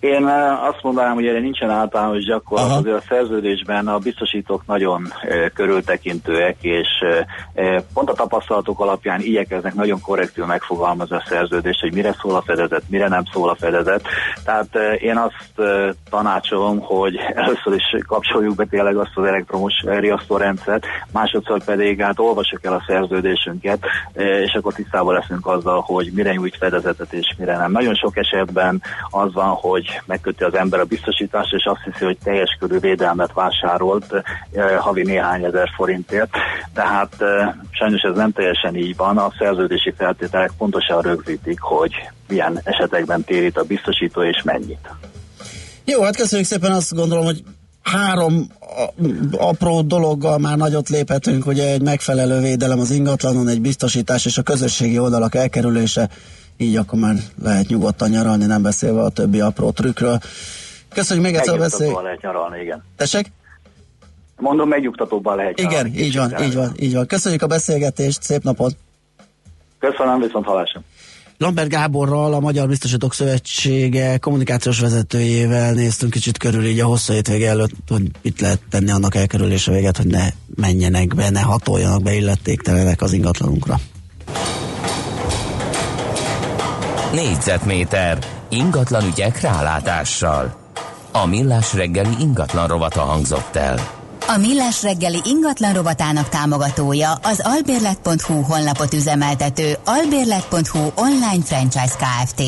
Én 0.00 0.28
eh, 0.28 0.64
azt 0.64 0.82
mondanám, 0.82 1.14
hogy 1.14 1.26
erre 1.26 1.40
nincsen 1.40 1.70
általános 1.70 2.24
gyakorlat, 2.24 2.66
Aha. 2.66 2.78
azért 2.78 2.96
a 2.96 3.02
szerződésben 3.08 3.88
a 3.88 3.98
biztosítók 3.98 4.66
nagyon 4.66 5.12
eh, 5.20 5.48
körültekintőek, 5.54 6.56
és 6.60 6.88
eh, 7.54 7.82
pont 7.94 8.10
a 8.10 8.14
tapasztalatok 8.14 8.80
alapján 8.80 9.20
igyekeznek 9.20 9.74
nagyon 9.74 10.00
korrektül 10.00 10.46
megfogalmazni 10.46 11.16
a 11.16 11.24
szerződést, 11.28 11.80
hogy 11.80 11.94
mire 11.94 12.14
szól 12.20 12.34
a 12.34 12.42
fedezet, 12.42 12.82
mire 12.88 13.08
nem 13.08 13.22
szól 13.32 13.48
a 13.48 13.54
fedezet. 13.54 14.02
Tehát 14.44 14.68
eh, 14.76 15.02
én 15.02 15.16
azt 15.16 15.68
tanácsolom, 16.10 16.80
hogy 16.80 17.16
először 17.34 17.74
is 17.74 18.04
kapcsoljuk 18.06 18.54
be 18.54 18.64
tényleg 18.64 18.96
azt 18.96 19.12
az 19.14 19.24
elektromos 19.24 19.74
riasztórendszert, 19.84 20.86
másodszor 21.12 21.64
pedig 21.64 22.02
hát 22.02 22.18
olvassuk 22.18 22.64
el 22.64 22.72
a 22.72 22.84
szerződésünket, 22.86 23.78
és 24.44 24.52
akkor 24.54 24.72
tisztában 24.72 25.14
leszünk 25.14 25.46
azzal, 25.46 25.80
hogy 25.80 26.10
mire 26.14 26.32
nyújt 26.32 26.56
fedezetet 26.56 27.12
és 27.12 27.34
mire 27.38 27.56
nem. 27.56 27.70
Nagyon 27.70 27.94
sok 27.94 28.16
esetben 28.16 28.82
az 29.10 29.32
van, 29.32 29.48
hogy 29.48 29.87
megköti 30.06 30.44
az 30.44 30.54
ember 30.54 30.80
a 30.80 30.84
biztosítást, 30.84 31.52
és 31.52 31.64
azt 31.64 31.82
hiszi, 31.84 32.04
hogy 32.04 32.18
teljes 32.24 32.56
körű 32.58 32.78
védelmet 32.78 33.32
vásárolt 33.32 34.12
eh, 34.52 34.78
havi 34.78 35.02
néhány 35.02 35.44
ezer 35.44 35.68
forintért. 35.76 36.30
Tehát 36.74 37.14
eh, 37.18 37.54
sajnos 37.70 38.00
ez 38.00 38.16
nem 38.16 38.32
teljesen 38.32 38.76
így 38.76 38.96
van. 38.96 39.18
A 39.18 39.32
szerződési 39.38 39.92
feltételek 39.96 40.50
pontosan 40.58 41.00
rögzítik, 41.02 41.60
hogy 41.60 41.92
milyen 42.28 42.60
esetekben 42.64 43.24
térít 43.24 43.58
a 43.58 43.64
biztosító 43.64 44.22
és 44.22 44.42
mennyit. 44.44 44.88
Jó, 45.84 46.02
hát 46.02 46.16
köszönjük 46.16 46.48
szépen, 46.48 46.72
azt 46.72 46.94
gondolom, 46.94 47.24
hogy 47.24 47.42
három 47.82 48.46
apró 49.30 49.82
dologgal 49.82 50.38
már 50.38 50.56
nagyot 50.56 50.88
léphetünk, 50.88 51.46
ugye 51.46 51.72
egy 51.72 51.82
megfelelő 51.82 52.40
védelem 52.40 52.80
az 52.80 52.90
ingatlanon, 52.90 53.48
egy 53.48 53.60
biztosítás 53.60 54.24
és 54.24 54.38
a 54.38 54.42
közösségi 54.42 54.98
oldalak 54.98 55.34
elkerülése, 55.34 56.08
így 56.58 56.76
akkor 56.76 56.98
már 56.98 57.14
lehet 57.42 57.68
nyugodtan 57.68 58.10
nyaralni, 58.10 58.44
nem 58.46 58.62
beszélve 58.62 59.02
a 59.02 59.08
többi 59.08 59.40
apró 59.40 59.70
trükkről. 59.70 60.18
Köszönjük 60.88 61.26
még 61.26 61.34
egyszer 61.34 61.54
a 61.54 61.58
beszél... 61.58 62.00
Lehet 62.02 62.22
nyaralni, 62.22 62.60
igen. 62.60 62.84
Tessék? 62.96 63.32
Mondom, 64.36 64.68
megnyugtatóban 64.68 65.36
lehet 65.36 65.58
Igen, 65.58 65.70
nyaralni. 65.70 65.98
így 65.98 66.16
van, 66.16 66.42
így 66.42 66.54
van, 66.54 66.72
így 66.78 66.94
van. 66.94 67.06
Köszönjük 67.06 67.42
a 67.42 67.46
beszélgetést, 67.46 68.22
szép 68.22 68.42
napot! 68.42 68.76
Köszönöm, 69.78 70.20
viszont 70.20 70.44
hallásra. 70.44 70.80
Lambert 71.38 71.68
Gáborral, 71.68 72.34
a 72.34 72.40
Magyar 72.40 72.68
Biztosítók 72.68 73.14
Szövetsége 73.14 74.18
kommunikációs 74.18 74.80
vezetőjével 74.80 75.72
néztünk 75.72 76.12
kicsit 76.12 76.38
körül 76.38 76.64
így 76.64 76.80
a 76.80 76.86
hosszú 76.86 77.12
hétvége 77.12 77.48
előtt, 77.48 77.72
hogy 77.88 78.02
itt 78.22 78.40
lehet 78.40 78.60
tenni 78.70 78.90
annak 78.90 79.14
elkerülése 79.14 79.72
véget, 79.72 79.96
hogy 79.96 80.06
ne 80.06 80.28
menjenek 80.54 81.14
be, 81.14 81.30
ne 81.30 81.40
hatoljanak 81.40 82.02
be 82.02 82.14
illetéktelenek 82.14 83.02
az 83.02 83.12
ingatlanunkra. 83.12 83.80
Négyzetméter 87.12 88.18
ingatlan 88.48 89.06
ügyek 89.06 89.40
rálátással. 89.40 90.54
A 91.12 91.26
millás 91.26 91.74
reggeli 91.74 92.14
ingatlan 92.20 92.66
rovata 92.66 93.00
hangzott 93.00 93.56
el. 93.56 93.78
A 94.26 94.36
Millás 94.36 94.82
reggeli 94.82 95.18
ingatlan 95.24 95.72
rovatának 95.72 96.28
támogatója 96.28 97.12
az 97.12 97.40
albérlet.hu 97.44 98.42
honlapot 98.42 98.92
üzemeltető 98.92 99.76
albérlet.hu 99.84 100.78
online 100.94 101.44
franchise 101.44 101.94
Kft. 101.96 102.42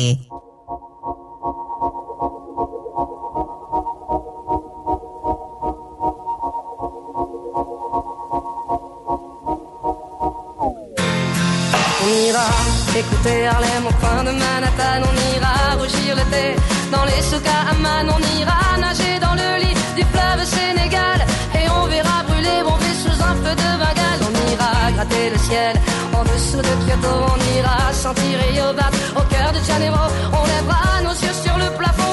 On 12.33 12.70
ira 12.91 12.99
écouter 12.99 13.47
Harlem 13.47 13.85
au 13.87 13.93
coin 13.93 14.23
de 14.23 14.31
Manhattan, 14.31 15.01
on 15.09 15.35
ira 15.35 15.75
rougir 15.79 16.15
l'été 16.15 16.55
dans 16.91 17.05
les 17.05 17.21
souks 17.21 17.47
à 17.47 17.71
Amman, 17.71 18.07
on 18.09 18.39
ira 18.39 18.77
nager 18.79 19.19
dans 19.19 19.33
le 19.33 19.63
lit 19.63 19.75
du 19.95 20.03
fleuve 20.11 20.45
Sénégal 20.45 21.19
et 21.55 21.69
on 21.69 21.87
verra 21.87 22.23
brûler 22.27 22.63
bomber 22.63 22.95
sous 23.03 23.17
un 23.23 23.35
feu 23.43 23.55
de 23.55 23.69
Bengale. 23.81 24.21
On 24.27 24.51
ira 24.53 24.91
gratter 24.95 25.29
le 25.29 25.37
ciel 25.37 25.75
en 26.13 26.23
dessous 26.23 26.57
de 26.57 26.73
Kyoto, 26.85 27.13
on 27.33 27.57
ira 27.57 27.93
sentir 27.93 28.39
Rio 28.49 28.73
Bat 28.73 28.91
au 29.15 29.23
cœur 29.33 29.51
de 29.53 29.59
Janeiro. 29.65 30.03
On 30.33 30.45
lèvera 30.53 31.01
nos 31.03 31.15
yeux 31.23 31.37
sur 31.45 31.57
le 31.57 31.69
plafond 31.77 32.10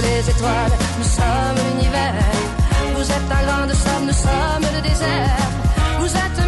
les 0.00 0.30
étoiles, 0.30 0.72
nous 0.98 1.04
sommes 1.04 1.58
l'univers. 1.70 2.14
Vous 2.94 3.02
êtes 3.02 3.30
un 3.30 3.46
grain 3.46 3.66
de 3.66 3.74
sable, 3.74 4.06
nous 4.06 4.12
sommes 4.12 4.66
le 4.74 4.80
désert. 4.80 5.38
Vous 6.00 6.12
êtes 6.24 6.47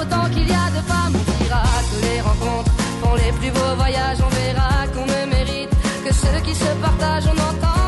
autant 0.00 0.28
qu'il 0.30 0.48
y 0.48 0.52
a 0.52 0.68
de 0.76 0.82
femmes. 0.90 1.14
On 1.14 1.44
dira 1.44 1.62
que 1.90 1.96
les 2.06 2.20
rencontres 2.20 2.72
font 3.00 3.14
les 3.14 3.32
plus 3.38 3.50
beaux 3.50 3.74
voyages. 3.76 4.18
On 4.26 4.32
verra 4.40 4.86
qu'on 4.94 5.06
ne 5.06 5.20
mérite 5.34 5.70
que 6.04 6.12
ceux 6.14 6.40
qui 6.46 6.54
se 6.54 6.70
partagent. 6.80 7.28
On 7.34 7.38
entendra 7.50 7.87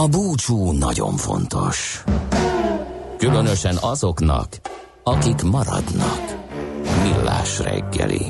A 0.00 0.08
búcsú 0.08 0.72
nagyon 0.72 1.16
fontos. 1.16 2.04
Különösen 3.18 3.76
azoknak, 3.80 4.48
akik 5.02 5.42
maradnak. 5.42 6.20
Millás 7.02 7.58
reggeli. 7.58 8.26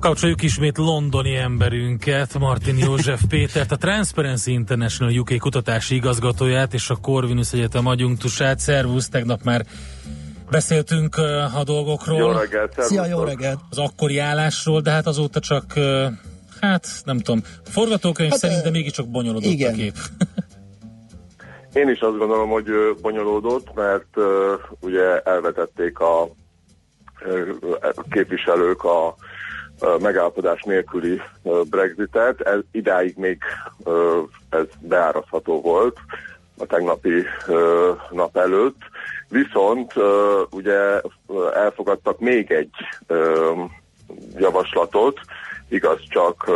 Kapcsoljuk 0.00 0.42
ismét 0.42 0.76
londoni 0.76 1.36
emberünket, 1.36 2.38
Martin 2.38 2.78
József 2.78 3.22
Pétert, 3.28 3.72
a 3.72 3.76
Transparency 3.76 4.52
International 4.52 5.18
UK 5.18 5.38
kutatási 5.38 5.94
igazgatóját 5.94 6.74
és 6.74 6.90
a 6.90 6.96
Corvinus 6.96 7.52
Egyetem 7.52 7.86
adjunktusát. 7.86 8.58
Szervusz, 8.58 9.08
tegnap 9.08 9.42
már 9.42 9.64
beszéltünk 10.50 11.16
a 11.54 11.62
dolgokról. 11.64 12.18
Jó 12.18 12.30
reggelt. 12.30 12.74
Szia, 12.78 13.06
jó 13.06 13.22
reggelt! 13.22 13.60
Az 13.70 13.78
akkori 13.78 14.18
állásról, 14.18 14.80
de 14.80 14.90
hát 14.90 15.06
azóta 15.06 15.40
csak, 15.40 15.74
hát 16.60 16.88
nem 17.04 17.18
tudom, 17.18 17.42
forgatókönyv 17.64 18.30
hát, 18.30 18.38
szerint, 18.38 18.62
de 18.62 18.70
mégiscsak 18.70 19.08
bonyolodott 19.08 19.50
igen. 19.50 19.72
a 19.72 19.76
kép. 19.76 19.96
Én 21.72 21.88
is 21.88 22.00
azt 22.00 22.18
gondolom, 22.18 22.48
hogy 22.48 22.96
bonyolódott, 23.02 23.74
mert 23.74 24.16
ö, 24.16 24.54
ugye 24.80 25.20
elvetették 25.20 25.98
a 25.98 26.28
ö, 27.20 27.50
képviselők 28.10 28.84
a 28.84 29.14
ö, 29.80 29.96
megállapodás 30.00 30.62
nélküli 30.62 31.20
Brexitet. 31.70 32.40
Ez 32.40 32.58
idáig 32.72 33.16
még 33.16 33.42
ö, 33.84 34.20
ez 34.50 34.64
beárazható 34.80 35.60
volt 35.60 35.98
a 36.58 36.66
tegnapi 36.66 37.24
ö, 37.46 37.92
nap 38.10 38.36
előtt. 38.36 38.80
Viszont 39.28 39.92
ugye 40.50 41.00
elfogadtak 41.54 42.18
még 42.18 42.50
egy 42.50 42.70
javaslatot, 44.36 45.20
igaz 45.68 45.98
csak 46.08 46.50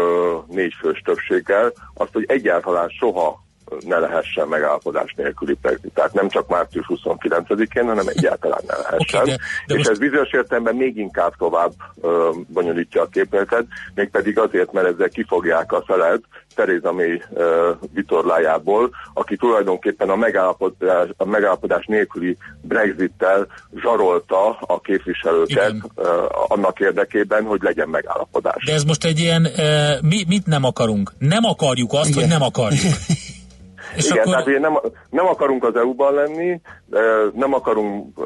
négy 0.48 0.74
fős 0.80 1.00
többséggel, 1.04 1.72
azt, 1.94 2.12
hogy 2.12 2.24
egyáltalán 2.28 2.88
soha 2.88 3.44
ne 3.86 3.98
lehessen 3.98 4.48
megállapodás 4.48 5.14
nélküli 5.16 5.56
Brexit. 5.60 5.92
Tehát 5.94 6.12
nem 6.12 6.28
csak 6.28 6.48
március 6.48 6.86
29-én, 6.88 7.86
hanem 7.86 8.08
egyáltalán 8.08 8.60
ne 8.66 8.76
lehessen. 8.76 9.20
Oké, 9.20 9.30
de- 9.30 9.36
de 9.66 9.74
és 9.74 9.76
most- 9.76 9.88
ez 9.90 9.98
bizonyos 9.98 10.32
értelemben 10.32 10.74
még 10.76 10.96
inkább 10.96 11.32
tovább 11.38 11.72
ö, 12.00 12.30
bonyolítja 12.48 13.02
a 13.02 13.06
képletet, 13.08 13.64
mégpedig 13.94 14.38
azért, 14.38 14.72
mert 14.72 14.86
ezzel 14.86 15.08
kifogják 15.08 15.72
a 15.72 15.82
felet 15.86 16.20
Theresa 16.54 16.92
May 16.92 17.22
ö, 17.34 17.70
vitorlájából, 17.92 18.90
aki 19.14 19.36
tulajdonképpen 19.36 20.08
a 20.10 20.16
megállapodás, 20.16 21.08
a 21.16 21.24
megállapodás 21.24 21.84
nélküli 21.86 22.36
Brexittel 22.60 23.46
zsarolta 23.82 24.48
a 24.60 24.80
képviselőket 24.80 25.74
ö, 25.94 26.24
annak 26.48 26.80
érdekében, 26.80 27.44
hogy 27.44 27.62
legyen 27.62 27.88
megállapodás. 27.88 28.64
De 28.64 28.72
ez 28.72 28.84
most 28.84 29.04
egy 29.04 29.18
ilyen, 29.18 29.42
uh, 29.44 30.02
mi, 30.02 30.24
mit 30.28 30.46
nem 30.46 30.64
akarunk? 30.64 31.12
Nem 31.18 31.44
akarjuk 31.44 31.92
azt, 31.92 32.14
hogy 32.14 32.26
nem 32.26 32.42
akarjuk. 32.42 32.82
És 33.94 34.04
Igen, 34.04 34.18
akkor- 34.18 34.30
tehát 34.32 34.46
ugye 34.46 34.58
nem, 34.58 34.78
nem 35.10 35.26
akarunk 35.26 35.64
az 35.64 35.76
EU-ban 35.76 36.14
lenni, 36.14 36.60
nem 37.34 37.54
akarunk 37.54 38.18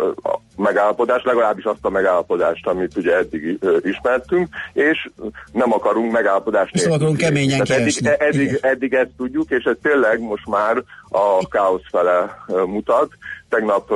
megállapodást, 0.56 1.24
legalábbis 1.24 1.64
azt 1.64 1.84
a 1.84 1.90
megállapodást, 1.90 2.66
amit 2.66 2.96
ugye 2.96 3.16
eddig 3.16 3.58
ismertünk, 3.82 4.48
és 4.72 5.08
nem 5.52 5.72
akarunk 5.72 6.12
megállapodást 6.12 6.74
És 6.74 6.82
nem 6.82 6.92
akarunk 6.92 7.16
keményen 7.16 7.64
Tehát 7.64 7.82
eddig, 7.82 8.06
eddig, 8.18 8.40
Igen. 8.40 8.58
eddig 8.60 8.92
ezt 8.94 9.10
tudjuk, 9.16 9.50
és 9.50 9.64
ez 9.64 9.76
tényleg 9.82 10.20
most 10.20 10.46
már 10.46 10.82
a 11.08 11.48
káosz 11.48 11.88
fele 11.90 12.44
mutat. 12.66 13.08
Tegnap 13.50 13.90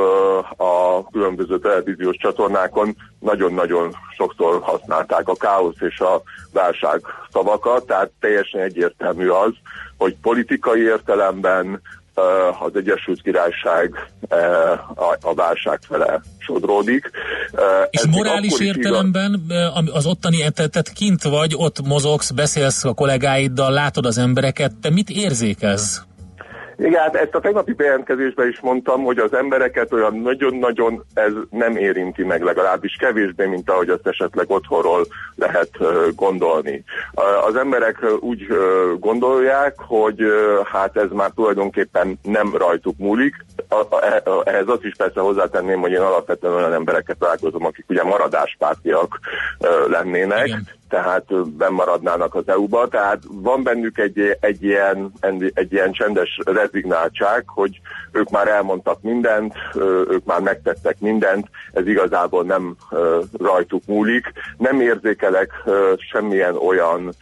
a 0.56 1.04
különböző 1.12 1.58
televíziós 1.58 2.16
csatornákon 2.16 2.96
nagyon-nagyon 3.20 3.94
sokszor 4.16 4.60
használták 4.62 5.28
a 5.28 5.34
káosz 5.34 5.80
és 5.80 5.98
a 6.00 6.22
válság 6.52 7.00
szavakat, 7.32 7.86
tehát 7.86 8.10
teljesen 8.20 8.60
egyértelmű 8.60 9.28
az, 9.28 9.52
hogy 9.96 10.16
politikai 10.22 10.80
értelemben 10.80 11.80
az 12.60 12.70
Egyesült 12.74 13.22
Királyság 13.22 14.10
a, 15.20 15.34
válság 15.34 15.78
fele 15.88 16.20
sodródik. 16.38 17.10
És 17.90 18.00
ez 18.00 18.04
morális 18.04 18.60
értelemben 18.60 19.40
az 19.92 20.06
ottani, 20.06 20.36
te- 20.36 20.50
tehát 20.52 20.92
kint 20.92 21.22
vagy, 21.22 21.54
ott 21.56 21.82
mozogsz, 21.86 22.30
beszélsz 22.30 22.84
a 22.84 22.94
kollégáiddal, 22.94 23.72
látod 23.72 24.06
az 24.06 24.18
embereket, 24.18 24.72
te 24.80 24.90
mit 24.90 25.10
érzékelsz? 25.10 26.02
Igen, 26.76 27.00
hát 27.00 27.14
ezt 27.14 27.34
a 27.34 27.40
tegnapi 27.40 27.72
bejelentkezésben 27.72 28.48
is 28.48 28.60
mondtam, 28.60 29.02
hogy 29.02 29.18
az 29.18 29.34
embereket 29.34 29.92
olyan 29.92 30.18
nagyon-nagyon 30.18 31.04
ez 31.14 31.32
nem 31.50 31.76
érinti 31.76 32.22
meg, 32.22 32.42
legalábbis 32.42 32.96
kevésbé, 32.96 33.46
mint 33.46 33.70
ahogy 33.70 33.88
azt 33.88 34.06
esetleg 34.06 34.50
otthonról 34.50 35.06
lehet 35.34 35.70
gondolni. 36.14 36.84
Az 37.46 37.56
emberek 37.56 37.98
úgy 38.20 38.46
gondolják, 38.98 39.74
hogy 39.76 40.22
hát 40.72 40.96
ez 40.96 41.10
már 41.12 41.30
tulajdonképpen 41.30 42.18
nem 42.22 42.56
rajtuk 42.56 42.98
múlik. 42.98 43.44
E- 43.68 44.22
Ehhez 44.44 44.68
azt 44.68 44.84
is 44.84 44.94
persze 44.96 45.20
hozzátenném, 45.20 45.80
hogy 45.80 45.92
én 45.92 46.00
alapvetően 46.00 46.54
olyan 46.54 46.72
embereket 46.72 47.18
találkozom, 47.18 47.64
akik 47.64 47.84
ugye 47.88 48.02
maradáspártiak 48.02 49.18
lennének, 49.88 50.48
tehát 50.94 51.24
ö, 51.28 51.42
bennmaradnának 51.42 52.34
az 52.34 52.48
EU-ba, 52.48 52.88
tehát 52.88 53.18
van 53.28 53.62
bennük 53.62 53.98
egy, 53.98 54.36
egy, 54.40 54.62
ilyen, 54.62 55.12
egy 55.54 55.72
ilyen 55.72 55.92
csendes 55.92 56.38
rezignáltság, 56.44 57.44
hogy 57.46 57.80
ők 58.12 58.30
már 58.30 58.48
elmondtak 58.48 59.02
mindent, 59.02 59.54
ők 60.08 60.24
már 60.24 60.40
megtettek 60.40 61.00
mindent, 61.00 61.46
ez 61.72 61.86
igazából 61.86 62.44
nem 62.44 62.76
rajtuk 63.38 63.82
múlik. 63.86 64.32
Nem 64.58 64.80
érzékelek 64.80 65.52
semmilyen 66.10 66.56
olyan 66.56 67.14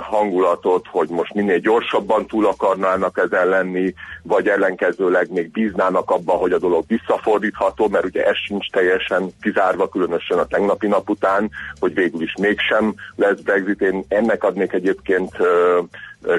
hangulatot, 0.00 0.86
hogy 0.90 1.08
most 1.08 1.34
minél 1.34 1.58
gyorsabban 1.58 2.26
túl 2.26 2.46
akarnának 2.46 3.18
ezen 3.18 3.48
lenni, 3.48 3.94
vagy 4.22 4.48
ellenkezőleg 4.48 5.32
még 5.32 5.50
bíznának 5.50 6.10
abban, 6.10 6.38
hogy 6.38 6.52
a 6.52 6.58
dolog 6.58 6.84
visszafordítható, 6.86 7.88
mert 7.88 8.04
ugye 8.04 8.24
ez 8.24 8.36
sincs 8.36 8.70
teljesen 8.70 9.30
kizárva, 9.40 9.88
különösen 9.88 10.38
a 10.38 10.46
tegnapi 10.46 10.86
nap 10.86 11.08
után, 11.08 11.50
hogy 11.80 11.94
végül 11.94 12.22
is 12.22 12.34
mégsem 12.40 12.94
lesz 13.16 13.40
Brexit. 13.40 13.80
Én 13.80 14.04
ennek 14.08 14.44
adnék 14.44 14.72
egyébként 14.72 15.36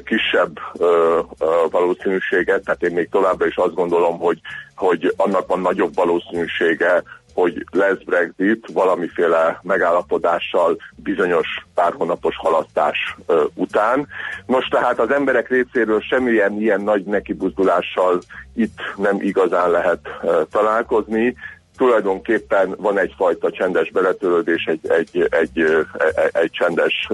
kisebb 0.05 0.59
valószínűséget, 1.71 2.63
tehát 2.63 2.83
én 2.83 2.93
még 2.93 3.09
továbbra 3.09 3.45
is 3.45 3.55
azt 3.55 3.73
gondolom, 3.73 4.19
hogy, 4.19 4.39
hogy 4.75 5.13
annak 5.17 5.47
van 5.47 5.59
nagyobb 5.59 5.95
valószínűsége, 5.95 7.03
hogy 7.33 7.65
lesz 7.71 8.03
Brexit 8.05 8.67
valamiféle 8.73 9.59
megállapodással 9.61 10.77
bizonyos 10.95 11.47
pár 11.73 11.93
hónapos 11.93 12.35
halasztás 12.37 13.15
ö, 13.25 13.43
után. 13.53 14.07
Most 14.45 14.69
tehát 14.69 14.99
az 14.99 15.11
emberek 15.11 15.49
részéről 15.49 16.01
semmilyen 16.01 16.61
ilyen 16.61 16.81
nagy 16.81 17.03
nekibuzdulással 17.03 18.21
itt 18.55 18.77
nem 18.95 19.17
igazán 19.21 19.71
lehet 19.71 19.99
ö, 20.21 20.41
találkozni. 20.51 21.35
Tulajdonképpen 21.77 22.75
van 22.77 22.97
egyfajta 22.97 23.51
csendes 23.51 23.91
beletörődés, 23.91 24.63
egy, 24.65 24.91
egy, 24.91 25.27
egy, 25.29 25.59
ö, 25.59 25.81
egy, 26.31 26.51
csendes 26.51 27.09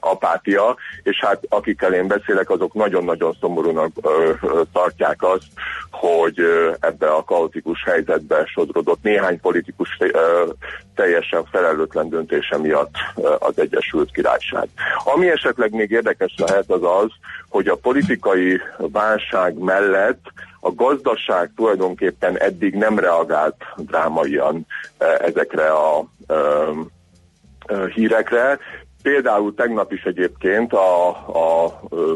apátia, 0.00 0.76
és 1.02 1.20
hát 1.20 1.42
akikkel 1.48 1.94
én 1.94 2.06
beszélek, 2.06 2.50
azok 2.50 2.74
nagyon-nagyon 2.74 3.36
szomorúnak 3.40 3.92
tartják 4.72 5.22
azt, 5.22 5.46
hogy 5.90 6.40
ebbe 6.80 7.08
a 7.08 7.24
kaotikus 7.24 7.84
helyzetbe 7.84 8.44
sodrodott 8.44 9.02
néhány 9.02 9.40
politikus 9.40 9.98
teljesen 10.94 11.44
felelőtlen 11.50 12.08
döntése 12.08 12.58
miatt 12.58 12.94
az 13.38 13.58
Egyesült 13.58 14.10
Királyság. 14.12 14.68
Ami 15.04 15.30
esetleg 15.30 15.72
még 15.72 15.90
érdekes 15.90 16.34
lehet 16.36 16.70
az 16.70 16.82
az, 16.82 17.10
hogy 17.48 17.68
a 17.68 17.76
politikai 17.76 18.60
válság 18.78 19.58
mellett 19.58 20.20
a 20.60 20.74
gazdaság 20.74 21.52
tulajdonképpen 21.56 22.38
eddig 22.38 22.74
nem 22.74 22.98
reagált 22.98 23.56
drámaian 23.76 24.66
ö, 24.98 25.04
ezekre 25.04 25.70
a 25.70 26.04
ö, 26.26 26.70
ö, 27.66 27.86
hírekre. 27.86 28.58
Például 29.02 29.54
tegnap 29.54 29.92
is 29.92 30.02
egyébként 30.02 30.72
a, 30.72 31.08
a, 31.08 31.80
ö, 31.88 32.14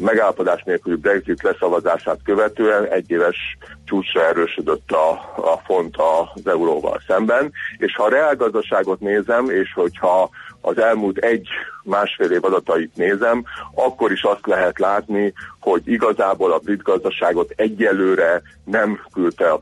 megállapodás 0.00 0.62
nélküli 0.62 0.96
Brexit 0.96 1.42
leszavazását 1.42 2.18
követően 2.24 2.84
egyéves 2.84 3.36
csúcsra 3.84 4.26
erősödött 4.26 4.90
a, 4.90 5.10
a 5.36 5.60
font 5.64 5.96
az 5.96 6.46
euróval 6.46 7.02
szemben, 7.06 7.52
és 7.76 7.96
ha 7.96 8.04
a 8.04 8.08
reálgazdaságot 8.08 9.00
nézem, 9.00 9.50
és 9.50 9.72
hogyha 9.72 10.30
az 10.62 10.78
elmúlt 10.78 11.18
egy 11.18 11.48
másfél 11.82 12.30
év 12.30 12.44
adatait 12.44 12.96
nézem, 12.96 13.44
akkor 13.74 14.12
is 14.12 14.22
azt 14.22 14.46
lehet 14.46 14.78
látni, 14.78 15.32
hogy 15.60 15.82
igazából 15.84 16.52
a 16.52 16.58
brit 16.58 16.82
gazdaságot 16.82 17.52
egyelőre 17.56 18.42
nem 18.64 19.00
küldte 19.12 19.50
a 19.50 19.60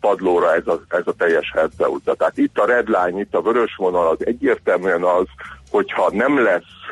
padlóra 0.00 0.54
ez 0.54 0.66
a, 0.66 0.80
ez 0.88 1.02
a 1.04 1.12
teljes 1.12 1.52
herceutca. 1.54 2.14
Tehát 2.14 2.38
itt 2.38 2.58
a 2.58 2.66
redline, 2.66 3.20
itt 3.20 3.34
a 3.34 3.42
vörös 3.42 3.74
vonal 3.76 4.08
az 4.08 4.26
egyértelműen 4.26 5.02
az, 5.02 5.26
hogyha 5.70 6.10
nem 6.12 6.42
lesz 6.42 6.82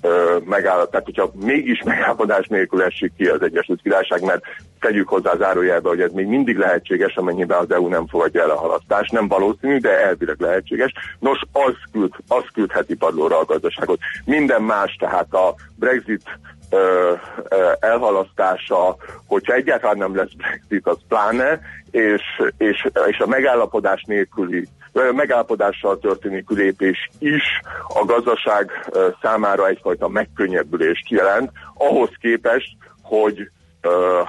ö, 0.00 0.36
megállap, 0.44 0.90
tehát 0.90 1.06
hogyha 1.06 1.30
mégis 1.34 1.82
megállapodás 1.82 2.46
nélkül 2.46 2.82
esik 2.82 3.12
ki 3.16 3.26
az 3.26 3.42
Egyesült 3.42 3.82
Királyság, 3.82 4.24
mert 4.24 4.42
tegyük 4.80 5.08
hozzá 5.08 5.36
zárójelbe, 5.36 5.88
hogy 5.88 6.00
ez 6.00 6.12
még 6.12 6.26
mindig 6.26 6.56
lehetséges, 6.56 7.16
amennyiben 7.16 7.58
az 7.58 7.70
EU 7.70 7.88
nem 7.88 8.06
fogadja 8.06 8.42
el 8.42 8.50
a 8.50 8.58
halasztást, 8.58 9.12
nem 9.12 9.28
valószínű, 9.28 9.78
de 9.78 10.06
elvileg 10.06 10.40
lehetséges. 10.40 10.92
Nos, 11.18 11.40
az, 11.52 11.74
küld, 11.92 12.12
az 12.28 12.44
küldheti 12.54 12.94
padlóra 12.96 13.38
a 13.38 13.44
gazdaságot. 13.44 13.98
Minden 14.24 14.62
más, 14.62 14.96
tehát 14.98 15.34
a 15.34 15.54
Brexit 15.76 16.22
ö, 16.70 17.12
ö, 17.48 17.70
elhalasztása, 17.80 18.96
hogyha 19.26 19.52
egyáltalán 19.52 19.98
nem 19.98 20.16
lesz 20.16 20.32
Brexit, 20.36 20.86
az 20.86 20.98
pláne, 21.08 21.60
és, 21.90 22.22
és, 22.58 22.88
és 23.06 23.18
a 23.18 23.26
megállapodás 23.26 24.04
nélküli 24.06 24.68
megállapodással 24.92 25.98
történő 25.98 26.44
kilépés 26.48 27.10
is 27.18 27.42
a 27.88 28.04
gazdaság 28.04 28.90
számára 29.22 29.68
egyfajta 29.68 30.08
megkönnyebbülést 30.08 31.08
jelent, 31.08 31.50
ahhoz 31.74 32.10
képest, 32.20 32.76
hogy 33.02 33.50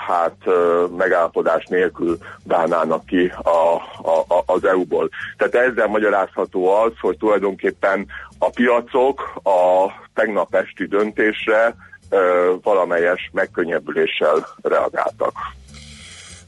hát 0.08 0.36
megállapodás 0.98 1.66
nélkül 1.66 2.18
válnának 2.44 3.06
ki 3.06 3.34
a, 3.44 3.50
a, 4.02 4.26
a, 4.28 4.44
az 4.46 4.66
EU-ból. 4.66 5.10
Tehát 5.38 5.70
ezzel 5.70 5.88
magyarázható 5.88 6.74
az, 6.74 6.92
hogy 7.00 7.18
tulajdonképpen 7.18 8.08
a 8.40 8.50
piacok 8.50 9.34
a 9.44 9.92
tegnap 10.14 10.56
esti 10.56 10.86
döntésre 10.86 11.76
valamelyes 12.62 13.30
megkönnyebbüléssel 13.34 14.48
reagáltak. 14.62 15.34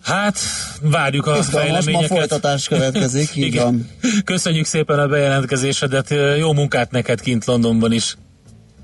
Hát, 0.04 0.38
várjuk 0.82 1.28
a 1.28 1.38
Izgalmas, 1.38 1.54
ma 1.54 1.82
fejleményeket. 1.82 2.18
folytatás 2.18 2.68
következik, 2.68 3.36
így 3.36 3.46
Igen. 3.46 3.64
van. 3.64 3.90
Köszönjük 4.26 4.66
szépen 4.66 5.00
a 5.00 5.08
bejelentkezésedet, 5.08 6.16
jó 6.38 6.54
munkát 6.54 6.92
neked 6.92 7.22
kint 7.22 7.46
Londonban 7.46 7.92
is. 7.92 8.16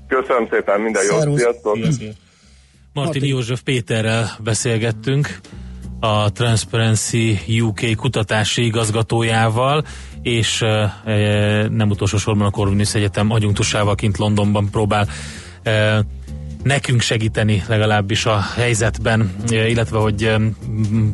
Köszönöm 0.08 0.48
szépen, 0.50 0.80
minden 0.80 1.02
jót, 1.04 1.38
sziasztok! 1.38 1.76
Szia, 1.76 1.90
szia. 1.92 2.10
Martin 2.92 3.24
József 3.24 3.60
Péterrel 3.62 4.30
beszélgettünk, 4.42 5.40
a 6.00 6.32
Transparency 6.32 7.38
UK 7.60 7.96
kutatási 7.96 8.64
igazgatójával, 8.64 9.84
és 10.22 10.62
e, 10.62 10.92
nem 11.68 11.90
utolsó 11.90 12.16
sorban 12.16 12.46
a 12.46 12.50
Corvinus 12.50 12.94
Egyetem 12.94 13.30
agyunktusával 13.30 13.94
kint 13.94 14.18
Londonban 14.18 14.70
próbál 14.70 15.08
e, 15.62 16.04
nekünk 16.62 17.00
segíteni 17.00 17.62
legalábbis 17.68 18.26
a 18.26 18.40
helyzetben, 18.56 19.34
e, 19.50 19.68
illetve 19.68 19.98
hogy 19.98 20.34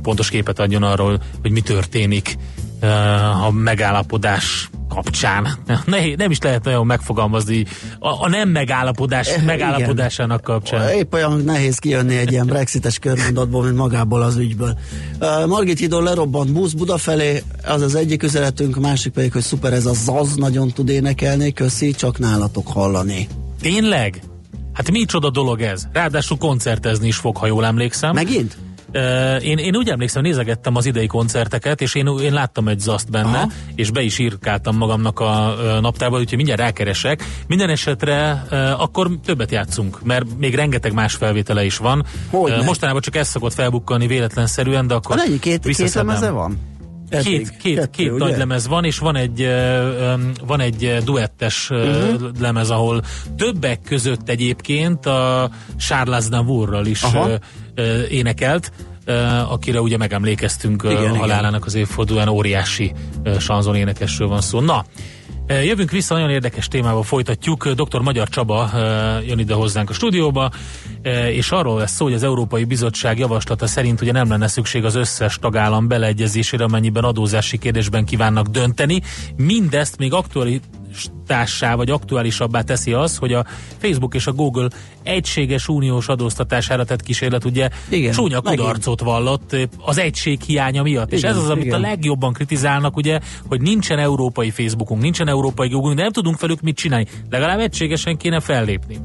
pontos 0.03 0.31
képet 0.31 0.59
adjon 0.59 0.83
arról, 0.83 1.23
hogy 1.43 1.51
mi 1.51 1.61
történik 1.61 2.37
e, 2.81 2.89
a 3.25 3.51
megállapodás 3.51 4.71
kapcsán. 4.89 5.49
Ne, 5.85 6.15
nem 6.17 6.31
is 6.31 6.39
lehet 6.39 6.65
nagyon 6.65 6.87
megfogalmazni 6.87 7.65
a, 7.99 8.25
a 8.25 8.29
nem 8.29 8.49
megállapodás 8.49 9.29
Eh, 9.29 9.45
megállapodásának 9.45 10.43
kapcsán. 10.43 10.89
Épp 10.89 11.13
olyan 11.13 11.43
nehéz 11.45 11.79
kijönni 11.79 12.17
egy 12.17 12.33
ilyen 12.33 12.47
brexites 12.47 12.99
körmondatból, 12.99 13.65
mint 13.65 13.77
magából 13.77 14.23
az 14.23 14.37
ügyből. 14.37 14.79
Uh, 15.21 15.47
Margit 15.47 15.79
hídon 15.79 16.03
lerobbant 16.03 16.53
busz 16.53 16.73
Buda 16.73 16.97
felé, 16.97 17.43
az 17.65 17.83
az 17.83 17.95
egyik 17.95 18.23
üzenetünk, 18.23 18.77
a 18.77 18.81
másik 18.81 19.13
pedig, 19.13 19.33
hogy 19.33 19.43
szuper 19.43 19.73
ez 19.73 19.87
a 19.87 19.93
zaz, 19.93 20.35
nagyon 20.35 20.69
tud 20.69 20.89
énekelni, 20.89 21.53
köszi, 21.53 21.91
csak 21.91 22.19
nálatok 22.19 22.69
hallani. 22.69 23.29
Tényleg? 23.61 24.21
Hát 24.77 24.91
micsoda 24.91 25.31
dolog 25.31 25.61
ez? 25.61 25.87
Ráadásul 25.93 26.39
koncertezni 26.39 27.07
is 27.07 27.17
fog, 27.17 27.37
ha 27.37 27.47
jól 27.47 27.65
emlékszem. 27.65 28.15
Megint? 28.15 28.57
Én, 29.41 29.59
én 29.59 29.77
úgy 29.77 29.89
emlékszem, 29.89 30.23
nézegettem 30.23 30.77
az 30.77 30.87
idei 30.87 31.07
koncerteket, 31.07 31.81
és 31.81 31.95
én, 31.95 32.07
én 32.23 32.33
láttam 32.33 32.69
egy 32.69 32.79
zaszt 32.79 33.11
benne, 33.11 33.39
Aha. 33.39 33.51
és 33.75 33.91
be 33.91 34.03
is 34.03 34.19
írkáltam 34.19 34.77
magamnak 34.77 35.21
a 35.21 35.55
uh, 35.59 35.81
naptárba, 35.81 36.19
úgyhogy 36.19 36.37
mindjárt 36.37 36.61
rákeresek. 36.61 37.25
Minden 37.47 37.69
esetre 37.69 38.31
akkor 38.79 39.11
többet 39.25 39.51
játszunk, 39.51 40.03
mert 40.05 40.25
még 40.39 40.55
rengeteg 40.55 40.93
más 40.93 41.15
felvétele 41.15 41.65
is 41.65 41.77
van. 41.77 42.05
Hogyne. 42.31 42.63
mostanában 42.63 43.01
csak 43.01 43.17
ez 43.17 43.29
szokott 43.29 43.55
felbukkalni 43.55 44.07
véletlenszerűen, 44.07 44.87
de 44.87 44.95
akkor 44.95 45.19
ennyi, 45.19 45.39
két, 45.39 45.67
két 45.67 45.95
lemeze 45.95 46.31
van? 46.31 46.59
Eddig. 47.09 47.33
Két, 47.33 47.57
két, 47.57 47.75
Kettő, 47.77 47.91
két 47.91 48.11
ugye? 48.11 48.25
nagy 48.25 48.37
lemez 48.37 48.69
van, 48.69 48.85
és 48.85 48.99
van 48.99 49.17
egy, 49.17 49.49
van 50.47 50.61
egy 50.61 50.97
duettes 51.05 51.71
uh-huh. 51.71 52.31
lemez, 52.39 52.71
ahol 52.71 53.03
többek 53.37 53.81
között 53.81 54.29
egyébként 54.29 55.07
a 55.07 55.51
Charles 55.77 56.27
Navourral 56.29 56.87
is 56.87 57.03
Aha. 57.03 57.29
énekelt, 58.09 58.73
akire 59.49 59.81
ugye 59.81 59.97
megemlékeztünk 59.97 60.83
Igen, 60.85 60.97
a 60.97 61.01
igen. 61.01 61.17
halálának 61.17 61.67
az 61.67 61.75
évfordulóan 61.75 62.29
óriási 62.29 62.93
sanzon 63.39 63.77
énekesről 63.77 64.29
van 64.29 64.41
szó. 64.41 64.61
Na, 64.61 64.85
Jövünk 65.49 65.91
vissza, 65.91 66.15
nagyon 66.15 66.31
érdekes 66.31 66.69
témával 66.69 67.03
folytatjuk. 67.03 67.69
Dr. 67.69 68.01
Magyar 68.01 68.29
Csaba 68.29 68.71
ö, 68.75 69.19
jön 69.27 69.39
ide 69.39 69.55
hozzánk 69.55 69.91
a 69.91 69.93
stúdióba, 69.93 70.51
ö, 71.03 71.27
és 71.27 71.51
arról 71.51 71.79
lesz 71.79 71.93
szó, 71.95 72.05
hogy 72.05 72.15
az 72.15 72.23
Európai 72.23 72.65
Bizottság 72.65 73.19
javaslata 73.19 73.67
szerint 73.67 74.01
ugye 74.01 74.13
nem 74.13 74.29
lenne 74.29 74.47
szükség 74.47 74.85
az 74.85 74.95
összes 74.95 75.39
tagállam 75.39 75.89
beleegyezésére, 75.89 76.65
amennyiben 76.65 77.05
adózási 77.05 77.59
kérdésben 77.59 78.05
kívánnak 78.05 78.47
dönteni. 78.47 79.03
Mindezt 79.37 79.99
még 79.99 80.13
aktualitássá 81.05 81.75
vagy 81.75 81.91
aktuálisabbá 81.91 82.61
teszi 82.63 82.93
az, 82.93 83.17
hogy 83.17 83.33
a 83.33 83.45
Facebook 83.79 84.15
és 84.15 84.27
a 84.27 84.33
Google 84.33 84.69
egységes 85.03 85.69
uniós 85.69 86.09
adóztatására 86.09 86.85
tett 86.85 87.03
kísérlet 87.03 87.45
ugye 87.45 87.69
Igen, 87.89 88.13
csúnya 88.13 88.41
megint. 88.45 88.61
kudarcot 88.63 89.01
vallott 89.01 89.53
ö, 89.53 89.63
az 89.81 89.99
egység 89.99 90.41
hiánya 90.41 90.83
miatt. 90.83 91.13
és 91.13 91.19
Igen, 91.19 91.31
ez 91.31 91.37
az, 91.37 91.51
amit 91.51 91.65
igen. 91.65 91.79
a 91.79 91.87
legjobban 91.87 92.33
kritizálnak, 92.33 92.97
ugye, 92.97 93.21
hogy 93.49 93.61
nincsen 93.61 93.99
európai 93.99 94.51
Facebookunk, 94.51 95.03
nincsen 95.03 95.29
európai 95.29 95.69
Google, 95.69 95.95
de 95.95 96.03
nem 96.03 96.13
tudunk 96.13 96.41
velük 96.41 96.61
mit 96.61 96.77
csinálni. 96.77 97.07
Legalább 97.31 97.59
egységesen 97.59 98.17
kéne 98.17 98.41
fellépni. 98.41 98.99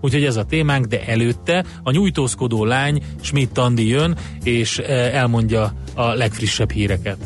Úgyhogy 0.00 0.24
ez 0.24 0.36
a 0.36 0.44
témánk, 0.44 0.84
de 0.84 1.06
előtte 1.06 1.64
a 1.82 1.90
nyújtózkodó 1.90 2.64
lány 2.64 3.02
Schmidt 3.20 3.58
Andi 3.58 3.88
jön, 3.88 4.16
és 4.42 4.78
eh, 4.78 5.14
elmondja 5.14 5.72
a 5.94 6.12
legfrissebb 6.12 6.70
híreket. 6.70 7.18